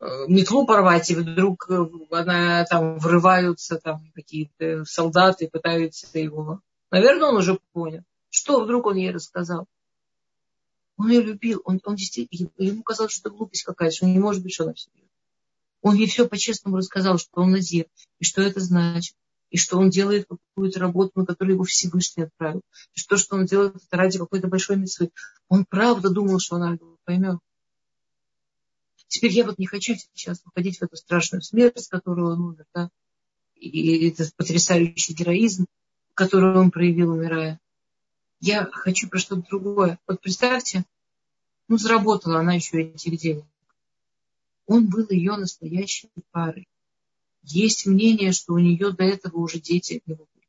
э, 0.00 0.04
метлу 0.28 0.66
порвать, 0.66 1.10
и 1.10 1.14
вдруг 1.14 1.64
э, 1.70 1.82
она 2.10 2.66
там 2.66 2.98
врываются 2.98 3.78
там 3.78 4.12
какие-то 4.14 4.84
солдаты, 4.84 5.48
пытаются 5.48 6.06
его. 6.18 6.60
Наверное, 6.90 7.28
он 7.28 7.36
уже 7.36 7.58
понял. 7.72 8.02
Что 8.30 8.62
вдруг 8.62 8.86
он 8.86 8.96
ей 8.96 9.10
рассказал? 9.10 9.66
Он 10.96 11.08
ее 11.08 11.22
любил, 11.22 11.62
он, 11.64 11.80
он 11.84 11.96
действительно, 11.96 12.50
ему 12.58 12.82
казалось, 12.82 13.12
что 13.12 13.28
это 13.28 13.36
глупость 13.36 13.64
какая-то, 13.64 13.96
что 13.96 14.06
не 14.06 14.18
может 14.18 14.42
быть, 14.42 14.52
что 14.52 14.64
она 14.64 14.74
все 14.74 14.90
Он 15.80 15.94
ей 15.94 16.06
все 16.06 16.28
по-честному 16.28 16.76
рассказал, 16.76 17.18
что 17.18 17.40
он 17.40 17.52
назир, 17.52 17.86
и 18.18 18.24
что 18.24 18.42
это 18.42 18.60
значит, 18.60 19.16
и 19.48 19.56
что 19.56 19.78
он 19.78 19.88
делает 19.88 20.26
какую-то 20.28 20.78
работу, 20.78 21.12
на 21.14 21.24
которую 21.24 21.54
его 21.54 21.64
Всевышний 21.64 22.24
отправил, 22.24 22.60
и 22.94 23.00
что, 23.00 23.16
что 23.16 23.36
он 23.36 23.46
делает 23.46 23.76
это 23.76 23.96
ради 23.96 24.18
какой-то 24.18 24.48
большой 24.48 24.76
митцвы. 24.76 25.10
Он 25.48 25.64
правда 25.64 26.10
думал, 26.10 26.38
что 26.38 26.56
она 26.56 26.72
его 26.72 26.98
поймет. 27.04 27.38
Теперь 29.08 29.32
я 29.32 29.44
вот 29.44 29.58
не 29.58 29.66
хочу 29.66 29.94
сейчас 29.96 30.42
уходить 30.44 30.78
в 30.78 30.82
эту 30.82 30.96
страшную 30.96 31.42
смерть, 31.42 31.88
которую 31.88 32.34
он 32.34 32.40
умер, 32.42 32.66
да, 32.74 32.90
и 33.56 34.08
этот 34.08 34.34
потрясающий 34.36 35.14
героизм, 35.14 35.66
который 36.20 36.54
он 36.54 36.70
проявил, 36.70 37.12
умирая. 37.12 37.58
Я 38.40 38.66
хочу 38.70 39.08
про 39.08 39.18
что-то 39.18 39.48
другое. 39.48 39.98
Вот 40.06 40.20
представьте, 40.20 40.84
ну, 41.66 41.78
заработала 41.78 42.40
она 42.40 42.52
еще 42.52 42.82
этих 42.82 43.18
денег. 43.18 43.46
Он 44.66 44.86
был 44.86 45.06
ее 45.08 45.36
настоящей 45.36 46.10
парой. 46.30 46.68
Есть 47.42 47.86
мнение, 47.86 48.32
что 48.32 48.52
у 48.52 48.58
нее 48.58 48.92
до 48.92 49.04
этого 49.04 49.38
уже 49.38 49.60
дети 49.60 49.96
от 49.96 50.06
него 50.06 50.26
были. 50.34 50.46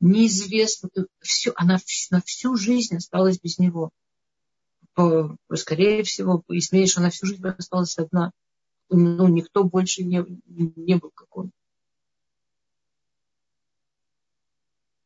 Неизвестно. 0.00 0.90
Все, 1.20 1.52
она 1.54 1.78
на 2.10 2.20
всю 2.22 2.56
жизнь 2.56 2.96
осталась 2.96 3.38
без 3.38 3.60
него. 3.60 3.90
По, 4.94 5.36
скорее 5.54 6.02
всего, 6.02 6.42
пояснее, 6.44 6.88
что 6.88 7.02
она 7.02 7.10
всю 7.10 7.26
жизнь 7.26 7.46
осталась 7.46 7.96
одна. 7.98 8.32
Ну, 8.90 9.28
никто 9.28 9.62
больше 9.62 10.02
не, 10.02 10.24
не 10.48 10.96
был, 10.96 11.12
как 11.14 11.36
он. 11.36 11.52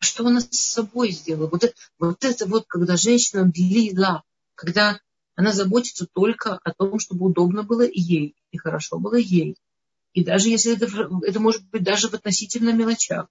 Что 0.06 0.26
она 0.26 0.40
с 0.40 0.48
собой 0.50 1.10
сделала. 1.10 1.48
Вот 1.48 1.64
это 1.64 1.74
вот, 1.98 2.24
это 2.24 2.46
вот 2.46 2.64
когда 2.66 2.96
женщина 2.96 3.44
длила, 3.44 4.22
когда 4.54 5.00
она 5.34 5.52
заботится 5.52 6.06
только 6.06 6.58
о 6.64 6.72
том, 6.72 6.98
чтобы 6.98 7.26
удобно 7.26 7.62
было 7.62 7.82
ей, 7.82 8.34
и 8.50 8.58
хорошо 8.58 8.98
было 8.98 9.16
ей. 9.16 9.56
И 10.14 10.24
даже 10.24 10.48
если 10.48 10.74
это, 10.74 10.86
это 11.26 11.40
может 11.40 11.68
быть 11.68 11.82
даже 11.82 12.08
в 12.08 12.14
относительно 12.14 12.72
мелочах. 12.72 13.28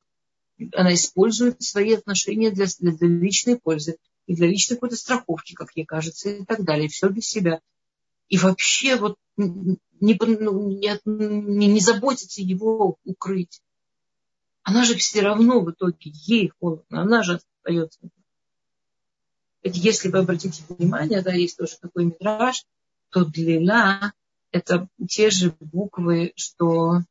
Она 0.73 0.93
использует 0.93 1.61
свои 1.61 1.95
отношения 1.95 2.51
для, 2.51 2.67
для, 2.79 2.91
для 2.91 3.07
личной 3.07 3.57
пользы 3.57 3.97
и 4.27 4.35
для 4.35 4.47
личной 4.47 4.75
какой-то 4.75 4.95
страховки, 4.95 5.53
как 5.53 5.75
ей 5.75 5.85
кажется, 5.85 6.29
и 6.29 6.45
так 6.45 6.63
далее. 6.63 6.88
Все 6.88 7.09
для 7.09 7.21
себя. 7.21 7.61
И 8.29 8.38
вообще 8.38 8.95
вот 8.97 9.17
не, 9.38 9.77
ну, 9.99 10.69
не, 10.69 10.99
не, 11.05 11.67
не 11.67 11.79
заботится 11.79 12.41
его 12.41 12.97
укрыть. 13.03 13.61
Она 14.65 14.84
же 14.84 14.95
все 14.95 15.21
равно 15.21 15.62
в 15.62 15.69
итоге, 15.69 15.95
ей 16.12 16.51
холодно, 16.60 17.04
она 17.04 17.21
же 17.21 17.36
остается. 17.36 17.99
Если 19.62 20.10
вы 20.10 20.17
обратите 20.17 20.63
внимание, 20.67 21.21
да, 21.21 21.34
есть 21.34 21.58
тоже 21.58 21.78
такой 21.80 22.06
мидраж, 22.06 22.65
то 23.10 23.23
длина– 23.23 24.13
это 24.51 24.88
те 25.08 25.30
же 25.30 25.56
буквы, 25.60 26.34
что 26.36 27.01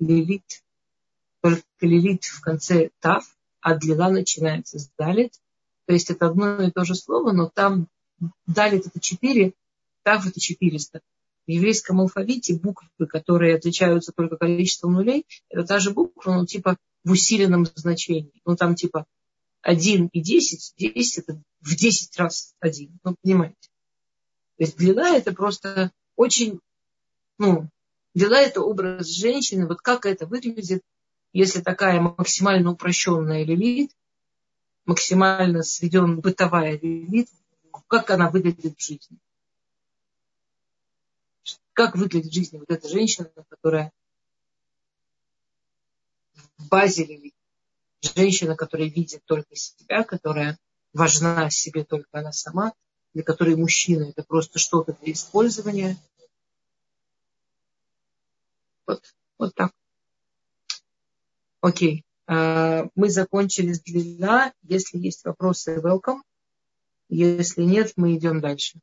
лилит, 0.00 0.64
только 1.40 1.62
лилит 1.80 2.24
в 2.24 2.40
конце 2.40 2.90
тав, 2.98 3.24
а 3.60 3.76
длина 3.76 4.10
начинается 4.10 4.80
с 4.80 4.90
далит. 4.98 5.34
То 5.86 5.92
есть 5.92 6.10
это 6.10 6.26
одно 6.26 6.62
и 6.62 6.72
то 6.72 6.84
же 6.84 6.96
слово, 6.96 7.30
но 7.30 7.48
там 7.48 7.86
далит 8.46 8.88
это 8.88 8.98
четыре, 8.98 9.54
тав 10.02 10.26
это 10.26 10.40
четыреста 10.40 11.00
еврейском 11.52 12.00
алфавите 12.00 12.54
буквы, 12.54 13.06
которые 13.06 13.56
отличаются 13.56 14.12
только 14.12 14.36
количеством 14.36 14.94
нулей, 14.94 15.26
это 15.48 15.64
та 15.64 15.78
же 15.78 15.90
буква, 15.90 16.34
но 16.34 16.46
типа 16.46 16.76
в 17.04 17.10
усиленном 17.10 17.66
значении. 17.74 18.40
Ну 18.44 18.56
там 18.56 18.74
типа 18.74 19.06
1 19.62 20.08
и 20.12 20.20
10, 20.20 20.74
10 20.76 21.18
это 21.18 21.42
в 21.60 21.76
10 21.76 22.18
раз 22.18 22.54
1. 22.60 22.98
Ну, 23.04 23.16
понимаете. 23.22 23.56
То 24.58 24.64
есть 24.64 24.76
длина 24.76 25.16
это 25.16 25.32
просто 25.32 25.92
очень, 26.16 26.60
ну, 27.38 27.68
длина 28.14 28.40
это 28.40 28.60
образ 28.60 29.08
женщины, 29.08 29.66
вот 29.66 29.80
как 29.80 30.06
это 30.06 30.26
выглядит, 30.26 30.82
если 31.32 31.60
такая 31.60 32.00
максимально 32.00 32.72
упрощенная 32.72 33.44
лилит, 33.44 33.90
максимально 34.84 35.62
сведенная 35.62 36.16
бытовая 36.16 36.78
лилит, 36.78 37.28
как 37.88 38.10
она 38.10 38.30
выглядит 38.30 38.76
в 38.76 38.82
жизни 38.82 39.18
как 41.86 41.96
выглядит 41.96 42.30
в 42.30 42.34
жизни 42.34 42.58
вот 42.58 42.70
эта 42.70 42.88
женщина, 42.88 43.28
которая 43.48 43.92
в 46.56 46.68
базе 46.68 47.04
любит. 47.04 47.34
Женщина, 48.02 48.54
которая 48.54 48.88
видит 48.88 49.24
только 49.24 49.56
себя, 49.56 50.04
которая 50.04 50.58
важна 50.92 51.50
себе 51.50 51.82
только 51.84 52.06
она 52.12 52.30
сама, 52.30 52.72
для 53.14 53.24
которой 53.24 53.56
мужчина 53.56 54.04
это 54.04 54.22
просто 54.22 54.60
что-то 54.60 54.96
для 55.00 55.12
использования. 55.12 55.96
Вот, 58.86 59.02
вот 59.38 59.54
так. 59.56 59.72
Окей. 61.60 62.04
А, 62.28 62.86
мы 62.94 63.10
закончили 63.10 63.72
с 63.72 63.80
длина. 63.80 64.52
Если 64.62 64.98
есть 64.98 65.24
вопросы, 65.24 65.76
welcome. 65.78 66.20
Если 67.08 67.62
нет, 67.62 67.94
мы 67.96 68.16
идем 68.16 68.40
дальше. 68.40 68.78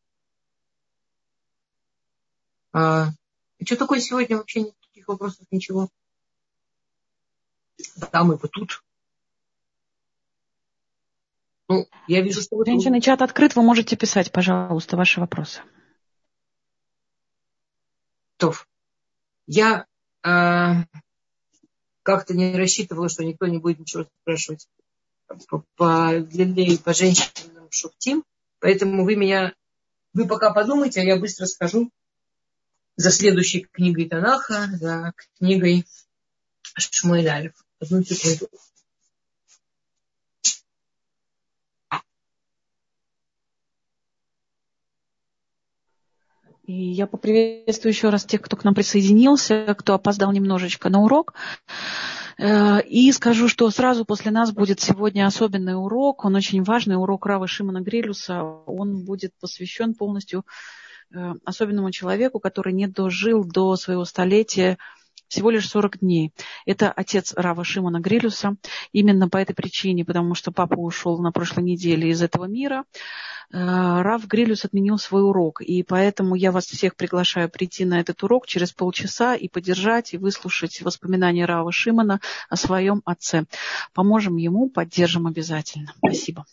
А, 2.71 3.08
что 3.63 3.75
такое 3.75 3.99
сегодня? 3.99 4.38
Вообще 4.38 4.62
никаких 4.62 5.08
вопросов, 5.08 5.45
ничего. 5.51 5.89
Мы 8.13 8.36
вот 8.36 8.51
тут. 8.51 8.84
Ну, 11.67 11.88
я 12.08 12.21
вижу, 12.21 12.41
что... 12.41 12.63
Женщины, 12.65 12.99
чат 12.99 13.21
открыт, 13.21 13.55
вы 13.55 13.62
можете 13.62 13.95
писать, 13.95 14.32
пожалуйста, 14.32 14.97
ваши 14.97 15.19
вопросы. 15.19 15.62
Тоф. 18.38 18.67
Я 19.45 19.86
э, 20.23 20.29
как-то 22.03 22.34
не 22.34 22.55
рассчитывала, 22.55 23.08
что 23.08 23.23
никто 23.23 23.45
не 23.45 23.60
будет 23.60 23.79
ничего 23.79 24.05
спрашивать 24.21 24.67
по, 25.47 25.63
по 25.75 26.19
длине 26.19 26.77
по 26.77 26.93
женщинам 26.93 27.67
шуфтим. 27.69 28.23
Поэтому 28.60 29.05
вы 29.05 29.15
меня, 29.15 29.53
вы 30.13 30.27
пока 30.27 30.51
подумайте, 30.51 31.01
а 31.01 31.03
я 31.03 31.17
быстро 31.17 31.45
скажу, 31.45 31.91
за 32.99 33.12
следующей 33.12 33.62
книгой 33.62 34.09
Танаха, 34.09 34.67
за 34.73 35.13
книгой 35.38 35.85
Шмуэль. 36.75 37.53
Одну 37.79 38.03
секунду. 38.03 38.49
И 46.65 46.73
я 46.73 47.07
поприветствую 47.07 47.93
еще 47.93 48.09
раз 48.09 48.25
тех, 48.25 48.41
кто 48.41 48.57
к 48.57 48.65
нам 48.65 48.75
присоединился, 48.75 49.73
кто 49.79 49.93
опоздал 49.93 50.33
немножечко 50.33 50.89
на 50.89 50.99
урок. 50.99 51.35
Э, 52.38 52.81
и 52.81 53.12
скажу, 53.13 53.47
что 53.47 53.71
сразу 53.71 54.03
после 54.03 54.31
нас 54.31 54.51
будет 54.51 54.81
сегодня 54.81 55.25
особенный 55.25 55.81
урок. 55.81 56.25
Он 56.25 56.35
очень 56.35 56.63
важный, 56.63 56.97
урок 56.97 57.25
Равы 57.25 57.47
Шимона 57.47 57.79
Грилюса. 57.79 58.43
Он 58.43 59.05
будет 59.05 59.31
посвящен 59.39 59.93
полностью 59.93 60.43
особенному 61.45 61.91
человеку, 61.91 62.39
который 62.39 62.73
не 62.73 62.87
дожил 62.87 63.43
до 63.43 63.75
своего 63.75 64.05
столетия 64.05 64.77
всего 65.29 65.51
лишь 65.51 65.69
40 65.69 65.99
дней. 65.99 66.33
Это 66.65 66.91
отец 66.91 67.33
Рава 67.35 67.63
Шимона 67.63 67.99
Грилюса. 67.99 68.57
Именно 68.91 69.29
по 69.29 69.37
этой 69.37 69.53
причине, 69.53 70.03
потому 70.03 70.35
что 70.35 70.51
папа 70.51 70.75
ушел 70.75 71.19
на 71.19 71.31
прошлой 71.31 71.63
неделе 71.63 72.09
из 72.09 72.21
этого 72.21 72.45
мира, 72.45 72.83
э, 73.51 73.57
Рав 73.57 74.27
Грилюс 74.27 74.65
отменил 74.65 74.97
свой 74.97 75.23
урок. 75.23 75.61
И 75.61 75.83
поэтому 75.83 76.35
я 76.35 76.51
вас 76.51 76.65
всех 76.65 76.95
приглашаю 76.95 77.49
прийти 77.49 77.85
на 77.85 77.99
этот 77.99 78.21
урок 78.23 78.47
через 78.47 78.73
полчаса 78.73 79.35
и 79.35 79.47
поддержать, 79.47 80.13
и 80.13 80.17
выслушать 80.17 80.81
воспоминания 80.81 81.45
Рава 81.45 81.71
Шимона 81.71 82.19
о 82.49 82.55
своем 82.55 83.01
отце. 83.05 83.45
Поможем 83.93 84.37
ему, 84.37 84.69
поддержим 84.69 85.27
обязательно. 85.27 85.93
Спасибо. 85.97 86.45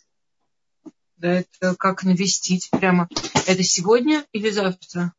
Да, 1.17 1.39
это 1.39 1.75
как 1.75 2.03
навестить 2.03 2.69
прямо. 2.69 3.07
Это 3.47 3.63
сегодня 3.63 4.25
или 4.31 4.49
завтра? 4.51 5.13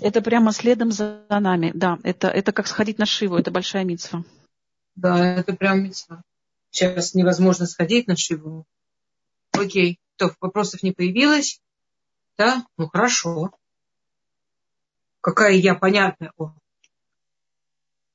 Это 0.00 0.20
прямо 0.20 0.52
следом 0.52 0.92
за 0.92 1.24
нами. 1.28 1.72
Да, 1.74 1.98
это, 2.02 2.28
это 2.28 2.52
как 2.52 2.66
сходить 2.66 2.98
на 2.98 3.06
Шиву, 3.06 3.36
это 3.36 3.50
большая 3.50 3.84
митсва. 3.84 4.24
Да, 4.94 5.36
это 5.36 5.54
прям 5.54 5.82
митсва. 5.82 6.22
Сейчас 6.70 7.14
невозможно 7.14 7.66
сходить 7.66 8.08
на 8.08 8.16
Шиву. 8.16 8.66
Окей, 9.52 9.98
то 10.16 10.34
вопросов 10.40 10.82
не 10.82 10.92
появилось. 10.92 11.60
Да, 12.36 12.66
ну 12.76 12.88
хорошо. 12.88 13.52
Какая 15.20 15.52
я 15.52 15.74
понятная. 15.74 16.32
О. 16.36 16.52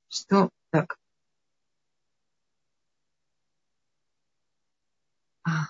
Что? 0.10 0.50
Так. 0.72 0.98
А. 5.44 5.68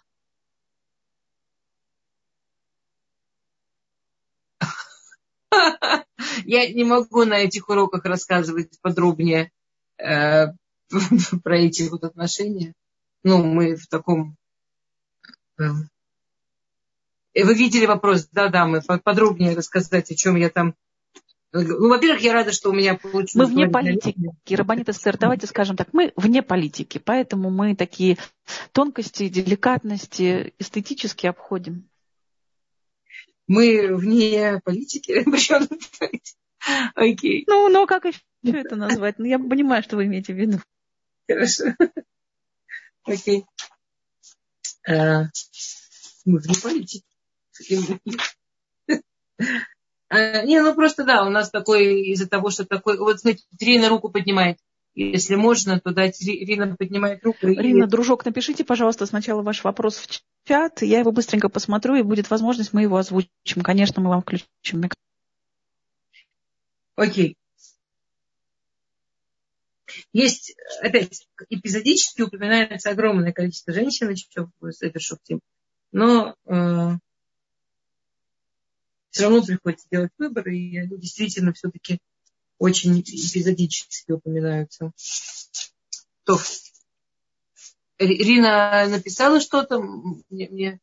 Я 6.46 6.72
не 6.72 6.84
могу 6.84 7.26
на 7.26 7.40
этих 7.40 7.70
уроках 7.70 8.06
рассказывать 8.06 8.80
подробнее 8.82 9.52
э, 9.98 10.48
про 11.44 11.58
эти 11.58 11.84
вот 11.90 12.04
отношения. 12.04 12.74
Ну, 13.24 13.44
мы 13.44 13.76
в 13.76 13.88
таком... 13.88 14.36
Э, 15.60 15.70
вы 17.36 17.54
видели 17.54 17.86
вопрос? 17.86 18.28
Да-да, 18.32 18.66
мы 18.66 18.82
подробнее 18.82 19.56
рассказать, 19.56 20.12
о 20.12 20.16
чем 20.16 20.36
я 20.36 20.50
там 20.50 20.76
ну, 21.54 21.88
во-первых, 21.88 22.22
я 22.22 22.34
рада, 22.34 22.52
что 22.52 22.70
у 22.70 22.74
меня 22.74 22.96
получилось. 22.96 23.50
Мы 23.50 23.56
вне 23.56 23.68
политики. 23.68 24.54
Рабанит 24.54 24.94
СССР, 24.94 25.18
давайте 25.18 25.48
скажем 25.48 25.78
так, 25.78 25.90
мы 25.94 26.12
вне 26.16 26.44
политики, 26.44 26.98
поэтому 26.98 27.50
мы 27.50 27.76
такие 27.76 28.18
тонкости, 28.74 29.30
деликатности 29.30 30.54
эстетически 30.60 31.26
обходим. 31.26 31.90
Мы 33.48 33.96
вне 33.96 34.60
политики, 34.64 35.24
причем 35.26 35.68
Окей. 36.96 37.46
Ну, 37.48 37.70
ну, 37.70 37.88
как 37.88 38.06
еще 38.06 38.20
это 38.44 38.76
назвать? 38.76 39.20
Ну, 39.20 39.26
я 39.26 39.40
понимаю, 39.40 39.84
что 39.84 39.96
вы 39.96 40.06
имеете 40.06 40.34
в 40.34 40.38
виду. 40.38 40.60
Хорошо. 41.30 41.66
Окей. 43.04 43.46
А, 44.88 45.24
мы 46.26 46.40
вне 46.40 46.56
политики. 46.62 47.04
А, 50.10 50.44
не, 50.44 50.62
ну 50.62 50.74
просто 50.74 51.04
да, 51.04 51.26
у 51.26 51.30
нас 51.30 51.50
такой, 51.50 52.02
из-за 52.12 52.30
того, 52.30 52.50
что 52.50 52.66
такой, 52.66 52.98
вот 52.98 53.20
смотрите, 53.20 53.46
Рина 53.60 53.90
руку 53.90 54.10
поднимает. 54.10 54.58
Если 54.98 55.36
можно, 55.36 55.80
то 55.80 55.92
дать 55.92 56.20
Рина 56.22 56.76
поднимает 56.76 57.24
руку. 57.24 57.46
Рина, 57.46 57.84
и... 57.84 57.88
дружок, 57.88 58.26
напишите, 58.26 58.64
пожалуйста, 58.66 59.06
сначала 59.06 59.44
ваш 59.44 59.64
вопрос 59.64 59.98
в 59.98 60.08
чат, 60.48 60.82
я 60.82 61.00
его 61.00 61.12
быстренько 61.12 61.50
посмотрю, 61.50 61.94
и 61.94 62.02
будет 62.02 62.32
возможность, 62.32 62.74
мы 62.74 62.82
его 62.82 62.98
озвучим. 62.98 63.62
Конечно, 63.62 64.02
мы 64.02 64.10
вам 64.10 64.24
включим 64.24 64.48
микрофон. 64.80 64.96
Окей. 66.96 67.38
Есть, 70.14 70.56
опять, 70.82 71.28
эпизодически 71.50 72.24
упоминается 72.24 72.90
огромное 72.90 73.34
количество 73.34 73.74
женщин, 73.74 74.10
еще 74.10 74.50
Шуктим, 74.98 75.42
но 75.92 76.36
э, 76.46 76.92
все 79.12 79.24
равно 79.24 79.44
приходится 79.44 79.88
делать 79.92 80.12
выбор, 80.18 80.48
и 80.48 80.88
действительно 80.98 81.54
все-таки 81.54 82.00
очень 82.58 83.02
эпизодически 83.02 84.12
упоминаются. 84.12 84.92
То, 86.24 86.38
Рина 88.00 88.88
написала 88.88 89.40
что-то, 89.40 89.80
мне, 89.80 90.50
мне, 90.50 90.80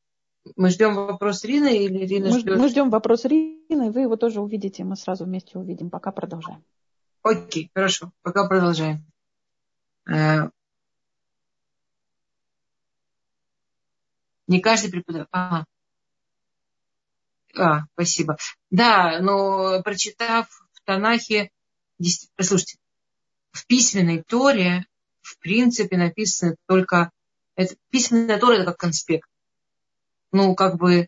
мы 0.57 0.71
ждем 0.71 0.95
вопрос 0.95 1.45
Рины 1.45 1.85
или 1.85 2.05
Рина 2.05 2.31
мы, 2.31 2.41
ждет? 2.41 2.59
Мы 2.59 2.69
ждем 2.69 2.91
вопрос 2.91 3.25
Рины, 3.25 3.91
вы 3.91 4.03
его 4.03 4.17
тоже 4.17 4.41
увидите, 4.41 4.85
мы 4.85 4.97
сразу 4.97 5.25
вместе 5.25 5.59
увидим. 5.59 5.91
Пока 5.91 6.13
продолжаем. 6.13 6.65
Окей, 7.23 7.71
хорошо, 7.75 8.13
пока 8.23 8.47
продолжаем. 8.47 9.05
Э, 10.11 10.51
не 14.47 14.61
каждый 14.61 14.91
преподаватель. 14.91 15.29
Ага. 15.33 15.67
А, 17.57 17.85
спасибо. 17.95 18.37
Да, 18.71 19.21
но 19.21 19.81
прочитав 19.83 20.49
в 20.73 20.85
Танахе 20.85 21.51
Послушайте, 22.37 22.79
в 23.53 23.67
письменной 23.67 24.23
Торе, 24.23 24.87
в 25.23 25.39
принципе, 25.39 25.97
написано 25.97 26.57
только... 26.67 27.11
Это, 27.57 27.77
письменная 27.91 28.39
Тора– 28.39 28.55
это 28.57 28.65
как 28.67 28.79
конспект. 28.79 29.29
Ну, 30.33 30.57
как 30.57 30.77
бы, 30.77 31.07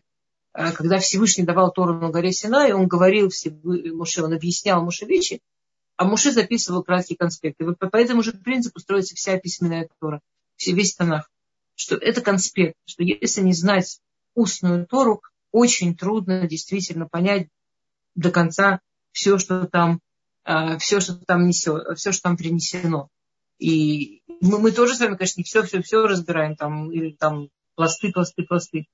э, 0.53 0.71
когда 0.71 0.99
Всевышний 0.99 1.43
давал 1.43 1.73
Тору 1.73 1.99
на 1.99 2.09
горе 2.09 2.31
Синай, 2.31 2.71
он 2.71 2.87
говорил 2.87 3.29
Муше, 3.63 4.23
он 4.23 4.33
объяснял 4.33 4.81
Муше 4.81 5.05
вещи, 5.05 5.41
а 5.97 6.05
Муше 6.05 6.31
записывал 6.31 6.83
краткий 6.83 7.15
конспект. 7.15 7.59
И 7.59 7.65
вот 7.65 7.77
по 7.79 7.97
этому 7.97 8.23
же 8.23 8.31
принципу 8.31 8.79
строится 8.79 9.15
вся 9.15 9.37
письменная 9.37 9.89
Тора, 9.99 10.21
весь 10.65 10.95
Танах. 10.95 11.29
Что 11.75 11.95
это 11.95 12.21
конспект, 12.21 12.75
что 12.85 13.03
если 13.03 13.41
не 13.41 13.53
знать 13.53 13.99
устную 14.33 14.87
Тору, 14.87 15.21
очень 15.51 15.95
трудно 15.95 16.47
действительно 16.47 17.07
понять 17.07 17.49
до 18.15 18.31
конца 18.31 18.79
все, 19.11 19.37
что 19.37 19.67
там 19.67 19.99
все, 20.79 20.99
что 20.99 21.15
там 21.25 21.47
несет, 21.47 21.97
все, 21.97 22.11
что 22.11 22.23
там 22.23 22.37
принесено. 22.37 23.09
И 23.59 24.21
мы, 24.41 24.59
мы 24.59 24.71
тоже 24.71 24.95
с 24.95 24.99
вами, 24.99 25.15
конечно, 25.15 25.41
не 25.41 25.43
все, 25.43 25.63
все, 25.63 25.81
все 25.81 26.05
разбираем, 26.05 26.55
там, 26.55 26.91
или 26.91 27.11
там 27.11 27.49
пласты, 27.75 28.11
пласты, 28.11 28.43
пласты. 28.43 28.87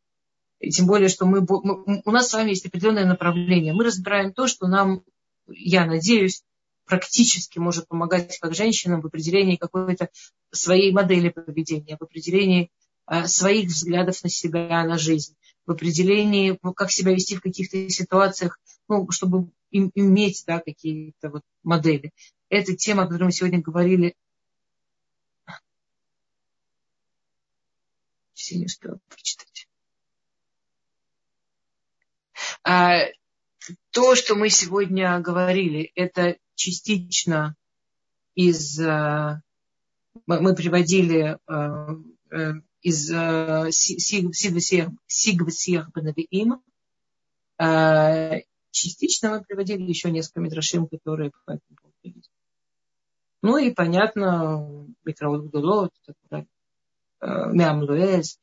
И 0.60 0.70
тем 0.70 0.86
более, 0.86 1.10
что 1.10 1.26
мы, 1.26 1.42
мы, 1.42 2.02
у 2.06 2.12
нас 2.12 2.30
с 2.30 2.34
вами 2.34 2.50
есть 2.50 2.66
определенное 2.66 3.06
направление. 3.06 3.74
Мы 3.74 3.84
разбираем 3.84 4.34
то, 4.34 4.48
что 4.48 4.68
нам, 4.68 5.04
я 5.48 5.86
надеюсь, 5.86 6.44
практически 6.86 7.60
может 7.60 7.88
помогать 7.88 8.38
как 8.40 8.56
женщинам 8.56 9.02
в 9.02 9.08
определении 9.08 9.58
какой-то 9.58 10.10
своей 10.52 10.92
модели 10.94 11.30
поведения, 11.30 11.98
в 11.98 12.04
определении 12.04 12.72
э, 13.08 13.26
своих 13.28 13.70
взглядов 13.70 14.24
на 14.24 14.30
себя, 14.30 14.84
на 14.86 14.98
жизнь, 14.98 15.36
в 15.66 15.72
определении, 15.72 16.58
как 16.76 16.92
себя 16.92 17.14
вести 17.14 17.36
в 17.36 17.42
каких-то 17.42 17.90
ситуациях, 17.90 18.60
ну, 18.88 19.10
чтобы 19.12 19.50
иметь 19.74 20.44
да, 20.46 20.60
какие-то 20.60 21.30
вот 21.30 21.44
модели. 21.64 22.12
Это 22.50 22.76
тема, 22.76 23.04
о 23.04 23.08
которой 23.08 23.26
мы 23.26 23.32
сегодня 23.32 23.62
говорили. 23.62 24.16
Все 28.34 28.58
не 28.58 28.66
успела 28.66 29.00
прочитать. 29.10 29.68
А, 32.64 33.06
то, 33.92 34.16
что 34.16 34.36
мы 34.36 34.50
сегодня 34.50 35.20
говорили, 35.20 35.92
это 35.96 36.38
частично 36.56 37.56
из... 38.36 38.80
А, 38.80 39.42
мы 40.28 40.56
приводили 40.56 41.40
а, 41.48 41.96
э, 42.32 42.54
из 42.84 43.08
Сигвасиях 45.08 45.92
Банавиим, 45.92 46.62
Частично 48.74 49.30
мы 49.30 49.44
приводили 49.44 49.84
еще 49.84 50.10
несколько 50.10 50.40
мидрашим, 50.40 50.88
которые 50.88 51.30
по 51.46 51.52
этому 51.52 51.78
поводу 51.80 52.22
Ну 53.44 53.58
и 53.58 53.72
понятно, 53.72 54.88
Микроот 55.06 55.46
Гдулот, 55.46 55.94
Мям 57.22 57.84
Луэс. 57.84 58.40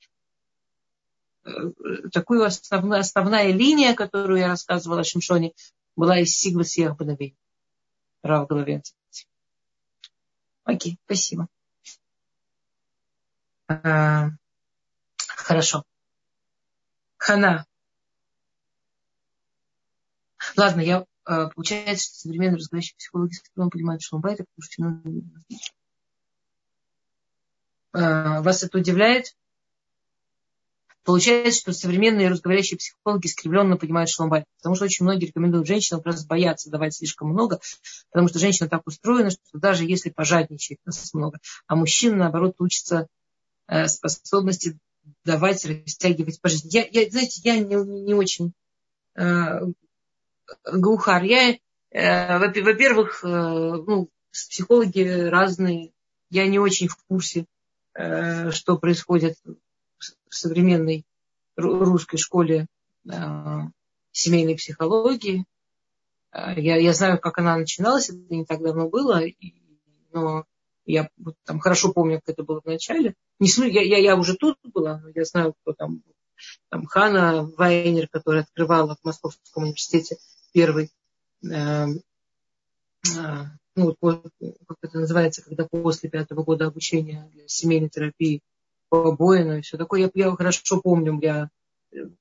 Такую 2.12 2.44
основная, 2.44 3.00
основная 3.00 3.50
линия, 3.50 3.92
которую 3.96 4.38
я 4.38 4.46
рассказывала 4.46 5.00
о 5.00 5.04
Шимшоне, 5.04 5.52
была 5.96 6.20
из 6.20 6.32
Сигва 6.38 6.62
Сиях 6.62 6.96
Банавей. 6.96 7.36
Рав 8.22 8.46
Головенцев. 8.46 8.94
Окей, 10.62 10.96
спасибо. 11.06 11.48
А, 13.66 14.28
хорошо. 15.26 15.82
Хана, 17.16 17.66
Ладно, 20.56 20.80
я 20.80 21.04
э, 21.28 21.48
получается, 21.54 22.06
что 22.06 22.14
современные 22.16 22.56
разговаривающие 22.56 22.96
психологи 22.96 23.34
он 23.56 23.70
понимают, 23.70 24.02
что 24.02 24.16
он 24.16 24.22
байт, 24.22 24.38
потому 24.38 24.62
что 24.62 24.82
ну, 27.92 28.42
вас 28.42 28.62
это 28.62 28.78
удивляет? 28.78 29.34
Получается, 31.04 31.60
что 31.60 31.72
современные 31.72 32.28
разговаривающие 32.28 32.76
психологи 32.76 33.26
искривленно 33.26 33.76
понимают 33.76 34.10
шломбайт, 34.10 34.44
потому 34.58 34.74
что 34.74 34.84
очень 34.84 35.04
многие 35.04 35.26
рекомендуют 35.26 35.66
женщинам 35.66 36.02
просто 36.02 36.26
бояться 36.26 36.70
давать 36.70 36.94
слишком 36.94 37.30
много, 37.30 37.58
потому 38.10 38.28
что 38.28 38.38
женщина 38.38 38.68
так 38.68 38.86
устроена, 38.86 39.30
что 39.30 39.40
даже 39.54 39.84
если 39.84 40.10
пожадничает 40.10 40.78
нас 40.84 41.12
много, 41.14 41.38
а 41.66 41.74
мужчина, 41.74 42.16
наоборот, 42.16 42.54
учится 42.58 43.08
э, 43.66 43.88
способности 43.88 44.78
давать, 45.24 45.64
растягивать 45.64 46.40
по. 46.40 46.48
Я, 46.64 46.86
я, 46.90 47.10
знаете, 47.10 47.40
я 47.44 47.58
не, 47.58 47.74
не 48.04 48.14
очень 48.14 48.52
э, 49.16 49.60
глухар. 50.64 51.22
Я, 51.24 51.56
э, 51.90 52.38
во-первых, 52.38 53.24
э, 53.24 53.28
ну, 53.28 54.08
психологи 54.32 55.28
разные. 55.28 55.92
Я 56.30 56.46
не 56.46 56.58
очень 56.58 56.88
в 56.88 56.96
курсе, 57.08 57.46
э, 57.94 58.50
что 58.50 58.78
происходит 58.78 59.36
в 59.44 60.34
современной 60.34 61.04
русской 61.56 62.16
школе 62.16 62.66
семейной 64.12 64.56
психологии. 64.56 65.44
Я, 66.32 66.76
я 66.76 66.92
знаю, 66.92 67.18
как 67.18 67.38
она 67.38 67.56
начиналась, 67.56 68.08
это 68.08 68.18
не 68.30 68.44
так 68.44 68.62
давно 68.62 68.88
было, 68.88 69.22
но 70.12 70.44
я 70.86 71.10
там 71.44 71.58
хорошо 71.58 71.92
помню, 71.92 72.20
как 72.20 72.34
это 72.34 72.44
было 72.44 72.60
в 72.60 72.66
начале. 72.66 73.14
Не, 73.40 73.48
я, 73.68 73.82
я, 73.82 73.98
я 73.98 74.16
уже 74.16 74.36
тут 74.36 74.56
была, 74.62 74.98
но 74.98 75.10
я 75.14 75.24
знаю, 75.24 75.54
кто 75.60 75.72
там 75.72 76.02
Там 76.70 76.86
Хана 76.86 77.50
Вайнер, 77.56 78.08
которая 78.08 78.42
открывала 78.42 78.96
в 78.96 79.04
Московском 79.04 79.64
университете 79.64 80.16
первый, 80.52 80.90
э, 81.44 81.86
э, 81.86 83.44
ну, 83.76 83.96
как 84.00 84.78
это 84.82 84.98
называется, 84.98 85.42
когда 85.42 85.66
после 85.66 86.10
пятого 86.10 86.42
года 86.42 86.66
обучения 86.66 87.30
семейной 87.46 87.88
терапии 87.88 88.42
по 88.88 89.12
Боину 89.12 89.58
и 89.58 89.62
все 89.62 89.78
такое. 89.78 90.00
Я, 90.00 90.10
я 90.14 90.30
хорошо 90.32 90.80
помню, 90.80 91.18
я 91.22 91.48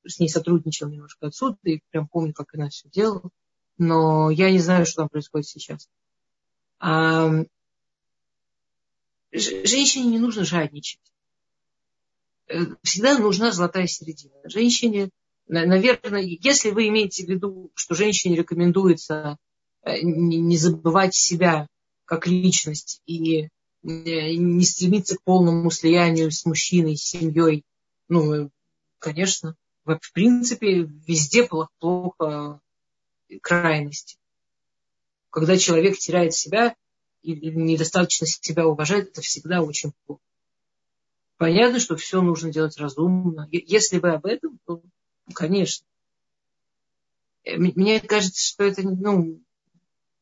с 0.06 0.20
ней 0.20 0.30
сотрудничала 0.30 0.90
немножко 0.90 1.28
отсюда 1.28 1.58
и 1.64 1.82
прям 1.90 2.08
помню, 2.08 2.34
как 2.34 2.54
она 2.54 2.70
все 2.70 2.90
делала. 2.90 3.30
Но 3.78 4.30
я 4.30 4.52
не 4.52 4.60
знаю, 4.60 4.86
что 4.86 5.02
там 5.02 5.10
происходит 5.10 5.48
сейчас. 5.48 5.90
А, 6.80 7.30
женщине 9.32 10.10
не 10.10 10.20
нужно 10.20 10.44
жадничать. 10.44 11.02
Э, 12.48 12.60
всегда 12.84 13.18
нужна 13.18 13.52
золотая 13.52 13.88
середина. 13.88 14.34
Женщине, 14.44 15.10
наверное, 15.50 16.22
если 16.22 16.70
вы 16.70 16.88
имеете 16.88 17.26
в 17.26 17.30
виду, 17.30 17.72
что 17.74 17.96
женщине 17.96 18.36
рекомендуется 18.36 19.38
э, 19.84 20.02
не 20.02 20.58
забывать 20.58 21.16
себя 21.16 21.68
как 22.06 22.28
личность 22.28 23.02
и 23.06 23.42
э, 23.42 23.48
не 23.84 24.64
стремиться 24.64 25.18
к 25.18 25.24
полному 25.24 25.72
слиянию 25.72 26.32
с 26.32 26.46
мужчиной, 26.46 26.98
с 26.98 27.04
семьей, 27.04 27.64
ну, 28.08 28.52
конечно, 29.00 29.56
в 29.86 30.14
принципе, 30.14 30.88
везде 31.08 31.46
плохо, 31.46 31.72
плохо 31.80 32.62
крайности. 33.42 34.18
Когда 35.32 35.58
человек 35.58 35.98
теряет 35.98 36.34
себя, 36.34 36.76
или 37.22 37.54
недостаточно 37.54 38.28
себя 38.28 38.68
уважает, 38.68 39.10
это 39.10 39.22
всегда 39.22 39.62
очень 39.62 39.92
плохо. 40.06 40.22
Понятно, 41.38 41.80
что 41.80 41.96
все 41.96 42.22
нужно 42.22 42.52
делать 42.52 42.78
разумно. 42.78 43.48
Если 43.52 44.00
вы 44.00 44.12
об 44.12 44.26
этом, 44.26 44.60
то, 44.66 44.82
ну, 45.30 45.36
конечно. 45.36 45.86
Э, 47.44 47.58
мне 47.58 48.00
кажется, 48.02 48.46
что 48.46 48.64
это, 48.64 48.82
ну, 48.82 49.40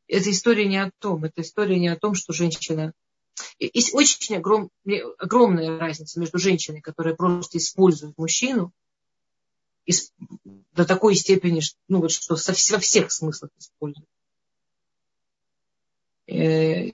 эта 0.08 0.32
история 0.32 0.67
не 0.67 0.78
о 0.78 0.91
том. 1.00 1.24
Это 1.24 1.41
история 1.41 1.80
не 1.80 1.88
о 1.88 1.98
том, 1.98 2.13
что 2.13 2.34
женщина... 2.34 2.93
Есть 3.60 3.93
очень 3.93 4.36
огром... 4.36 4.70
огромная 5.17 5.80
разница 5.80 6.20
между 6.20 6.39
женщиной, 6.39 6.82
которая 6.82 7.15
просто 7.15 7.58
использует 7.58 8.17
мужчину, 8.17 8.72
и 9.86 9.93
до 10.74 10.86
такой 10.86 11.15
степени, 11.15 11.62
ну, 11.88 12.02
вот, 12.02 12.12
что 12.12 12.36
во 12.36 12.80
всех 12.80 13.12
смыслах 13.12 13.52
использует. 13.58 14.08
Э, 16.28 16.91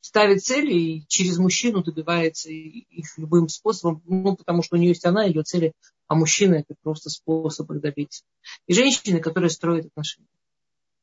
ставит 0.00 0.44
цели 0.44 0.72
и 0.72 1.06
через 1.08 1.38
мужчину 1.38 1.82
добивается 1.82 2.50
их 2.50 3.18
любым 3.18 3.48
способом, 3.48 4.02
ну, 4.06 4.36
потому 4.36 4.62
что 4.62 4.76
у 4.76 4.78
нее 4.78 4.90
есть 4.90 5.04
она, 5.04 5.24
ее 5.24 5.42
цели, 5.42 5.72
а 6.10 6.16
мужчина 6.16 6.56
это 6.56 6.74
просто 6.82 7.08
способ 7.08 7.70
их 7.70 7.80
добиться. 7.80 8.24
И 8.66 8.74
женщины, 8.74 9.20
которые 9.20 9.48
строят 9.48 9.86
отношения. 9.86 10.26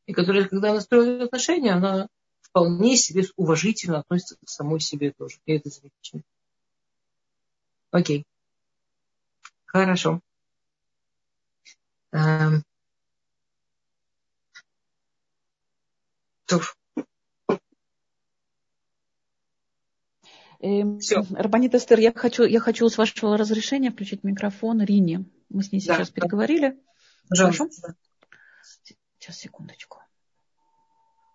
И 0.05 0.11
которые, 0.11 0.49
когда 0.49 0.71
она 0.71 0.81
строит 0.81 1.21
отношения, 1.21 1.71
она 1.71 2.09
вполне 2.41 2.97
себе 2.97 3.23
уважительно 3.37 3.99
относится 3.99 4.35
к 4.35 4.49
самой 4.49 4.81
себе 4.81 5.13
тоже. 5.17 5.37
И 5.45 5.53
это 5.53 5.69
замечательно. 5.69 6.23
Окей. 7.91 8.25
Хорошо. 9.65 10.19
Эм. 12.11 12.63
Туф. 16.47 16.75
Эм, 17.47 17.59
Все. 20.59 21.23
Рабанит 21.31 21.75
Эстер, 21.75 21.99
я 21.99 22.11
хочу, 22.11 22.43
я 22.43 22.59
хочу 22.59 22.89
с 22.89 22.97
вашего 22.97 23.37
разрешения 23.37 23.91
включить 23.91 24.23
микрофон 24.23 24.81
Рине. 24.81 25.25
Мы 25.49 25.63
с 25.63 25.71
ней 25.71 25.79
сейчас 25.79 26.09
да, 26.09 26.13
переговорили. 26.13 26.77
Пожалуйста. 27.29 27.65
Хорошо? 27.81 27.95
Сейчас, 29.19 29.37
секундочку. 29.37 29.99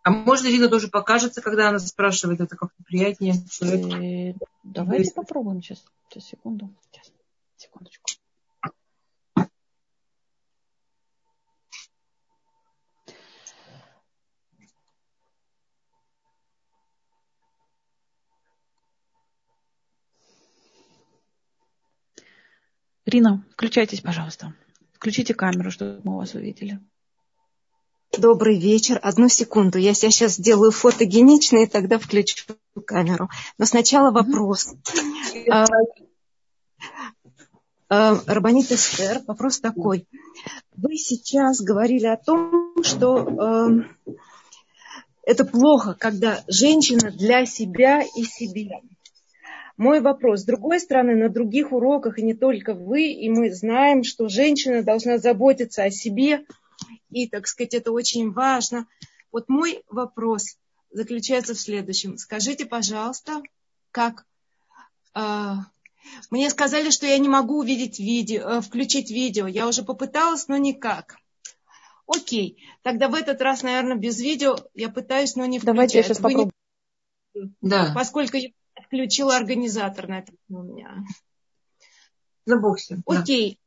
А 0.03 0.11
можно 0.11 0.49
Рина 0.49 0.69
тоже 0.69 0.89
покажется, 0.89 1.41
когда 1.41 1.69
она 1.69 1.79
спрашивает, 1.79 2.41
это 2.41 2.57
как-то 2.57 2.83
приятнее? 2.83 3.35
Человек... 3.51 4.37
Э, 4.41 4.47
давайте 4.65 5.13
попробуем 5.15 5.63
сейчас. 5.63 5.85
Сейчас, 6.09 6.29
секунду. 6.29 6.75
Сейчас, 6.91 7.13
секундочку. 7.57 8.11
Рина, 23.13 23.45
включайтесь, 23.53 24.01
пожалуйста. 24.01 24.55
Включите 24.95 25.35
камеру, 25.35 25.71
чтобы 25.71 26.01
мы 26.03 26.17
вас 26.17 26.33
увидели. 26.33 26.81
Добрый 28.17 28.59
вечер. 28.59 28.99
Одну 29.03 29.29
секунду. 29.29 29.77
Я 29.77 29.93
сейчас 29.93 30.37
сделаю 30.37 30.71
фотогенично 30.71 31.59
и 31.59 31.67
тогда 31.67 31.99
включу 31.99 32.55
камеру. 32.87 33.29
Но 33.59 33.67
сначала 33.67 34.11
вопрос. 34.13 34.75
Mm-hmm. 35.35 35.67
Рабанит 38.27 38.73
Эстер, 38.73 39.21
вопрос 39.27 39.61
такой. 39.61 40.09
Вы 40.75 40.97
сейчас 40.97 41.61
говорили 41.61 42.07
о 42.07 42.17
том, 42.17 42.83
что 42.83 43.29
э, 43.29 44.15
это 45.25 45.45
плохо, 45.45 45.95
когда 46.01 46.43
женщина 46.49 47.11
для 47.11 47.45
себя 47.45 48.01
и 48.01 48.25
себя. 48.25 48.81
Мой 49.83 50.01
вопрос. 50.01 50.43
С 50.43 50.45
другой 50.45 50.79
стороны, 50.79 51.17
на 51.17 51.29
других 51.29 51.73
уроках, 51.73 52.17
и 52.17 52.23
не 52.23 52.35
только 52.35 52.73
вы, 52.73 53.07
и 53.07 53.29
мы 53.29 53.53
знаем, 53.53 54.05
что 54.05 54.29
женщина 54.29 54.85
должна 54.85 55.19
заботиться 55.19 55.83
о 55.83 55.91
себе, 55.91 56.47
и, 57.11 57.29
так 57.29 57.49
сказать, 57.49 57.75
это 57.75 57.91
очень 57.91 58.31
важно. 58.31 58.87
Вот 59.33 59.49
мой 59.49 59.83
вопрос 59.89 60.57
заключается 60.93 61.55
в 61.55 61.59
следующем. 61.59 62.17
Скажите, 62.17 62.65
пожалуйста, 62.65 63.43
как... 63.91 64.25
Э, 65.17 65.55
мне 66.31 66.49
сказали, 66.51 66.91
что 66.91 67.07
я 67.07 67.19
не 67.19 67.29
могу 67.29 67.59
увидеть 67.59 67.99
видео, 67.99 68.41
э, 68.43 68.61
включить 68.61 69.11
видео. 69.11 69.49
Я 69.49 69.67
уже 69.67 69.83
попыталась, 69.83 70.47
но 70.47 70.59
никак. 70.59 71.17
Окей, 72.07 72.63
тогда 72.83 73.09
в 73.09 73.15
этот 73.15 73.41
раз, 73.43 73.65
наверное, 73.65 73.97
без 73.97 74.21
видео 74.21 74.57
я 74.75 74.91
пытаюсь, 74.91 75.35
но 75.35 75.45
не 75.45 75.59
включать. 75.59 75.75
Давайте 75.75 75.99
я 75.99 76.05
сейчас 76.05 76.19
попробую. 76.19 76.53
Не... 77.35 77.51
Да. 77.63 77.91
Поскольку 77.97 78.37
включил 78.85 79.31
организатор 79.31 80.09
на 80.09 80.21
это 80.21 80.33
у 80.49 80.63
меня. 80.63 81.05
Боксе. 82.47 82.99
Окей. 83.07 83.59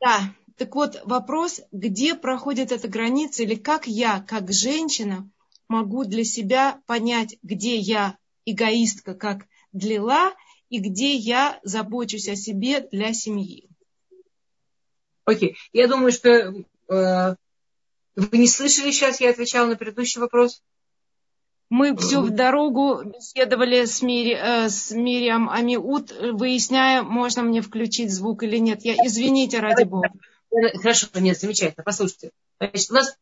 Да. 0.00 0.18
да. 0.18 0.34
Так 0.56 0.74
вот, 0.74 1.00
вопрос, 1.04 1.60
где 1.72 2.14
проходит 2.14 2.70
эта 2.70 2.86
граница 2.86 3.44
или 3.44 3.54
как 3.54 3.86
я, 3.86 4.20
как 4.20 4.52
женщина, 4.52 5.30
могу 5.68 6.04
для 6.04 6.24
себя 6.24 6.82
понять, 6.86 7.38
где 7.42 7.76
я 7.76 8.18
эгоистка, 8.44 9.14
как 9.14 9.46
длила, 9.72 10.34
и 10.68 10.78
где 10.78 11.14
я 11.14 11.58
забочусь 11.62 12.28
о 12.28 12.36
себе 12.36 12.86
для 12.92 13.12
семьи. 13.12 13.68
Окей. 15.24 15.56
Я 15.72 15.88
думаю, 15.88 16.12
что 16.12 16.28
э, 16.28 17.36
вы 18.16 18.38
не 18.38 18.48
слышали 18.48 18.90
сейчас, 18.90 19.20
я 19.20 19.30
отвечала 19.30 19.68
на 19.68 19.76
предыдущий 19.76 20.20
вопрос. 20.20 20.62
Мы 21.70 21.96
всю 21.96 22.28
дорогу 22.30 23.04
беседовали 23.04 23.84
с, 23.84 24.02
Мири, 24.02 24.34
э, 24.34 24.68
с 24.68 24.90
Мириам 24.90 25.48
Амиут, 25.48 26.10
выясняя, 26.10 27.02
можно 27.02 27.42
мне 27.42 27.62
включить 27.62 28.12
звук 28.12 28.42
или 28.42 28.56
нет. 28.56 28.80
Я 28.82 28.94
извините, 28.94 29.60
ради 29.60 29.84
бога. 29.84 30.10
Хорошо, 30.50 31.06
нет, 31.14 31.38
замечательно. 31.38 31.84
Послушайте. 31.84 32.32
Значит, 32.58 32.90
у 32.90 32.94
нас 32.94 33.16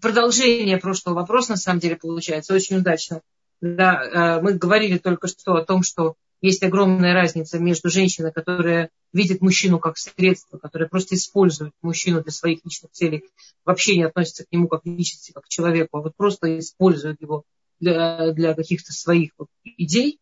продолжение 0.00 0.78
прошлого 0.78 1.14
вопроса, 1.14 1.52
на 1.52 1.56
самом 1.56 1.78
деле, 1.78 1.94
получается 1.94 2.52
очень 2.52 2.78
удачно. 2.78 3.20
Да, 3.60 4.02
э, 4.02 4.42
мы 4.42 4.54
говорили 4.54 4.98
только 4.98 5.28
что 5.28 5.54
о 5.54 5.64
том, 5.64 5.84
что 5.84 6.16
есть 6.40 6.64
огромная 6.64 7.14
разница 7.14 7.60
между 7.60 7.90
женщиной, 7.90 8.32
которая 8.32 8.90
видит 9.12 9.40
мужчину 9.40 9.78
как 9.78 9.98
средство, 9.98 10.58
которая 10.58 10.88
просто 10.88 11.14
использует 11.14 11.72
мужчину 11.80 12.22
для 12.22 12.32
своих 12.32 12.64
личных 12.64 12.90
целей, 12.90 13.24
вообще 13.64 13.96
не 13.96 14.02
относится 14.02 14.44
к 14.44 14.48
нему 14.50 14.66
как 14.66 14.82
к 14.82 14.86
личности, 14.86 15.30
как 15.30 15.44
к 15.44 15.48
человеку, 15.48 15.96
а 15.96 16.00
вот 16.02 16.16
просто 16.16 16.58
использует 16.58 17.22
его 17.22 17.44
для, 17.80 18.54
каких-то 18.54 18.92
своих 18.92 19.32
вот 19.38 19.48
идей, 19.64 20.20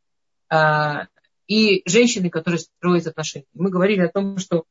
а, 0.48 1.06
и 1.46 1.82
женщины, 1.88 2.30
которые 2.30 2.60
строят 2.60 3.06
отношения. 3.06 3.46
Мы 3.52 3.70
говорили 3.70 4.00
о 4.00 4.08
том, 4.08 4.38
что 4.38 4.64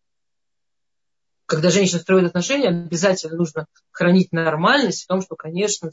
когда 1.45 1.69
женщина 1.69 1.99
строит 1.99 2.27
отношения, 2.27 2.69
обязательно 2.69 3.36
нужно 3.36 3.67
хранить 3.91 4.32
нормальность 4.32 5.03
в 5.03 5.07
том, 5.07 5.21
что, 5.21 5.36
конечно, 5.36 5.91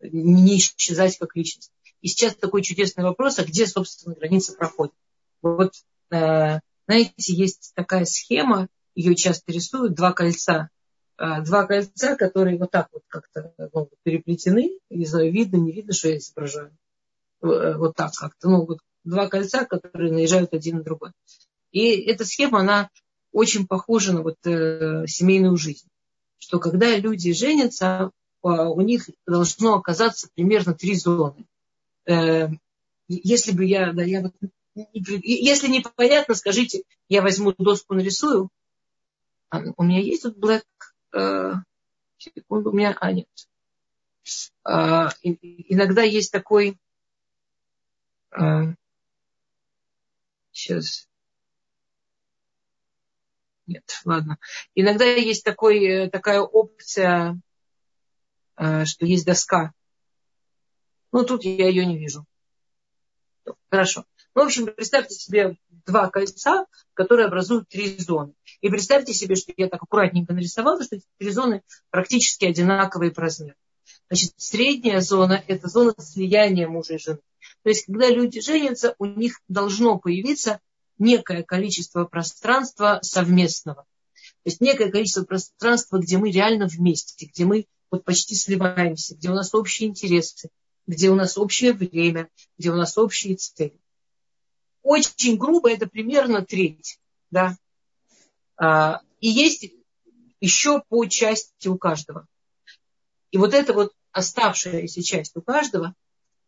не 0.00 0.56
исчезать 0.58 1.18
как 1.18 1.36
личность. 1.36 1.70
И 2.00 2.08
сейчас 2.08 2.34
такой 2.34 2.62
чудесный 2.62 3.04
вопрос, 3.04 3.38
а 3.38 3.44
где, 3.44 3.66
собственно, 3.66 4.14
граница 4.14 4.54
проходит? 4.54 4.94
Вот, 5.42 5.74
э, 6.10 6.60
знаете, 6.86 7.12
есть 7.18 7.72
такая 7.74 8.04
схема, 8.04 8.68
ее 8.94 9.14
часто 9.14 9.52
рисуют, 9.52 9.94
два 9.94 10.12
кольца. 10.12 10.70
Э, 11.16 11.42
два 11.42 11.66
кольца, 11.66 12.16
которые 12.16 12.58
вот 12.58 12.70
так 12.70 12.88
вот 12.92 13.02
как-то 13.08 13.54
ну, 13.72 13.88
переплетены, 14.02 14.78
не 14.90 15.06
знаю, 15.06 15.32
видно, 15.32 15.56
не 15.56 15.72
видно, 15.72 15.92
что 15.92 16.08
я 16.08 16.18
изображаю. 16.18 16.76
Э, 17.42 17.76
вот 17.76 17.94
так 17.96 18.12
как-то. 18.12 18.48
Ну, 18.48 18.66
вот 18.66 18.78
два 19.04 19.28
кольца, 19.28 19.64
которые 19.64 20.12
наезжают 20.12 20.52
один 20.52 20.78
на 20.78 20.82
другой. 20.82 21.12
И 21.70 22.02
эта 22.02 22.24
схема, 22.24 22.60
она 22.60 22.90
очень 23.32 23.66
похожа 23.66 24.12
на 24.12 24.22
вот, 24.22 24.36
э, 24.46 25.06
семейную 25.06 25.56
жизнь. 25.56 25.88
Что 26.38 26.58
когда 26.58 26.96
люди 26.96 27.32
женятся, 27.32 28.10
э, 28.42 28.48
у 28.48 28.80
них 28.80 29.08
должно 29.26 29.74
оказаться 29.74 30.28
примерно 30.34 30.74
три 30.74 30.94
зоны. 30.94 31.46
Э, 32.06 32.48
если 33.08 33.52
бы 33.52 33.64
я, 33.64 33.92
да, 33.92 34.02
я 34.02 34.22
вот, 34.22 34.34
если 34.94 35.68
непонятно, 35.68 36.34
скажите, 36.34 36.82
я 37.08 37.22
возьму 37.22 37.52
доску, 37.58 37.94
нарисую. 37.94 38.50
А, 39.50 39.62
у 39.76 39.84
меня 39.84 40.00
есть 40.00 40.22
тут 40.22 40.38
black, 40.38 40.62
э, 40.62 40.93
секунду, 42.18 42.70
у 42.70 42.72
меня, 42.72 42.96
а 43.00 43.12
нет. 43.12 43.28
А, 44.64 45.10
иногда 45.22 46.02
есть 46.02 46.32
такой, 46.32 46.78
а, 48.30 48.74
сейчас, 50.50 51.08
нет, 53.66 54.00
ладно. 54.04 54.38
Иногда 54.74 55.04
есть 55.04 55.44
такой, 55.44 55.84
э, 55.84 56.10
такая 56.10 56.40
опция, 56.40 57.40
э, 58.56 58.84
что 58.84 59.06
есть 59.06 59.24
доска. 59.24 59.72
Ну, 61.12 61.24
тут 61.24 61.44
я 61.44 61.68
ее 61.68 61.86
не 61.86 61.98
вижу. 61.98 62.26
Хорошо. 63.70 64.04
В 64.34 64.40
общем, 64.40 64.66
представьте 64.66 65.14
себе 65.14 65.56
два 65.86 66.10
кольца, 66.10 66.66
которые 66.94 67.26
образуют 67.26 67.68
три 67.68 67.96
зоны. 67.98 68.34
И 68.60 68.68
представьте 68.68 69.14
себе, 69.14 69.36
что 69.36 69.52
я 69.56 69.68
так 69.68 69.82
аккуратненько 69.82 70.32
нарисовала, 70.32 70.82
что 70.82 70.96
эти 70.96 71.04
три 71.18 71.30
зоны 71.30 71.62
практически 71.90 72.44
одинаковые 72.44 73.12
по 73.12 73.22
размеру. 73.22 73.54
Значит, 74.08 74.32
средняя 74.36 75.00
зона– 75.00 75.42
это 75.46 75.68
зона 75.68 75.94
слияния 75.98 76.66
мужа 76.66 76.94
и 76.94 76.98
жены. 76.98 77.20
То 77.62 77.68
есть, 77.68 77.86
когда 77.86 78.08
люди 78.10 78.40
женятся, 78.40 78.96
у 78.98 79.04
них 79.06 79.40
должно 79.48 79.98
появиться 79.98 80.60
некое 80.98 81.44
количество 81.44 82.04
пространства 82.04 82.98
совместного. 83.02 83.86
То 84.42 84.50
есть 84.50 84.60
некое 84.60 84.90
количество 84.90 85.24
пространства, 85.24 85.98
где 85.98 86.18
мы 86.18 86.30
реально 86.30 86.66
вместе, 86.66 87.26
где 87.26 87.44
мы 87.44 87.66
вот 87.90 88.04
почти 88.04 88.34
сливаемся, 88.34 89.14
где 89.14 89.30
у 89.30 89.34
нас 89.34 89.54
общие 89.54 89.88
интересы, 89.88 90.50
где 90.86 91.08
у 91.10 91.14
нас 91.14 91.38
общее 91.38 91.72
время, 91.72 92.28
где 92.58 92.70
у 92.70 92.76
нас 92.76 92.98
общие 92.98 93.36
цели. 93.36 93.78
Очень 94.84 95.38
грубо 95.38 95.72
это 95.72 95.88
примерно 95.88 96.44
треть. 96.44 97.00
Да? 97.30 97.56
А, 98.56 99.00
и 99.18 99.28
есть 99.28 99.72
еще 100.40 100.82
по 100.88 101.06
части 101.06 101.68
у 101.68 101.78
каждого. 101.78 102.28
И 103.30 103.38
вот 103.38 103.54
эта 103.54 103.72
вот 103.72 103.92
оставшаяся 104.12 105.02
часть 105.02 105.36
у 105.36 105.42
каждого, 105.42 105.94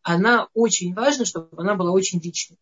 она 0.02 0.48
очень 0.52 0.94
важна, 0.94 1.24
чтобы 1.24 1.48
она 1.56 1.74
была 1.74 1.90
очень 1.90 2.20
личной. 2.20 2.58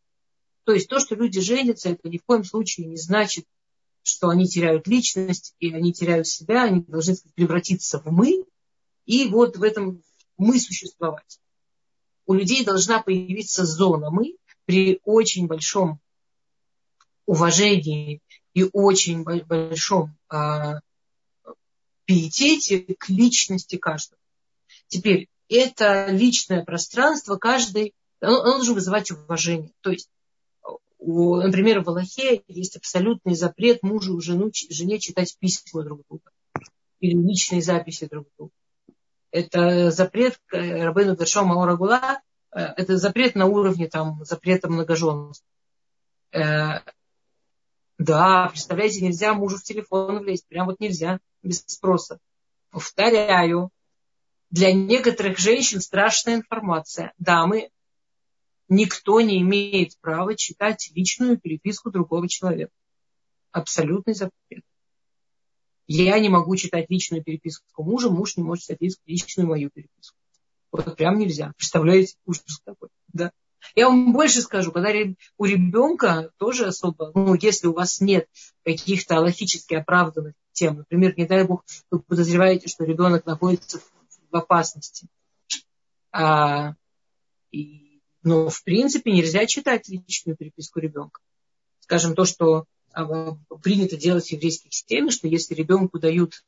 То 0.63 0.73
есть 0.73 0.89
то, 0.89 1.01
что 1.01 1.17
люди 1.17 1.41
женятся, 1.41 1.91
это 1.91 2.09
ни 2.09 2.19
в 2.19 2.25
коем 2.25 2.45
случае 2.45 2.87
не 2.87 2.97
значит, 2.97 3.45
что 4.05 4.29
они 4.29 4.47
теряют 4.47 4.87
личность, 4.87 5.57
и 5.59 5.75
они 5.75 5.93
теряют 5.93 6.29
себя, 6.29 6.63
они 6.65 6.83
должны 6.83 7.17
превратиться 7.35 7.99
в 7.99 8.07
мы, 8.13 8.45
и 9.07 9.27
вот 9.27 9.57
в 9.57 9.63
этом 9.63 10.03
мы 10.39 10.61
существовать. 10.61 11.41
У 12.27 12.33
людей 12.33 12.65
должна 12.65 13.03
появиться 13.03 13.67
зона 13.67 14.11
мы 14.11 14.37
при 14.65 15.01
очень 15.05 15.47
большом 15.47 16.01
уважении 17.27 18.21
и 18.53 18.69
очень 18.73 19.25
большом 19.25 20.17
э, 20.33 20.81
пиетете 22.05 22.95
к 22.99 23.09
личности 23.09 23.77
каждого. 23.77 24.21
Теперь, 24.89 25.29
это 25.49 26.07
личное 26.11 26.65
пространство, 26.65 27.37
каждый, 27.37 27.95
оно, 28.21 28.41
оно 28.41 28.55
должно 28.57 28.75
вызывать 28.75 29.11
уважение. 29.11 29.73
То 29.81 29.91
есть 29.91 30.09
у, 30.99 31.37
например, 31.37 31.83
в 31.83 31.89
Аллахе 31.89 32.43
есть 32.49 32.77
абсолютный 32.77 33.35
запрет 33.35 33.83
мужу 33.83 34.19
и 34.19 34.23
жену, 34.23 34.51
жене 34.71 34.99
читать 34.99 35.37
письма 35.39 35.83
друг 35.83 36.03
друга 36.09 36.31
или 37.01 37.17
личные 37.17 37.61
записи 37.61 38.09
друг 38.11 38.27
друга. 38.39 38.53
Это 39.31 39.91
запрет 39.91 40.39
э, 40.53 40.85
Рабыну 40.85 41.17
Гершома 41.17 41.57
Маорагула, 41.57 42.01
э, 42.01 42.21
это 42.55 42.97
запрет 42.97 43.35
на 43.35 43.47
уровне 43.47 43.89
там, 43.89 44.25
запрета 44.25 44.69
многоженности. 44.69 45.45
Э, 46.33 46.81
да, 47.99 48.49
представляете, 48.49 49.05
нельзя 49.05 49.35
мужу 49.35 49.59
в 49.59 49.63
телефон 49.63 50.21
влезть, 50.21 50.47
прям 50.47 50.67
вот 50.67 50.81
нельзя, 50.81 51.19
без 51.43 51.65
спроса. 51.67 52.19
Повторяю, 52.71 53.71
для 54.51 54.73
некоторых 54.73 55.39
женщин 55.39 55.81
страшная 55.81 56.37
информация. 56.37 57.13
Дамы, 57.19 57.71
никто 58.69 59.21
не 59.21 59.41
имеет 59.43 59.99
права 60.01 60.37
читать 60.37 60.91
личную 60.95 61.39
переписку 61.39 61.91
другого 61.91 62.29
человека. 62.29 62.73
Абсолютный 63.51 64.15
запрет. 64.15 64.65
Я 65.87 66.19
не 66.19 66.29
могу 66.29 66.57
читать 66.57 66.89
личную 66.89 67.23
переписку 67.23 67.83
мужа, 67.83 68.11
муж 68.11 68.37
не 68.37 68.43
может 68.43 68.65
читать 68.65 68.79
личную 69.07 69.49
мою 69.49 69.71
переписку. 69.71 70.17
Вот 70.75 70.97
прям 70.97 71.21
нельзя. 71.21 71.53
Представляете, 71.57 72.17
ужас 72.27 72.61
такой. 72.65 72.89
Да. 73.13 73.31
Я 73.77 73.89
вам 73.89 74.13
больше 74.13 74.43
скажу, 74.43 74.73
когда 74.73 74.91
у 75.39 75.45
ребенка 75.45 76.33
тоже 76.37 76.67
особо, 76.67 77.13
ну, 77.15 77.35
если 77.35 77.69
у 77.69 77.75
вас 77.75 78.01
нет 78.01 78.29
каких-то 78.65 79.19
аллахически 79.19 79.75
оправданных 79.75 80.35
тем, 80.51 80.79
например, 80.79 81.15
не 81.17 81.27
дай 81.27 81.45
бог, 81.45 81.65
вы 81.93 82.01
подозреваете, 82.01 82.69
что 82.69 82.85
ребенок 82.85 83.25
находится 83.25 83.79
в 84.33 84.37
опасности, 84.37 85.07
а, 86.11 86.75
и 87.53 88.01
но, 88.25 88.49
в 88.49 88.65
принципе, 88.65 89.13
нельзя 89.13 89.47
читать 89.47 89.89
личную 89.89 90.37
переписку 90.37 90.81
ребенка. 90.81 91.21
Скажем, 91.79 92.17
то, 92.17 92.25
что 92.25 92.65
а, 92.93 93.37
принято 93.63 93.97
делать 93.97 94.27
в 94.27 94.33
еврейской 94.33 94.73
системе, 94.73 95.13
что 95.13 95.29
если 95.29 95.55
ребенку 95.55 96.01
дают... 96.01 96.43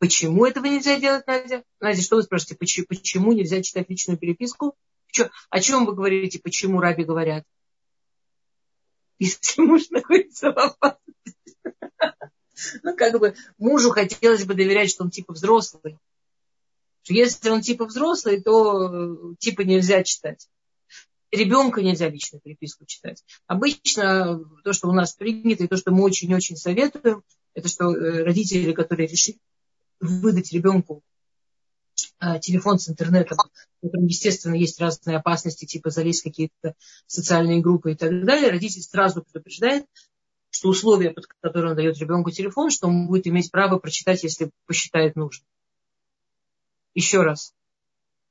Почему 0.00 0.44
этого 0.46 0.64
нельзя 0.64 0.98
делать, 0.98 1.24
Надя? 1.28 1.62
Надя, 1.78 2.02
что 2.02 2.16
вы 2.16 2.24
спрашиваете? 2.24 2.56
Почему, 2.56 2.86
почему 2.88 3.32
нельзя 3.32 3.62
читать 3.62 3.88
личную 3.88 4.18
переписку? 4.18 4.74
О 5.50 5.60
чем 5.60 5.86
вы 5.86 5.94
говорите, 5.94 6.40
почему 6.40 6.80
раби 6.80 7.04
говорят? 7.04 7.44
Если 9.20 9.62
муж 9.62 9.90
находится 9.90 10.50
в 10.50 10.58
опасности. 10.58 11.56
Ну, 12.82 12.96
как 12.96 13.18
бы 13.20 13.36
мужу 13.58 13.90
хотелось 13.90 14.44
бы 14.44 14.54
доверять, 14.54 14.90
что 14.90 15.04
он 15.04 15.10
типа 15.10 15.34
взрослый 15.34 15.98
если 17.08 17.50
он 17.50 17.60
типа 17.60 17.86
взрослый, 17.86 18.40
то 18.40 19.34
типа 19.38 19.62
нельзя 19.62 20.02
читать. 20.02 20.48
Ребенка 21.30 21.80
нельзя 21.80 22.08
личную 22.08 22.40
переписку 22.40 22.84
читать. 22.86 23.22
Обычно 23.46 24.44
то, 24.64 24.72
что 24.72 24.88
у 24.88 24.92
нас 24.92 25.14
принято, 25.14 25.64
и 25.64 25.68
то, 25.68 25.76
что 25.76 25.92
мы 25.92 26.02
очень-очень 26.02 26.56
советуем, 26.56 27.22
это 27.54 27.68
что 27.68 27.94
э, 27.94 28.24
родители, 28.24 28.72
которые 28.72 29.06
решили 29.06 29.38
выдать 30.00 30.52
ребенку 30.52 31.02
э, 32.20 32.40
телефон 32.40 32.78
с 32.78 32.88
интернетом, 32.88 33.38
в 33.38 33.86
котором, 33.86 34.06
естественно, 34.06 34.54
есть 34.54 34.80
разные 34.80 35.18
опасности, 35.18 35.66
типа 35.66 35.90
залезть 35.90 36.20
в 36.20 36.24
какие-то 36.24 36.74
социальные 37.06 37.60
группы 37.60 37.92
и 37.92 37.94
так 37.94 38.24
далее, 38.24 38.50
родитель 38.50 38.82
сразу 38.82 39.22
предупреждает, 39.22 39.86
что 40.50 40.68
условия, 40.68 41.10
под 41.10 41.26
которые 41.26 41.70
он 41.70 41.76
дает 41.76 41.98
ребенку 41.98 42.30
телефон, 42.30 42.70
что 42.70 42.88
он 42.88 43.06
будет 43.06 43.26
иметь 43.26 43.50
право 43.50 43.78
прочитать, 43.78 44.22
если 44.24 44.50
посчитает 44.66 45.16
нужным. 45.16 45.46
Еще 46.94 47.22
раз. 47.22 47.54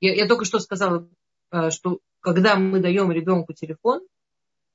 Я, 0.01 0.13
я 0.13 0.28
только 0.28 0.45
что 0.45 0.59
сказала, 0.59 1.07
э, 1.51 1.70
что 1.70 1.99
когда 2.20 2.55
мы 2.55 2.80
даем 2.82 3.11
ребенку 3.11 3.53
телефон, 3.53 4.01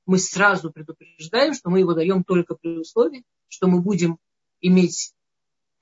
мы 0.07 0.19
сразу 0.19 0.71
предупреждаем, 0.71 1.55
что 1.55 1.71
мы 1.71 1.81
его 1.81 1.95
даем 1.95 2.25
только 2.25 2.55
при 2.55 2.79
условии, 2.79 3.25
что 3.49 3.69
мы 3.69 3.81
будем 3.81 4.19
иметь 4.61 5.14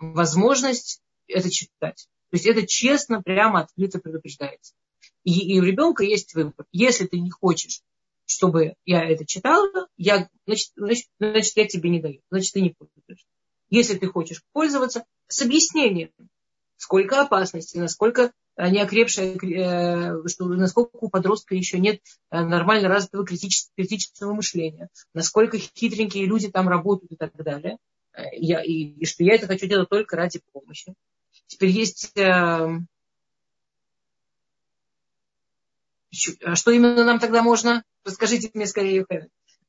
возможность 0.03 1.01
это 1.29 1.51
читать. 1.51 2.09
То 2.31 2.37
есть 2.37 2.47
это 2.47 2.67
честно, 2.67 3.23
прямо, 3.23 3.61
открыто 3.61 3.99
предупреждается. 3.99 4.75
И, 5.25 5.55
и 5.55 5.61
у 5.61 5.63
ребенка 5.63 6.05
есть 6.05 6.35
выбор. 6.35 6.67
Если 6.73 7.07
ты 7.07 7.21
не 7.21 7.31
хочешь, 7.31 7.83
чтобы 8.27 8.75
я 8.85 9.05
это 9.05 9.25
читала, 9.27 9.89
я, 9.97 10.29
значит, 10.47 10.73
значит, 10.77 11.07
значит, 11.19 11.57
я 11.57 11.67
тебе 11.67 11.91
не 11.91 12.01
даю. 12.01 12.21
Значит, 12.31 12.53
ты 12.53 12.61
не 12.61 12.71
пользуешься. 12.71 13.27
Если 13.71 13.97
ты 13.97 14.07
хочешь 14.07 14.43
пользоваться, 14.53 15.05
с 15.29 15.41
объяснением, 15.43 16.11
сколько 16.77 17.23
опасностей, 17.23 17.81
насколько 17.81 18.33
неокрепшая, 18.59 19.37
э, 19.37 20.29
что, 20.29 20.45
насколько 20.47 20.97
у 20.97 21.09
подростка 21.09 21.55
еще 21.55 21.79
нет 21.79 22.01
э, 22.31 22.41
нормально 22.41 22.89
развитого 22.89 23.25
критического 23.25 24.35
мышления, 24.35 24.89
насколько 25.15 25.59
хитренькие 25.59 26.27
люди 26.27 26.51
там 26.51 26.69
работают 26.69 27.13
и 27.13 27.17
так 27.17 27.35
далее. 27.37 27.79
Э, 28.15 28.25
я, 28.33 28.63
и, 28.63 28.73
и 28.73 29.05
что 29.05 29.25
я 29.25 29.35
это 29.35 29.47
хочу 29.47 29.67
делать 29.67 29.89
только 29.89 30.17
ради 30.17 30.41
помощи. 30.53 30.95
Теперь 31.47 31.71
есть... 31.71 32.17
Э, 32.17 32.79
что 36.11 36.71
именно 36.71 37.05
нам 37.05 37.19
тогда 37.19 37.43
можно? 37.43 37.85
Расскажите 38.05 38.51
мне 38.53 38.67
скорее, 38.67 39.07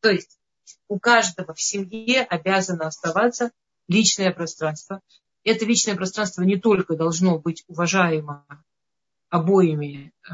То 0.01 0.09
есть 0.09 0.37
у 0.89 0.99
каждого 0.99 1.53
в 1.53 1.61
семье 1.61 2.23
обязано 2.23 2.87
оставаться 2.87 3.51
личное 3.87 4.31
пространство. 4.31 4.99
Это 5.45 5.65
личное 5.65 5.95
пространство 5.95 6.43
не 6.43 6.57
только 6.57 6.95
должно 6.95 7.39
быть 7.39 7.63
уважаемо 7.67 8.45
обоими, 9.29 10.13
э, 10.29 10.33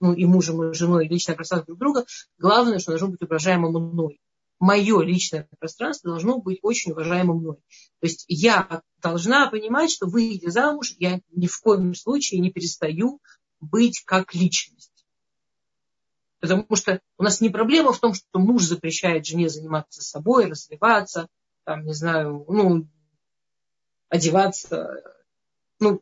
ну 0.00 0.12
и 0.12 0.24
мужем, 0.26 0.62
и 0.62 0.74
женой, 0.74 1.06
и 1.06 1.08
личное 1.08 1.34
пространство 1.34 1.66
друг 1.66 1.78
друга, 1.78 2.06
главное, 2.38 2.78
что 2.78 2.92
должно 2.92 3.08
быть 3.08 3.22
уважаемо 3.22 3.70
мной. 3.70 4.20
Мое 4.58 5.02
личное 5.02 5.48
пространство 5.58 6.10
должно 6.10 6.38
быть 6.38 6.58
очень 6.62 6.92
уважаемо 6.92 7.34
мной. 7.34 7.56
То 8.00 8.06
есть 8.06 8.24
я 8.28 8.82
должна 9.00 9.48
понимать, 9.48 9.90
что 9.90 10.06
выйдя 10.06 10.50
замуж, 10.50 10.94
я 10.98 11.20
ни 11.30 11.46
в 11.46 11.60
коем 11.60 11.94
случае 11.94 12.40
не 12.40 12.50
перестаю 12.50 13.20
быть 13.60 14.02
как 14.04 14.34
личность. 14.34 15.06
Потому 16.40 16.66
что 16.74 17.00
у 17.18 17.22
нас 17.22 17.40
не 17.40 17.50
проблема 17.50 17.92
в 17.92 17.98
том, 17.98 18.14
что 18.14 18.38
муж 18.38 18.64
запрещает 18.64 19.26
жене 19.26 19.48
заниматься 19.48 20.02
собой, 20.02 20.46
развиваться, 20.46 21.28
там, 21.64 21.84
не 21.84 21.92
знаю, 21.92 22.44
ну, 22.48 22.88
одеваться, 24.08 25.02
ну, 25.80 26.00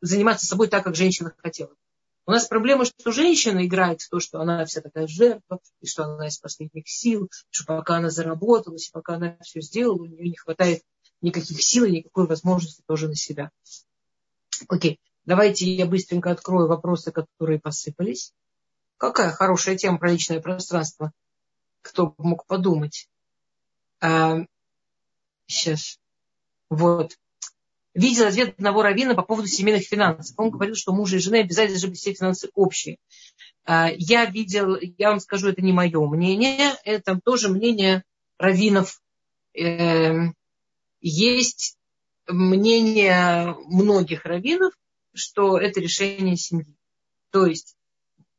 заниматься 0.00 0.46
собой 0.46 0.68
так, 0.68 0.84
как 0.84 0.94
женщина 0.94 1.32
хотела. 1.38 1.74
У 2.26 2.32
нас 2.32 2.48
проблема, 2.48 2.84
что 2.84 3.12
женщина 3.12 3.64
играет 3.64 4.02
в 4.02 4.10
то, 4.10 4.18
что 4.18 4.40
она 4.40 4.64
вся 4.64 4.80
такая 4.80 5.06
жертва, 5.06 5.60
и 5.80 5.86
что 5.86 6.04
она 6.04 6.26
из 6.26 6.38
последних 6.38 6.88
сил, 6.88 7.30
что 7.50 7.64
пока 7.66 7.98
она 7.98 8.10
заработалась, 8.10 8.88
и 8.88 8.92
пока 8.92 9.14
она 9.14 9.36
все 9.42 9.60
сделала, 9.60 10.02
у 10.02 10.06
нее 10.06 10.30
не 10.30 10.36
хватает 10.36 10.82
никаких 11.20 11.62
сил 11.62 11.84
и 11.84 11.92
никакой 11.92 12.26
возможности 12.26 12.82
тоже 12.84 13.06
на 13.06 13.14
себя. 13.14 13.52
Окей, 14.68 14.98
давайте 15.24 15.72
я 15.72 15.86
быстренько 15.86 16.32
открою 16.32 16.66
вопросы, 16.66 17.12
которые 17.12 17.60
посыпались. 17.60 18.32
Какая 18.96 19.30
хорошая 19.30 19.76
тема 19.76 19.98
про 19.98 20.10
личное 20.10 20.40
пространство. 20.40 21.12
Кто 21.80 22.12
мог 22.18 22.44
подумать? 22.46 23.08
А, 24.00 24.38
сейчас. 25.46 26.00
Вот. 26.70 27.16
Видел 27.96 28.26
ответ 28.26 28.50
одного 28.58 28.82
раввина 28.82 29.14
по 29.14 29.22
поводу 29.22 29.48
семейных 29.48 29.84
финансов. 29.84 30.38
Он 30.38 30.50
говорил, 30.50 30.74
что 30.74 30.92
муж 30.92 31.14
и 31.14 31.18
жена 31.18 31.38
обязательно 31.38 31.76
должны 31.76 31.88
быть 31.88 31.98
все 31.98 32.12
финансы 32.12 32.50
общие. 32.52 32.98
А, 33.64 33.88
я 33.96 34.26
видел, 34.26 34.76
я 34.98 35.08
вам 35.08 35.20
скажу, 35.20 35.48
это 35.48 35.62
не 35.62 35.72
мое 35.72 36.06
мнение, 36.06 36.74
это 36.84 37.18
тоже 37.24 37.48
мнение 37.48 38.04
раввинов. 38.38 39.00
Эм, 39.54 40.34
есть 41.00 41.78
мнение 42.28 43.56
многих 43.64 44.26
раввинов, 44.26 44.74
что 45.14 45.56
это 45.56 45.80
решение 45.80 46.36
семьи. 46.36 46.76
То 47.30 47.46
есть 47.46 47.76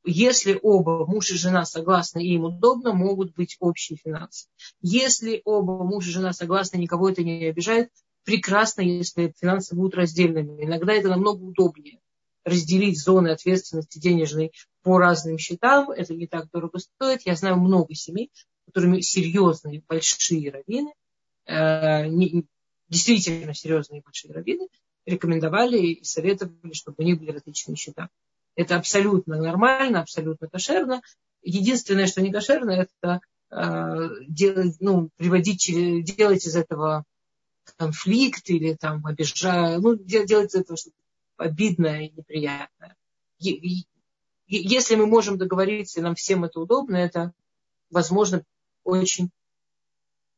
если 0.04 0.60
оба 0.62 1.08
муж 1.08 1.32
и 1.32 1.36
жена 1.36 1.66
согласны 1.66 2.24
и 2.24 2.36
им 2.36 2.44
удобно, 2.44 2.94
могут 2.94 3.34
быть 3.34 3.58
общие 3.60 3.98
финансы. 3.98 4.48
Если 4.82 5.42
оба 5.46 5.84
муж 5.84 6.08
и 6.08 6.12
жена 6.12 6.32
согласны, 6.32 6.78
никого 6.78 7.10
это 7.10 7.24
не 7.24 7.46
обижает, 7.46 7.90
прекрасно, 8.28 8.82
если 8.82 9.34
финансы 9.40 9.74
будут 9.74 9.96
раздельными. 9.96 10.62
Иногда 10.62 10.92
это 10.92 11.08
намного 11.08 11.44
удобнее 11.44 12.02
разделить 12.44 13.02
зоны 13.02 13.30
ответственности 13.30 14.00
денежной 14.00 14.52
по 14.84 14.98
разным 14.98 15.38
счетам. 15.38 15.92
Это 15.92 16.14
не 16.14 16.28
так 16.28 16.50
дорого 16.52 16.78
стоит. 16.78 17.22
Я 17.26 17.38
знаю 17.38 17.56
много 17.56 17.96
семей, 17.96 18.30
которыми 18.66 19.00
серьезные 19.00 19.82
большие 19.88 20.52
раввины, 20.52 20.94
э, 21.46 22.10
действительно 22.90 23.54
серьезные 23.54 24.02
большие 24.02 24.34
раввины, 24.34 24.68
рекомендовали 25.06 25.78
и 25.78 26.04
советовали, 26.04 26.74
чтобы 26.74 26.96
у 26.98 27.04
них 27.04 27.20
были 27.20 27.32
различные 27.32 27.78
счета. 27.78 28.10
Это 28.56 28.76
абсолютно 28.76 29.38
нормально, 29.38 30.02
абсолютно 30.02 30.50
кошерно. 30.50 31.02
Единственное, 31.44 32.08
что 32.08 32.22
не 32.22 32.34
кошерно, 32.34 32.72
это 32.72 33.22
э, 33.52 34.10
делать, 34.28 34.76
ну, 34.82 35.12
приводить, 35.16 35.72
делать 36.04 36.46
из 36.46 36.58
этого 36.58 37.06
конфликт 37.76 38.50
или 38.50 38.74
там 38.74 39.06
обижать, 39.06 39.80
ну, 39.80 39.96
делать 39.96 40.54
из 40.54 40.56
этого 40.56 40.78
что-то 40.78 40.96
обидное 41.38 42.08
и 42.08 42.12
неприятное. 42.12 42.96
Если 44.48 44.96
мы 44.96 45.06
можем 45.06 45.38
договориться, 45.38 46.00
и 46.00 46.04
нам 46.04 46.16
всем 46.16 46.46
это 46.46 46.60
удобно, 46.60 46.96
это, 46.96 47.34
возможно, 47.90 48.44
очень, 48.84 49.30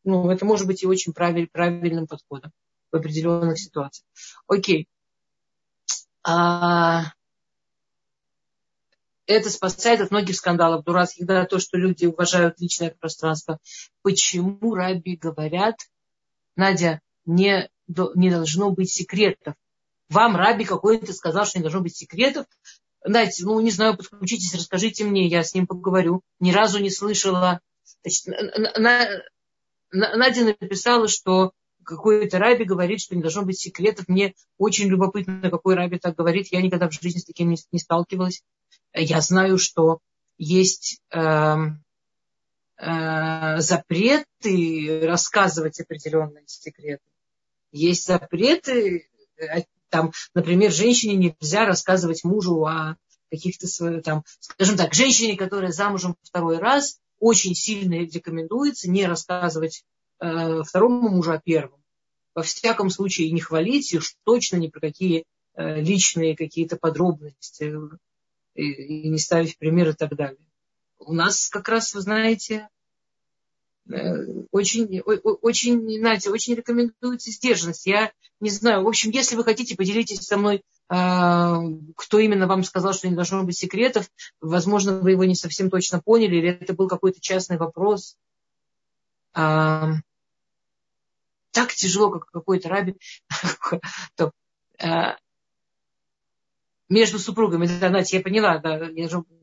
ну, 0.04 0.30
это 0.30 0.46
может 0.46 0.68
быть 0.68 0.84
и 0.84 0.88
очень 0.88 1.14
правиль, 1.14 1.48
правильным 1.48 2.08
подходом 2.08 2.52
в 2.92 2.96
определенных 2.96 3.60
ситуациях. 3.60 4.08
Окей. 4.48 4.88
А, 6.24 7.14
это 9.28 9.52
спасает 9.52 10.02
от 10.02 10.10
многих 10.10 10.36
скандалов 10.36 10.84
дурацких, 10.84 11.28
да, 11.28 11.46
то, 11.46 11.60
что 11.60 11.78
люди 11.78 12.08
уважают 12.08 12.60
личное 12.60 12.90
пространство. 13.00 13.60
Почему 14.02 14.74
раби 14.74 15.16
говорят, 15.16 15.76
Надя, 16.56 17.00
не, 17.26 17.70
не 17.88 18.30
должно 18.30 18.72
быть 18.72 18.92
секретов? 18.92 19.56
Вам 20.10 20.36
раби 20.36 20.66
какой-то 20.66 21.14
сказал, 21.14 21.46
что 21.46 21.60
не 21.60 21.64
должно 21.64 21.82
быть 21.82 21.96
секретов. 21.96 22.46
Надя, 23.06 23.32
ну, 23.42 23.60
не 23.60 23.72
знаю, 23.72 23.96
подключитесь, 23.96 24.56
расскажите 24.56 25.06
мне, 25.06 25.28
я 25.28 25.44
с 25.44 25.54
ним 25.54 25.68
поговорю. 25.68 26.22
Ни 26.40 26.52
разу 26.52 26.80
не 26.80 26.90
слышала. 26.90 27.62
Значит, 28.04 28.28
Надя 29.92 30.46
написала, 30.46 31.08
что 31.08 31.54
какой-то 31.84 32.38
раби 32.38 32.66
говорит, 32.66 33.02
что 33.02 33.16
не 33.16 33.22
должно 33.22 33.44
быть 33.44 33.60
секретов. 33.60 34.08
Мне 34.08 34.36
очень 34.58 34.88
любопытно, 34.88 35.50
какой 35.50 35.76
раби 35.76 35.98
так 35.98 36.16
говорит. 36.16 36.48
Я 36.52 36.62
никогда 36.62 36.90
в 36.90 36.94
жизни 36.94 37.20
с 37.20 37.26
таким 37.26 37.50
не, 37.50 37.58
не 37.72 37.80
сталкивалась. 37.80 38.44
Я 38.94 39.22
знаю, 39.22 39.58
что 39.58 40.00
есть 40.38 41.02
э, 41.12 41.20
э, 41.20 41.58
запреты 42.82 45.02
рассказывать 45.06 45.82
определенные 45.82 46.46
секреты. 46.48 47.04
Есть 47.72 48.08
запреты, 48.08 49.10
э, 49.38 49.64
там, 49.90 50.12
например, 50.34 50.72
женщине 50.72 51.36
нельзя 51.40 51.66
рассказывать 51.66 52.24
мужу 52.24 52.66
о 52.66 52.96
каких-то 53.32 53.68
своих, 53.68 54.04
там, 54.04 54.24
скажем 54.40 54.78
так, 54.78 54.94
женщине, 54.94 55.38
которая 55.38 55.72
замужем 55.72 56.16
второй 56.24 56.58
раз, 56.58 57.00
очень 57.20 57.54
сильно 57.54 57.96
рекомендуется 57.96 58.90
не 58.90 59.06
рассказывать 59.06 59.84
э, 60.20 60.64
второму 60.64 61.10
мужу 61.10 61.34
о 61.34 61.40
первом. 61.40 61.84
Во 62.34 62.44
всяком 62.44 62.90
случае, 62.90 63.32
не 63.32 63.42
хвалить, 63.42 63.94
и 63.94 63.98
уж 63.98 64.16
точно 64.24 64.58
ни 64.58 64.68
про 64.68 64.80
какие 64.80 65.26
э, 65.56 65.82
личные 65.82 66.36
какие-то 66.36 66.78
подробности 66.78 67.74
и, 68.56 69.10
не 69.10 69.20
ставить 69.20 69.58
пример 69.58 69.90
и 69.90 69.94
так 69.94 70.16
далее. 70.16 70.40
У 71.00 71.14
нас 71.14 71.48
как 71.48 71.70
раз, 71.70 71.94
вы 71.94 72.02
знаете, 72.02 72.68
э, 73.90 74.44
очень, 74.52 75.00
очень, 75.02 76.00
знаете, 76.00 76.30
очень 76.30 76.56
рекомендуется 76.56 77.32
сдержанность. 77.32 77.86
Я 77.86 78.12
не 78.40 78.50
знаю, 78.50 78.84
в 78.84 78.88
общем, 78.88 79.12
если 79.12 79.36
вы 79.36 79.44
хотите, 79.44 79.76
поделитесь 79.76 80.22
со 80.22 80.38
мной, 80.38 80.64
а, 80.88 81.62
кто 81.96 82.20
именно 82.20 82.48
вам 82.48 82.64
сказал, 82.64 82.94
что 82.94 83.08
не 83.08 83.16
должно 83.16 83.44
быть 83.44 83.58
секретов. 83.58 84.10
Возможно, 84.42 85.00
вы 85.00 85.12
его 85.12 85.24
не 85.24 85.36
совсем 85.36 85.70
точно 85.70 86.02
поняли, 86.02 86.38
или 86.38 86.50
это 86.50 86.74
был 86.74 86.88
какой-то 86.88 87.22
частный 87.22 87.58
вопрос. 87.58 88.18
А, 89.34 89.94
так 91.52 91.74
тяжело, 91.74 92.10
как 92.10 92.26
какой-то 92.26 92.70
раби. 92.70 92.96
Между 96.90 97.20
супругами. 97.20 97.68
Да, 97.68 97.90
Надя, 97.90 98.18
я 98.18 98.24
поняла, 98.24 98.58
да, 98.58 98.90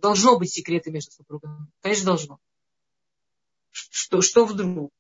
должно 0.01 0.37
быть 0.37 0.53
секреты 0.53 0.91
между 0.91 1.13
супругами. 1.13 1.69
Конечно, 1.81 2.07
должно. 2.07 2.41
Что, 3.71 4.21
что 4.21 4.45
вдруг? 4.45 4.93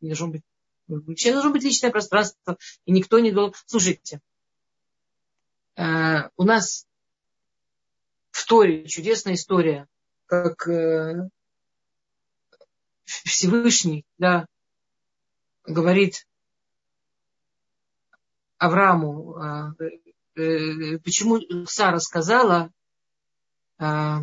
Не 0.00 0.08
должно 0.08 0.28
быть. 0.28 0.42
Вообще 0.88 1.32
должно 1.32 1.50
быть 1.50 1.62
личное 1.62 1.90
пространство, 1.90 2.56
и 2.86 2.92
никто 2.92 3.18
не 3.18 3.30
должен... 3.30 3.54
Слушайте, 3.66 4.20
э, 5.76 6.28
у 6.36 6.44
нас 6.44 6.86
в 8.30 8.46
Торе 8.46 8.86
чудесная 8.86 9.34
история, 9.34 9.86
как 10.26 10.66
э, 10.68 11.28
Всевышний, 13.04 14.04
да, 14.18 14.46
говорит 15.64 16.26
Аврааму, 18.58 19.36
э, 19.78 20.11
почему 20.34 21.40
Сара 21.66 21.98
сказала, 22.00 22.70
а, 23.78 24.22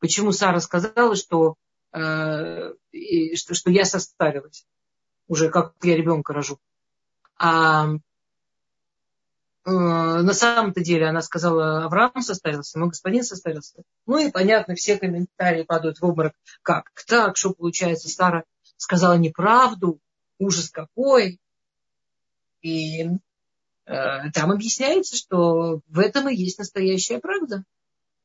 почему 0.00 0.32
Сара 0.32 0.60
сказала, 0.60 1.16
что, 1.16 1.56
что, 1.90 3.54
что 3.54 3.70
я 3.70 3.84
состарилась, 3.84 4.66
уже 5.28 5.50
как 5.50 5.74
я 5.82 5.96
ребенка 5.96 6.32
рожу. 6.32 6.58
А 7.38 7.88
на 9.66 10.34
самом-то 10.34 10.82
деле 10.82 11.06
она 11.06 11.22
сказала, 11.22 11.84
Авраам 11.84 12.20
состарился, 12.20 12.78
но 12.78 12.88
господин 12.88 13.24
состарился. 13.24 13.82
Ну 14.06 14.18
и 14.18 14.30
понятно, 14.30 14.74
все 14.74 14.98
комментарии 14.98 15.62
падают 15.62 16.00
в 16.00 16.04
обморок. 16.04 16.34
Как 16.62 16.90
так, 17.06 17.36
что 17.38 17.54
получается, 17.54 18.08
Сара 18.08 18.44
сказала 18.76 19.14
неправду, 19.14 20.00
ужас 20.38 20.68
какой. 20.68 21.40
И 22.60 23.04
э, 23.04 23.08
там 23.86 24.50
объясняется, 24.50 25.16
что 25.16 25.80
в 25.86 25.98
этом 25.98 26.28
и 26.28 26.34
есть 26.34 26.58
настоящая 26.58 27.18
правда. 27.18 27.64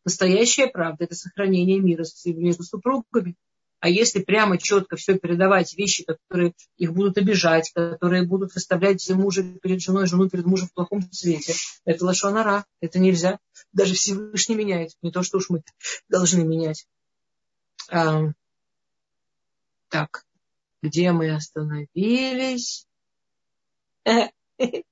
Настоящая 0.05 0.67
правда– 0.67 1.03
это 1.05 1.15
сохранение 1.15 1.79
мира 1.79 2.05
между 2.25 2.63
супругами. 2.63 3.35
А 3.81 3.87
если 3.87 4.19
прямо 4.19 4.57
четко 4.57 4.97
все 4.97 5.17
передавать, 5.17 5.73
вещи, 5.77 6.03
которые 6.03 6.53
их 6.77 6.93
будут 6.93 7.17
обижать, 7.17 7.71
которые 7.73 8.25
будут 8.25 8.53
выставлять 8.53 9.09
мужа 9.09 9.43
перед 9.43 9.81
женой, 9.81 10.05
жену 10.05 10.29
перед 10.29 10.45
мужем 10.45 10.67
в 10.67 10.73
плохом 10.73 11.01
свете, 11.13 11.53
это 11.85 12.05
лошонара, 12.05 12.65
это 12.81 12.99
нельзя. 12.99 13.39
Даже 13.71 13.93
Всевышний 13.93 14.55
меняет, 14.55 14.91
не 15.01 15.11
то, 15.11 15.23
что 15.23 15.37
уж 15.37 15.49
мы 15.49 15.63
должны 16.09 16.43
менять. 16.43 16.87
А, 17.89 18.33
так, 19.87 20.25
где 20.81 21.13
мы 21.13 21.31
остановились? 21.31 22.85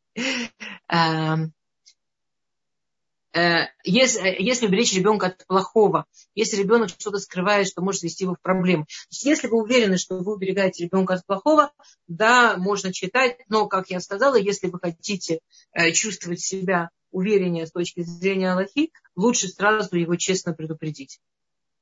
Э, 3.37 3.67
если, 3.83 4.35
если 4.39 4.65
уберечь 4.65 4.95
ребенка 4.95 5.27
от 5.27 5.45
плохого, 5.45 6.05
если 6.33 6.57
ребенок 6.57 6.89
что-то 6.89 7.19
скрывает, 7.19 7.67
что 7.67 7.83
может 7.83 8.01
ввести 8.01 8.23
его 8.23 8.33
в 8.33 8.41
проблемы. 8.41 8.85
Если 9.11 9.47
вы 9.47 9.61
уверены, 9.61 9.97
что 9.97 10.17
вы 10.17 10.33
уберегаете 10.33 10.85
ребенка 10.85 11.15
от 11.15 11.25
плохого, 11.25 11.71
да, 12.07 12.57
можно 12.57 12.91
читать, 12.91 13.37
но, 13.47 13.67
как 13.67 13.91
я 13.91 13.99
сказала, 13.99 14.37
если 14.37 14.67
вы 14.69 14.79
хотите 14.79 15.41
э, 15.73 15.91
чувствовать 15.91 16.39
себя 16.39 16.89
увереннее 17.11 17.67
с 17.67 17.71
точки 17.71 18.01
зрения 18.01 18.53
Аллахи, 18.53 18.91
лучше 19.15 19.49
сразу 19.49 19.95
его 19.97 20.15
честно 20.15 20.53
предупредить. 20.53 21.19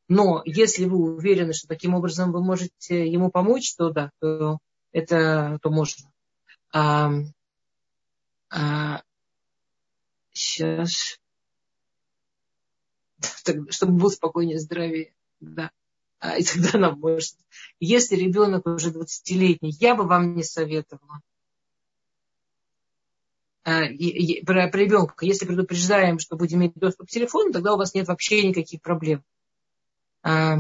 Но 0.10 0.42
если 0.46 0.86
вы 0.86 0.98
уверены, 0.98 1.54
что 1.54 1.68
таким 1.68 1.96
образом 1.96 2.32
вы 2.34 2.44
можете 2.44 3.08
ему 3.08 3.32
помочь, 3.32 3.76
то 3.76 3.92
да, 3.92 4.12
то 4.20 4.60
это 4.92 5.58
то 5.62 5.70
можно. 5.70 6.12
А, 8.50 9.02
сейчас 10.32 11.20
чтобы 13.70 13.94
был 13.94 14.10
спокойнее, 14.10 14.60
здоровее. 14.60 15.14
Да. 15.40 15.72
А, 16.20 16.38
и 16.38 16.44
тогда 16.44 16.80
нам 16.80 17.00
может. 17.00 17.36
Если 17.80 18.16
ребенок 18.16 18.66
уже 18.66 18.92
20-летний, 18.92 19.76
я 19.80 19.96
бы 19.96 20.08
вам 20.08 20.36
не 20.36 20.44
советовала. 20.44 21.20
А, 23.64 23.82
про, 24.46 24.68
про 24.68 24.78
ребенка. 24.78 25.26
Если 25.26 25.46
предупреждаем, 25.46 26.20
что 26.20 26.36
будем 26.36 26.60
иметь 26.60 26.76
доступ 26.76 27.08
к 27.08 27.12
телефону, 27.12 27.52
тогда 27.52 27.74
у 27.74 27.78
вас 27.78 27.94
нет 27.94 28.08
вообще 28.08 28.48
никаких 28.48 28.82
проблем. 28.82 29.24
А, 30.24 30.60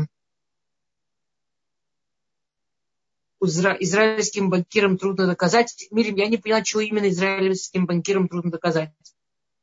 израильским 3.46 4.50
банкирам 4.50 4.98
трудно 4.98 5.28
доказать. 5.28 5.88
Мирим, 5.92 6.16
я 6.16 6.28
не 6.28 6.38
поняла, 6.38 6.62
чего 6.62 6.82
именно 6.82 7.10
израильским 7.10 7.86
банкирам 7.86 8.28
трудно 8.28 8.52
доказать. 8.52 8.92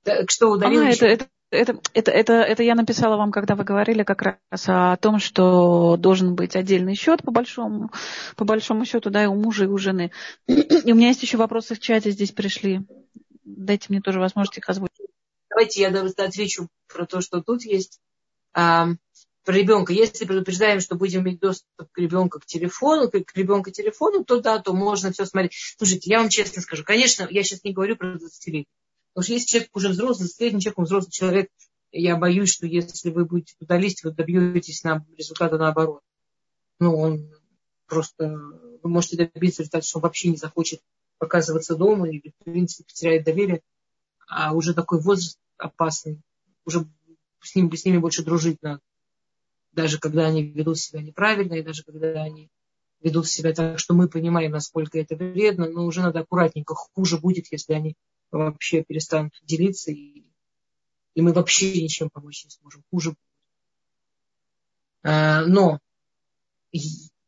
Так 0.05 0.31
что 0.31 0.49
удалил 0.49 0.83
а, 0.83 0.91
это, 0.91 1.07
это, 1.07 1.29
это, 1.51 1.81
это, 1.93 2.11
это, 2.11 2.33
это 2.33 2.63
я 2.63 2.75
написала 2.75 3.17
вам, 3.17 3.31
когда 3.31 3.55
вы 3.55 3.65
говорили 3.65 4.03
как 4.03 4.23
раз 4.23 4.65
о 4.67 4.97
том, 4.97 5.19
что 5.19 5.97
должен 5.97 6.35
быть 6.35 6.57
отдельный 6.57 6.95
счет 6.95 7.23
по 7.23 7.31
большому, 7.31 7.91
по 8.37 8.45
большому 8.45 8.85
счету, 8.85 9.11
да, 9.11 9.25
и 9.25 9.27
у 9.27 9.35
мужа, 9.35 9.65
и 9.65 9.69
у 9.69 9.79
жены. 9.79 10.11
И 10.47 10.93
у 10.93 10.97
меня 10.97 11.09
есть 11.09 11.23
еще 11.23 11.37
вопросы 11.37 11.75
в 11.75 11.81
чате 11.81 12.11
здесь 12.11 12.33
пришли. 12.33 12.81
Дайте 13.45 13.87
мне 13.91 14.01
тоже 14.01 14.19
возможность 14.19 14.59
их 14.59 14.69
озвучить. 14.69 15.07
Давайте 15.51 15.83
я 15.83 15.89
отвечу 16.25 16.69
про 16.93 17.07
то, 17.07 17.21
что 17.21 17.43
тут 17.43 17.63
есть. 17.65 18.01
Про 19.45 19.55
ребенка. 19.55 19.93
Если 19.93 20.25
предупреждаем, 20.25 20.81
что 20.81 20.95
будем 20.95 21.23
иметь 21.23 21.41
доступ 21.41 21.69
к 21.91 21.99
ребенку 21.99 22.39
к 22.39 22.47
телефону, 22.47 23.11
к 23.11 23.37
ребенку 23.37 23.71
к 23.71 23.75
телефону, 23.75 24.25
то 24.25 24.41
да, 24.41 24.61
то 24.61 24.73
можно 24.73 25.13
все 25.13 25.27
смотреть. 25.27 25.53
Слушайте, 25.77 26.11
я 26.11 26.21
вам 26.21 26.29
честно 26.29 26.63
скажу, 26.63 26.85
конечно, 26.85 27.27
я 27.29 27.43
сейчас 27.43 27.65
не 27.65 27.73
говорю 27.73 27.97
про 27.97 28.15
20-летних. 28.15 28.67
Потому 29.13 29.25
что 29.25 29.33
если 29.33 29.47
человек 29.47 29.77
уже 29.77 29.89
взрослый, 29.89 30.29
средний 30.29 30.61
человек, 30.61 30.79
он 30.79 30.85
взрослый 30.85 31.11
человек, 31.11 31.51
я 31.91 32.17
боюсь, 32.17 32.53
что 32.53 32.67
если 32.67 33.11
вы 33.11 33.25
будете 33.25 33.55
туда 33.59 33.77
лезть, 33.77 34.05
вы 34.05 34.13
добьетесь 34.13 34.85
на 34.85 35.05
результата 35.17 35.59
наоборот. 35.59 36.01
Ну, 36.79 36.97
он 36.97 37.31
просто, 37.87 38.29
вы 38.83 38.91
можете 38.91 39.17
добиться 39.17 39.63
результата, 39.63 39.87
что 39.87 39.99
он 39.99 40.03
вообще 40.03 40.29
не 40.29 40.37
захочет 40.37 40.81
показываться 41.19 41.77
дома 41.77 42.09
или, 42.09 42.33
в 42.41 42.45
принципе, 42.45 42.85
потеряет 42.85 43.25
доверие. 43.25 43.61
А 44.27 44.55
уже 44.55 44.73
такой 44.73 45.01
возраст 45.01 45.39
опасный. 45.59 46.21
Уже 46.65 46.87
с, 47.41 47.55
ним, 47.55 47.71
с 47.71 47.85
ними 47.85 47.99
больше 47.99 48.25
дружить 48.25 48.63
надо. 48.63 48.81
Даже 49.73 49.99
когда 49.99 50.27
они 50.27 50.43
ведут 50.43 50.79
себя 50.79 51.03
неправильно, 51.03 51.55
и 51.55 51.63
даже 51.63 51.83
когда 51.83 52.23
они 52.23 52.51
ведут 53.01 53.27
себя 53.27 53.53
так, 53.53 53.79
что 53.79 53.95
мы 53.95 54.09
понимаем, 54.09 54.53
насколько 54.53 54.99
это 54.99 55.17
вредно, 55.17 55.69
но 55.69 55.85
уже 55.85 56.03
надо 56.03 56.21
аккуратненько. 56.21 56.75
Хуже 56.75 57.19
будет, 57.19 57.51
если 57.51 57.73
они 57.73 57.97
вообще 58.31 58.83
перестанут 58.83 59.33
делиться, 59.43 59.91
и, 59.91 60.25
и 61.15 61.23
мы 61.23 61.33
вообще 61.33 61.83
ничем 61.83 62.11
помочь 62.11 62.45
не 62.45 62.51
сможем. 62.51 62.85
Хуже 62.91 63.11
будет. 63.11 63.19
А, 65.05 65.45
но 65.47 65.81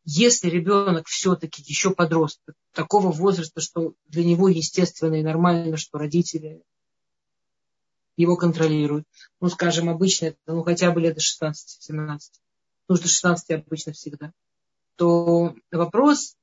если 0.05 0.49
ребенок 0.49 1.07
все-таки 1.09 1.63
еще 1.63 1.91
подросток, 1.91 2.55
такого 2.73 3.11
возраста, 3.11 3.61
что 3.61 3.95
для 4.07 4.25
него 4.25 4.49
естественно 4.49 5.15
и 5.15 5.23
нормально, 5.23 5.77
что 5.77 5.99
родители 5.99 6.63
его 8.17 8.37
контролируют. 8.37 9.07
Ну, 9.41 9.49
скажем, 9.49 9.89
обычно 9.89 10.35
ну, 10.47 10.63
хотя 10.63 10.91
бы 10.91 11.01
лет 11.01 11.15
до 11.15 11.21
16-17. 11.21 12.19
Ну, 12.89 12.97
до 12.97 13.03
16 13.03 13.51
обычно 13.51 13.93
всегда. 13.93 14.33
То 14.97 15.55
вопрос 15.73 16.37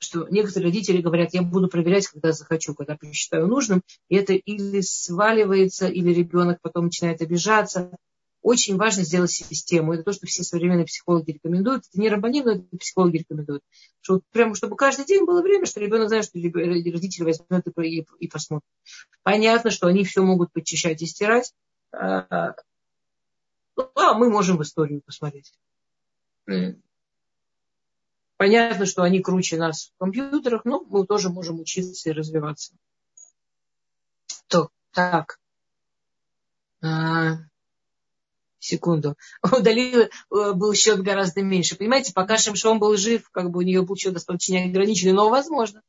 что 0.00 0.26
некоторые 0.30 0.70
родители 0.70 1.02
говорят, 1.02 1.34
я 1.34 1.42
буду 1.42 1.68
проверять, 1.68 2.08
когда 2.08 2.32
захочу, 2.32 2.74
когда 2.74 2.96
посчитаю 2.96 3.46
нужным, 3.46 3.82
и 4.08 4.16
это 4.16 4.32
или 4.32 4.80
сваливается, 4.80 5.88
или 5.88 6.10
ребенок 6.12 6.58
потом 6.62 6.86
начинает 6.86 7.20
обижаться. 7.20 7.94
Очень 8.42 8.76
важно 8.76 9.04
сделать 9.04 9.30
систему. 9.30 9.92
Это 9.92 10.04
то, 10.04 10.12
что 10.12 10.26
все 10.26 10.42
современные 10.42 10.86
психологи 10.86 11.32
рекомендуют. 11.32 11.84
Это 11.88 12.00
не 12.00 12.08
рабани, 12.08 12.42
но 12.42 12.52
это 12.52 12.76
психологи 12.78 13.18
рекомендуют. 13.18 13.62
Что 14.00 14.14
вот 14.14 14.22
прямо, 14.30 14.54
чтобы 14.54 14.76
каждый 14.76 15.04
день 15.04 15.26
было 15.26 15.42
время, 15.42 15.66
что 15.66 15.80
ребенок 15.80 16.08
знает, 16.08 16.24
что 16.24 16.38
родители 16.38 17.24
возьмут 17.24 17.66
и, 17.82 18.06
и 18.18 18.28
посмотрят. 18.28 18.64
Понятно, 19.22 19.70
что 19.70 19.88
они 19.88 20.04
все 20.04 20.22
могут 20.22 20.52
подчищать 20.52 21.02
и 21.02 21.06
стирать. 21.06 21.52
А, 21.92 22.54
ну, 23.76 23.90
а 23.94 24.14
мы 24.14 24.30
можем 24.30 24.56
в 24.56 24.62
историю 24.62 25.02
посмотреть. 25.02 25.52
Понятно, 28.38 28.86
что 28.86 29.02
они 29.02 29.20
круче 29.20 29.58
нас 29.58 29.92
в 29.94 29.98
компьютерах, 29.98 30.64
но 30.64 30.80
мы 30.80 31.06
тоже 31.06 31.28
можем 31.28 31.60
учиться 31.60 32.08
и 32.08 32.12
развиваться. 32.12 32.74
То, 34.46 34.70
так. 34.92 35.38
А, 36.82 37.36
секунду. 38.70 39.16
У 39.42 39.60
Далилы 39.60 40.04
э, 40.04 40.52
был 40.52 40.74
счет 40.74 41.02
гораздо 41.02 41.42
меньше. 41.42 41.76
Понимаете, 41.76 42.12
пока 42.12 42.38
Шимшон 42.38 42.78
был 42.78 42.96
жив, 42.96 43.28
как 43.30 43.50
бы 43.50 43.58
у 43.58 43.62
нее 43.62 43.82
был 43.82 43.96
счет 43.96 44.14
достаточно 44.14 44.62
ограниченный, 44.62 45.12
но 45.12 45.28
возможно. 45.28 45.82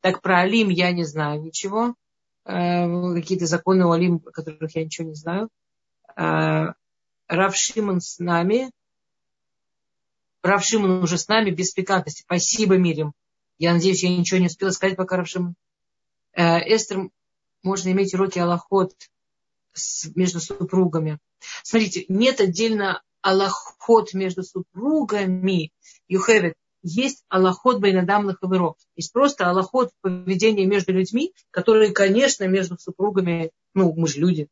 Так 0.00 0.22
про 0.22 0.40
Алим 0.40 0.68
я 0.68 0.92
не 0.92 1.04
знаю 1.04 1.42
ничего. 1.42 1.94
А, 2.44 3.14
какие-то 3.14 3.46
законы 3.46 3.84
у 3.84 3.92
Алим, 3.92 4.22
о 4.24 4.30
которых 4.30 4.74
я 4.74 4.84
ничего 4.84 5.08
не 5.08 5.14
знаю. 5.14 5.48
А, 6.16 6.74
Рав 7.28 7.56
Шимон 7.56 8.00
с 8.00 8.18
нами. 8.18 8.70
Рав 10.42 10.64
Шимон 10.64 11.02
уже 11.02 11.18
с 11.18 11.28
нами 11.28 11.50
без 11.50 11.72
пикантности. 11.72 12.22
Спасибо, 12.22 12.76
Мирим. 12.76 13.12
Я 13.58 13.74
надеюсь, 13.74 14.02
я 14.02 14.16
ничего 14.16 14.40
не 14.40 14.46
успела 14.46 14.70
сказать 14.70 14.96
пока 14.96 15.16
Рав 15.16 15.28
Шимон. 15.28 15.54
Э, 16.32 16.58
Эстер, 16.74 17.10
можно 17.62 17.90
иметь 17.90 18.14
уроки 18.14 18.38
Аллахот 18.38 18.94
между 20.14 20.40
супругами. 20.40 21.18
Смотрите, 21.62 22.04
нет 22.08 22.40
отдельно 22.40 23.02
Аллахот 23.22 24.14
между 24.14 24.42
супругами. 24.42 25.72
You 26.10 26.20
have 26.28 26.50
it. 26.50 26.54
Есть 26.82 27.24
Аллахот 27.28 27.80
Байнадам 27.80 28.34
Хаверо. 28.40 28.74
Есть 28.96 29.12
просто 29.12 29.48
Аллахот 29.48 29.90
поведения 30.00 30.64
между 30.64 30.92
людьми, 30.92 31.32
которые, 31.50 31.92
конечно, 31.92 32.44
между 32.46 32.78
супругами, 32.78 33.50
ну, 33.74 33.92
мы 33.94 34.08
же 34.08 34.20
люди, 34.20 34.48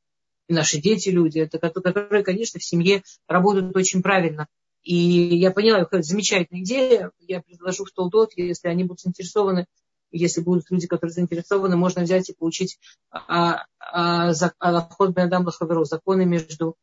и 0.48 0.52
наши 0.52 0.78
дети 0.78 1.10
люди, 1.10 1.40
это, 1.40 1.58
которые, 1.58 2.24
конечно, 2.24 2.58
в 2.58 2.64
семье 2.64 3.02
работают 3.26 3.76
очень 3.76 4.02
правильно. 4.02 4.46
И 4.82 4.94
я 4.94 5.50
поняла, 5.50 5.80
какая 5.80 6.02
замечательная 6.02 6.62
идея. 6.62 7.10
Я 7.18 7.42
предложу 7.42 7.84
в 7.84 7.92
Толдот, 7.92 8.32
если 8.36 8.68
они 8.68 8.84
будут 8.84 9.00
заинтересованы, 9.00 9.66
если 10.10 10.40
будут 10.40 10.70
люди, 10.70 10.86
которые 10.86 11.12
заинтересованы, 11.12 11.76
можно 11.76 12.02
взять 12.02 12.28
и 12.30 12.34
получить 12.34 12.78
а, 13.10 13.64
а, 13.78 14.32
а, 14.58 14.80
ход 14.90 15.10
Бенадам 15.10 15.44
Лахаверу, 15.44 15.84
законы 15.84 16.24
между, 16.24 16.76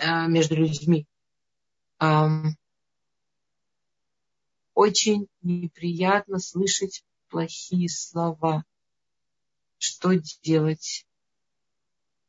а, 0.00 0.26
между 0.26 0.56
людьми. 0.56 1.06
Очень 4.74 5.28
неприятно 5.42 6.38
слышать 6.38 7.04
плохие 7.28 7.88
слова. 7.90 8.64
Что 9.78 10.14
делать? 10.42 11.04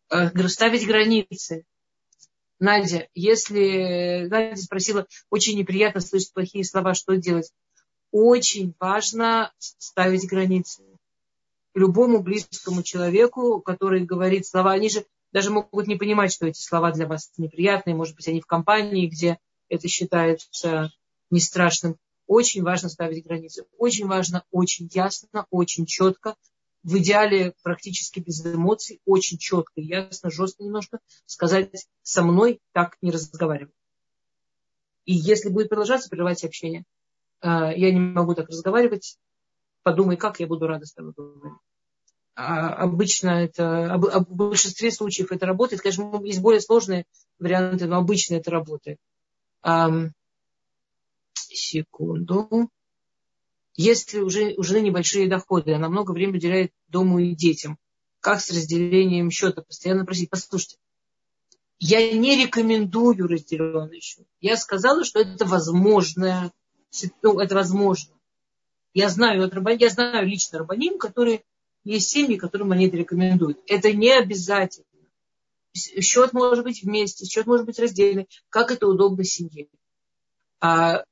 Говорю, 0.10 0.50
ставить 0.50 0.86
границы. 0.86 1.66
Надя, 2.60 3.08
если 3.16 4.28
Надя 4.30 4.56
спросила, 4.62 5.08
очень 5.30 5.58
неприятно 5.58 6.02
слышать 6.02 6.34
плохие 6.34 6.66
слова, 6.66 6.94
что 6.94 7.16
делать? 7.16 7.52
Очень 8.12 8.74
важно 8.80 9.54
ставить 9.58 10.28
границы. 10.28 10.84
Любому 11.74 12.22
близкому 12.22 12.84
человеку, 12.84 13.62
который 13.62 14.04
говорит 14.04 14.46
слова, 14.46 14.74
они 14.74 14.90
же 14.90 15.06
даже 15.32 15.50
могут 15.50 15.88
не 15.88 15.96
понимать, 15.96 16.34
что 16.34 16.48
эти 16.48 16.60
слова 16.60 16.92
для 16.92 17.08
вас 17.08 17.32
неприятные, 17.38 17.96
может 17.96 18.16
быть, 18.16 18.28
они 18.28 18.42
в 18.42 18.46
компании, 18.46 19.08
где 19.08 19.40
это 19.70 19.88
считается 19.88 20.92
не 21.30 21.40
страшным. 21.40 21.96
Очень 22.28 22.64
важно 22.64 22.90
ставить 22.90 23.24
границы. 23.24 23.66
Очень 23.78 24.08
важно, 24.08 24.44
очень 24.52 24.90
ясно, 24.94 25.46
очень 25.50 25.86
четко 25.86 26.36
в 26.84 26.98
идеале 26.98 27.54
практически 27.64 28.20
без 28.20 28.46
эмоций, 28.46 29.02
очень 29.06 29.38
четко, 29.38 29.80
ясно, 29.82 30.32
жестко 30.32 30.64
немножко 30.64 31.00
сказать 31.26 31.88
со 32.02 32.24
мной 32.24 32.60
так 32.72 32.98
не 33.02 33.12
разговаривай. 33.12 33.74
И 35.06 35.14
если 35.14 35.50
будет 35.50 35.70
продолжаться, 35.70 36.10
прерывайте 36.10 36.48
общение. 36.48 36.86
А, 37.42 37.74
я 37.74 37.92
не 37.92 38.00
могу 38.00 38.36
так 38.36 38.50
разговаривать, 38.50 39.18
подумай, 39.84 40.18
как 40.18 40.40
я 40.40 40.48
буду 40.48 40.68
рада 40.68 40.86
с 40.86 40.94
тобой 40.94 41.14
говорить. 41.16 41.58
А 42.36 42.74
обычно 42.76 43.30
это, 43.44 43.98
в 43.98 44.34
большинстве 44.34 44.92
случаев 44.92 45.32
это 45.32 45.46
работает. 45.46 45.82
Конечно, 45.82 46.22
есть 46.24 46.42
более 46.42 46.62
сложные 46.62 47.06
варианты, 47.40 47.88
но 47.88 47.98
обычно 47.98 48.36
это 48.36 48.52
работает. 48.52 48.98
Секунду. 51.34 52.70
Если 53.76 54.20
уже, 54.20 54.54
у 54.58 54.64
жены 54.64 54.82
небольшие 54.82 55.28
доходы, 55.28 55.74
она 55.74 55.90
много 55.90 56.12
времени 56.12 56.38
уделяет 56.38 56.72
дому 56.88 57.20
и 57.20 57.36
детям, 57.36 57.78
как 58.20 58.40
с 58.42 58.50
разделением 58.52 59.32
счета? 59.32 59.62
Постоянно 59.64 60.06
просить, 60.06 60.30
послушайте, 60.30 60.78
я 61.80 62.12
не 62.14 62.42
рекомендую 62.42 63.28
разделенный 63.28 64.00
счет. 64.00 64.28
Я 64.40 64.56
сказала, 64.56 65.04
что 65.04 65.20
это 65.20 65.46
возможно. 65.46 66.52
Ну, 67.22 67.40
это 67.40 67.56
возможно. 67.56 68.14
Я 68.94 69.10
знаю, 69.10 69.50
я 69.80 69.90
знаю 69.90 70.28
лично 70.28 70.60
рабаним, 70.60 70.98
которые 70.98 71.44
есть 71.84 72.10
семьи, 72.10 72.36
которым 72.36 72.72
они 72.72 72.88
это 72.88 72.98
рекомендуют. 72.98 73.60
Это 73.68 73.94
не 73.94 74.12
обязательно. 74.12 74.86
Счет 75.74 76.34
может 76.34 76.66
быть 76.66 76.84
вместе, 76.84 77.26
счет 77.26 77.48
может 77.48 77.66
быть 77.66 77.80
раздельный, 77.80 78.28
как 78.50 78.72
это 78.72 78.88
удобно 78.88 79.24
семье. 79.24 79.68
А 80.60 81.06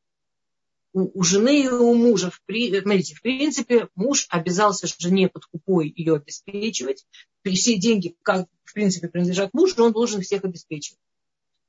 у, 0.92 1.20
у 1.20 1.24
жены 1.24 1.64
и 1.64 1.68
у 1.70 1.94
мужа, 1.94 2.30
в, 2.30 2.42
смотрите, 2.46 3.16
в 3.16 3.22
принципе, 3.22 3.88
муж 3.96 4.28
обязался 4.30 4.88
жене 4.88 5.30
под 5.30 5.46
купой 5.46 5.94
ее 5.96 6.16
обеспечивать. 6.16 7.06
Все 7.46 7.78
деньги, 7.78 8.16
как 8.22 8.48
в 8.66 8.74
принципе 8.74 9.08
принадлежат 9.08 9.54
мужу, 9.54 9.82
он 9.84 9.94
должен 9.94 10.22
всех 10.22 10.44
обеспечивать. 10.44 11.00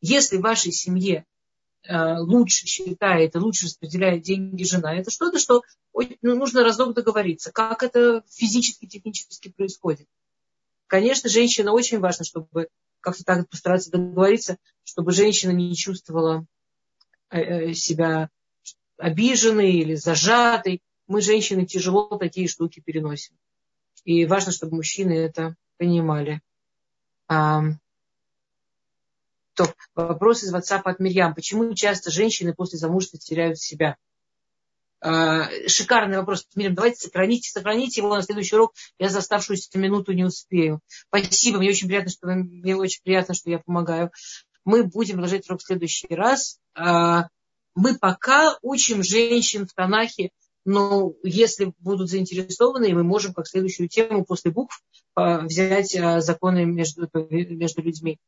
Если 0.00 0.38
в 0.38 0.42
вашей 0.42 0.72
семье 0.72 1.24
лучше 1.88 2.66
считает 2.66 3.34
и 3.34 3.38
лучше 3.38 3.66
распределяет 3.66 4.22
деньги 4.22 4.64
жена, 4.64 4.94
это 4.94 5.10
что-то, 5.10 5.38
что 5.38 5.62
ну, 5.94 6.36
нужно 6.36 6.62
разок 6.62 6.94
договориться, 6.94 7.52
как 7.52 7.82
это 7.82 8.22
физически, 8.30 8.86
технически 8.86 9.48
происходит. 9.48 10.06
Конечно, 10.86 11.30
женщина 11.30 11.72
очень 11.72 12.00
важно, 12.00 12.24
чтобы 12.24 12.68
как-то 13.00 13.24
так 13.24 13.48
постараться 13.48 13.90
договориться, 13.90 14.58
чтобы 14.84 15.12
женщина 15.12 15.52
не 15.52 15.74
чувствовала 15.74 16.46
э, 17.30 17.40
э, 17.40 17.74
себя 17.74 18.28
обиженный 18.98 19.72
или 19.72 19.94
зажатый. 19.94 20.82
Мы, 21.06 21.22
женщины, 21.22 21.66
тяжело 21.66 22.18
такие 22.18 22.48
штуки 22.48 22.80
переносим. 22.80 23.36
И 24.04 24.26
важно, 24.26 24.52
чтобы 24.52 24.76
мужчины 24.76 25.12
это 25.12 25.56
понимали. 25.78 26.40
А, 29.58 29.64
то, 29.64 29.74
вопрос 29.94 30.42
из 30.42 30.54
WhatsApp 30.54 30.82
от 30.84 31.00
Мирьям. 31.00 31.34
Почему 31.34 31.72
часто 31.74 32.10
женщины 32.10 32.54
после 32.54 32.78
замужества 32.78 33.18
теряют 33.18 33.58
себя? 33.58 33.96
А, 35.00 35.48
шикарный 35.66 36.18
вопрос. 36.18 36.46
Мирьям, 36.54 36.74
давайте 36.74 37.00
сохраните, 37.00 37.50
сохраните 37.50 38.00
его 38.00 38.14
на 38.14 38.22
следующий 38.22 38.56
урок. 38.56 38.74
Я 38.98 39.08
за 39.08 39.18
оставшуюся 39.18 39.78
минуту 39.78 40.12
не 40.12 40.24
успею. 40.24 40.80
Спасибо, 41.08 41.58
мне 41.58 41.70
очень 41.70 41.88
приятно, 41.88 42.10
что, 42.10 42.26
мне 42.26 42.76
очень 42.76 43.02
приятно, 43.02 43.34
что 43.34 43.50
я 43.50 43.58
помогаю. 43.58 44.10
Мы 44.64 44.84
будем 44.84 45.14
продолжать 45.14 45.48
урок 45.48 45.60
в 45.60 45.66
следующий 45.66 46.14
раз. 46.14 46.58
А, 46.74 47.28
мы 47.74 47.98
пока 47.98 48.58
учим 48.62 49.02
женщин 49.02 49.66
в 49.66 49.72
Танахе, 49.72 50.30
но 50.66 51.14
если 51.22 51.72
будут 51.78 52.10
заинтересованы, 52.10 52.92
мы 52.92 53.02
можем 53.02 53.32
как 53.32 53.46
следующую 53.48 53.88
тему 53.88 54.26
после 54.26 54.50
букв 54.50 54.82
а, 55.14 55.40
взять 55.40 55.92
законы 56.22 56.66
между, 56.66 57.08
между 57.14 57.80
людьми. 57.80 58.18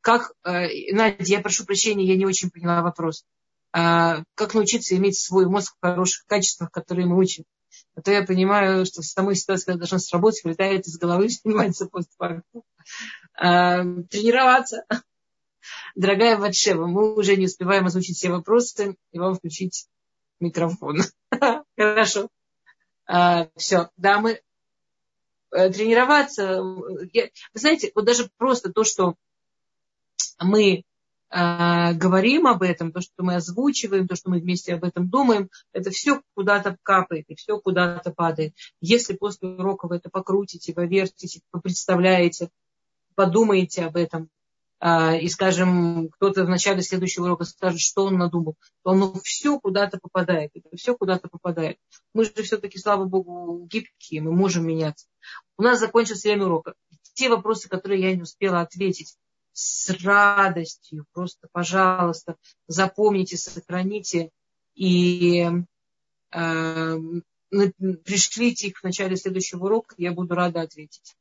Как, 0.00 0.32
э, 0.44 0.92
Надя, 0.92 1.16
я 1.24 1.40
прошу 1.40 1.64
прощения, 1.64 2.04
я 2.04 2.16
не 2.16 2.26
очень 2.26 2.50
поняла 2.50 2.82
вопрос. 2.82 3.24
Как 3.72 4.54
научиться 4.54 4.96
иметь 4.96 5.18
свой 5.18 5.46
мозг 5.46 5.74
в 5.76 5.84
хороших 5.84 6.24
качествах, 6.26 6.70
которые 6.70 7.06
мы 7.06 7.18
учим? 7.18 7.44
а 7.96 8.02
то 8.02 8.10
я 8.10 8.22
понимаю, 8.22 8.84
что 8.86 9.02
в 9.02 9.06
самой 9.06 9.36
ситуации, 9.36 9.66
когда 9.66 9.78
должна 9.80 9.98
сработать, 9.98 10.44
вылетает 10.44 10.86
из 10.86 10.98
головы, 10.98 11.28
снимается 11.30 11.86
постфактум. 11.86 12.62
А, 13.34 13.82
тренироваться. 14.10 14.84
Дорогая 15.94 16.36
Ватшева, 16.36 16.86
мы 16.86 17.16
уже 17.16 17.36
не 17.36 17.46
успеваем 17.46 17.86
озвучить 17.86 18.16
все 18.16 18.30
вопросы 18.30 18.96
и 19.12 19.18
вам 19.18 19.34
включить 19.34 19.88
микрофон. 20.40 20.98
Хорошо. 21.76 22.28
А, 23.06 23.48
все, 23.56 23.90
дамы, 23.96 24.40
э, 25.52 25.70
тренироваться. 25.70 26.62
Вы 26.62 27.30
знаете, 27.54 27.92
вот 27.94 28.04
даже 28.04 28.28
просто 28.36 28.72
то, 28.72 28.82
что 28.84 29.14
мы 30.40 30.84
э, 31.30 31.92
говорим 31.94 32.46
об 32.46 32.62
этом, 32.62 32.92
то, 32.92 33.00
что 33.00 33.22
мы 33.22 33.36
озвучиваем, 33.36 34.08
то, 34.08 34.16
что 34.16 34.30
мы 34.30 34.40
вместе 34.40 34.74
об 34.74 34.84
этом 34.84 35.08
думаем, 35.08 35.50
это 35.72 35.90
все 35.90 36.20
куда-то 36.34 36.76
капает 36.82 37.26
и 37.28 37.36
все 37.36 37.60
куда-то 37.60 38.12
падает. 38.12 38.54
Если 38.80 39.14
после 39.14 39.50
урока 39.50 39.86
вы 39.86 39.96
это 39.96 40.10
покрутите, 40.10 40.74
повертите, 40.74 41.40
представляете, 41.62 42.50
подумаете 43.14 43.84
об 43.84 43.96
этом, 43.96 44.28
и, 44.82 45.28
скажем, 45.28 46.10
кто-то 46.10 46.44
в 46.44 46.48
начале 46.48 46.82
следующего 46.82 47.24
урока 47.24 47.44
скажет, 47.44 47.80
что 47.80 48.04
он 48.04 48.18
надумал, 48.18 48.56
то 48.84 48.90
оно 48.90 49.14
все 49.24 49.58
куда-то 49.58 49.98
попадает. 49.98 50.50
Это 50.54 50.76
все 50.76 50.94
куда-то 50.94 51.28
попадает. 51.28 51.78
Мы 52.12 52.24
же 52.24 52.32
все-таки, 52.42 52.78
слава 52.78 53.04
богу, 53.04 53.66
гибкие, 53.70 54.20
мы 54.20 54.32
можем 54.32 54.66
меняться. 54.66 55.06
У 55.56 55.62
нас 55.62 55.80
закончился 55.80 56.28
время 56.28 56.44
урока. 56.44 56.74
Те 57.14 57.30
вопросы, 57.30 57.68
которые 57.68 58.02
я 58.02 58.14
не 58.14 58.22
успела 58.22 58.60
ответить, 58.60 59.16
с 59.56 59.88
радостью. 60.04 61.06
Просто, 61.12 61.48
пожалуйста, 61.50 62.36
запомните, 62.68 63.38
сохраните 63.38 64.30
и 64.74 65.48
э, 66.32 66.98
пришлите 68.04 68.68
их 68.68 68.78
в 68.78 68.84
начале 68.84 69.16
следующего 69.16 69.64
урока, 69.64 69.94
я 69.96 70.12
буду 70.12 70.34
рада 70.34 70.60
ответить. 70.60 71.16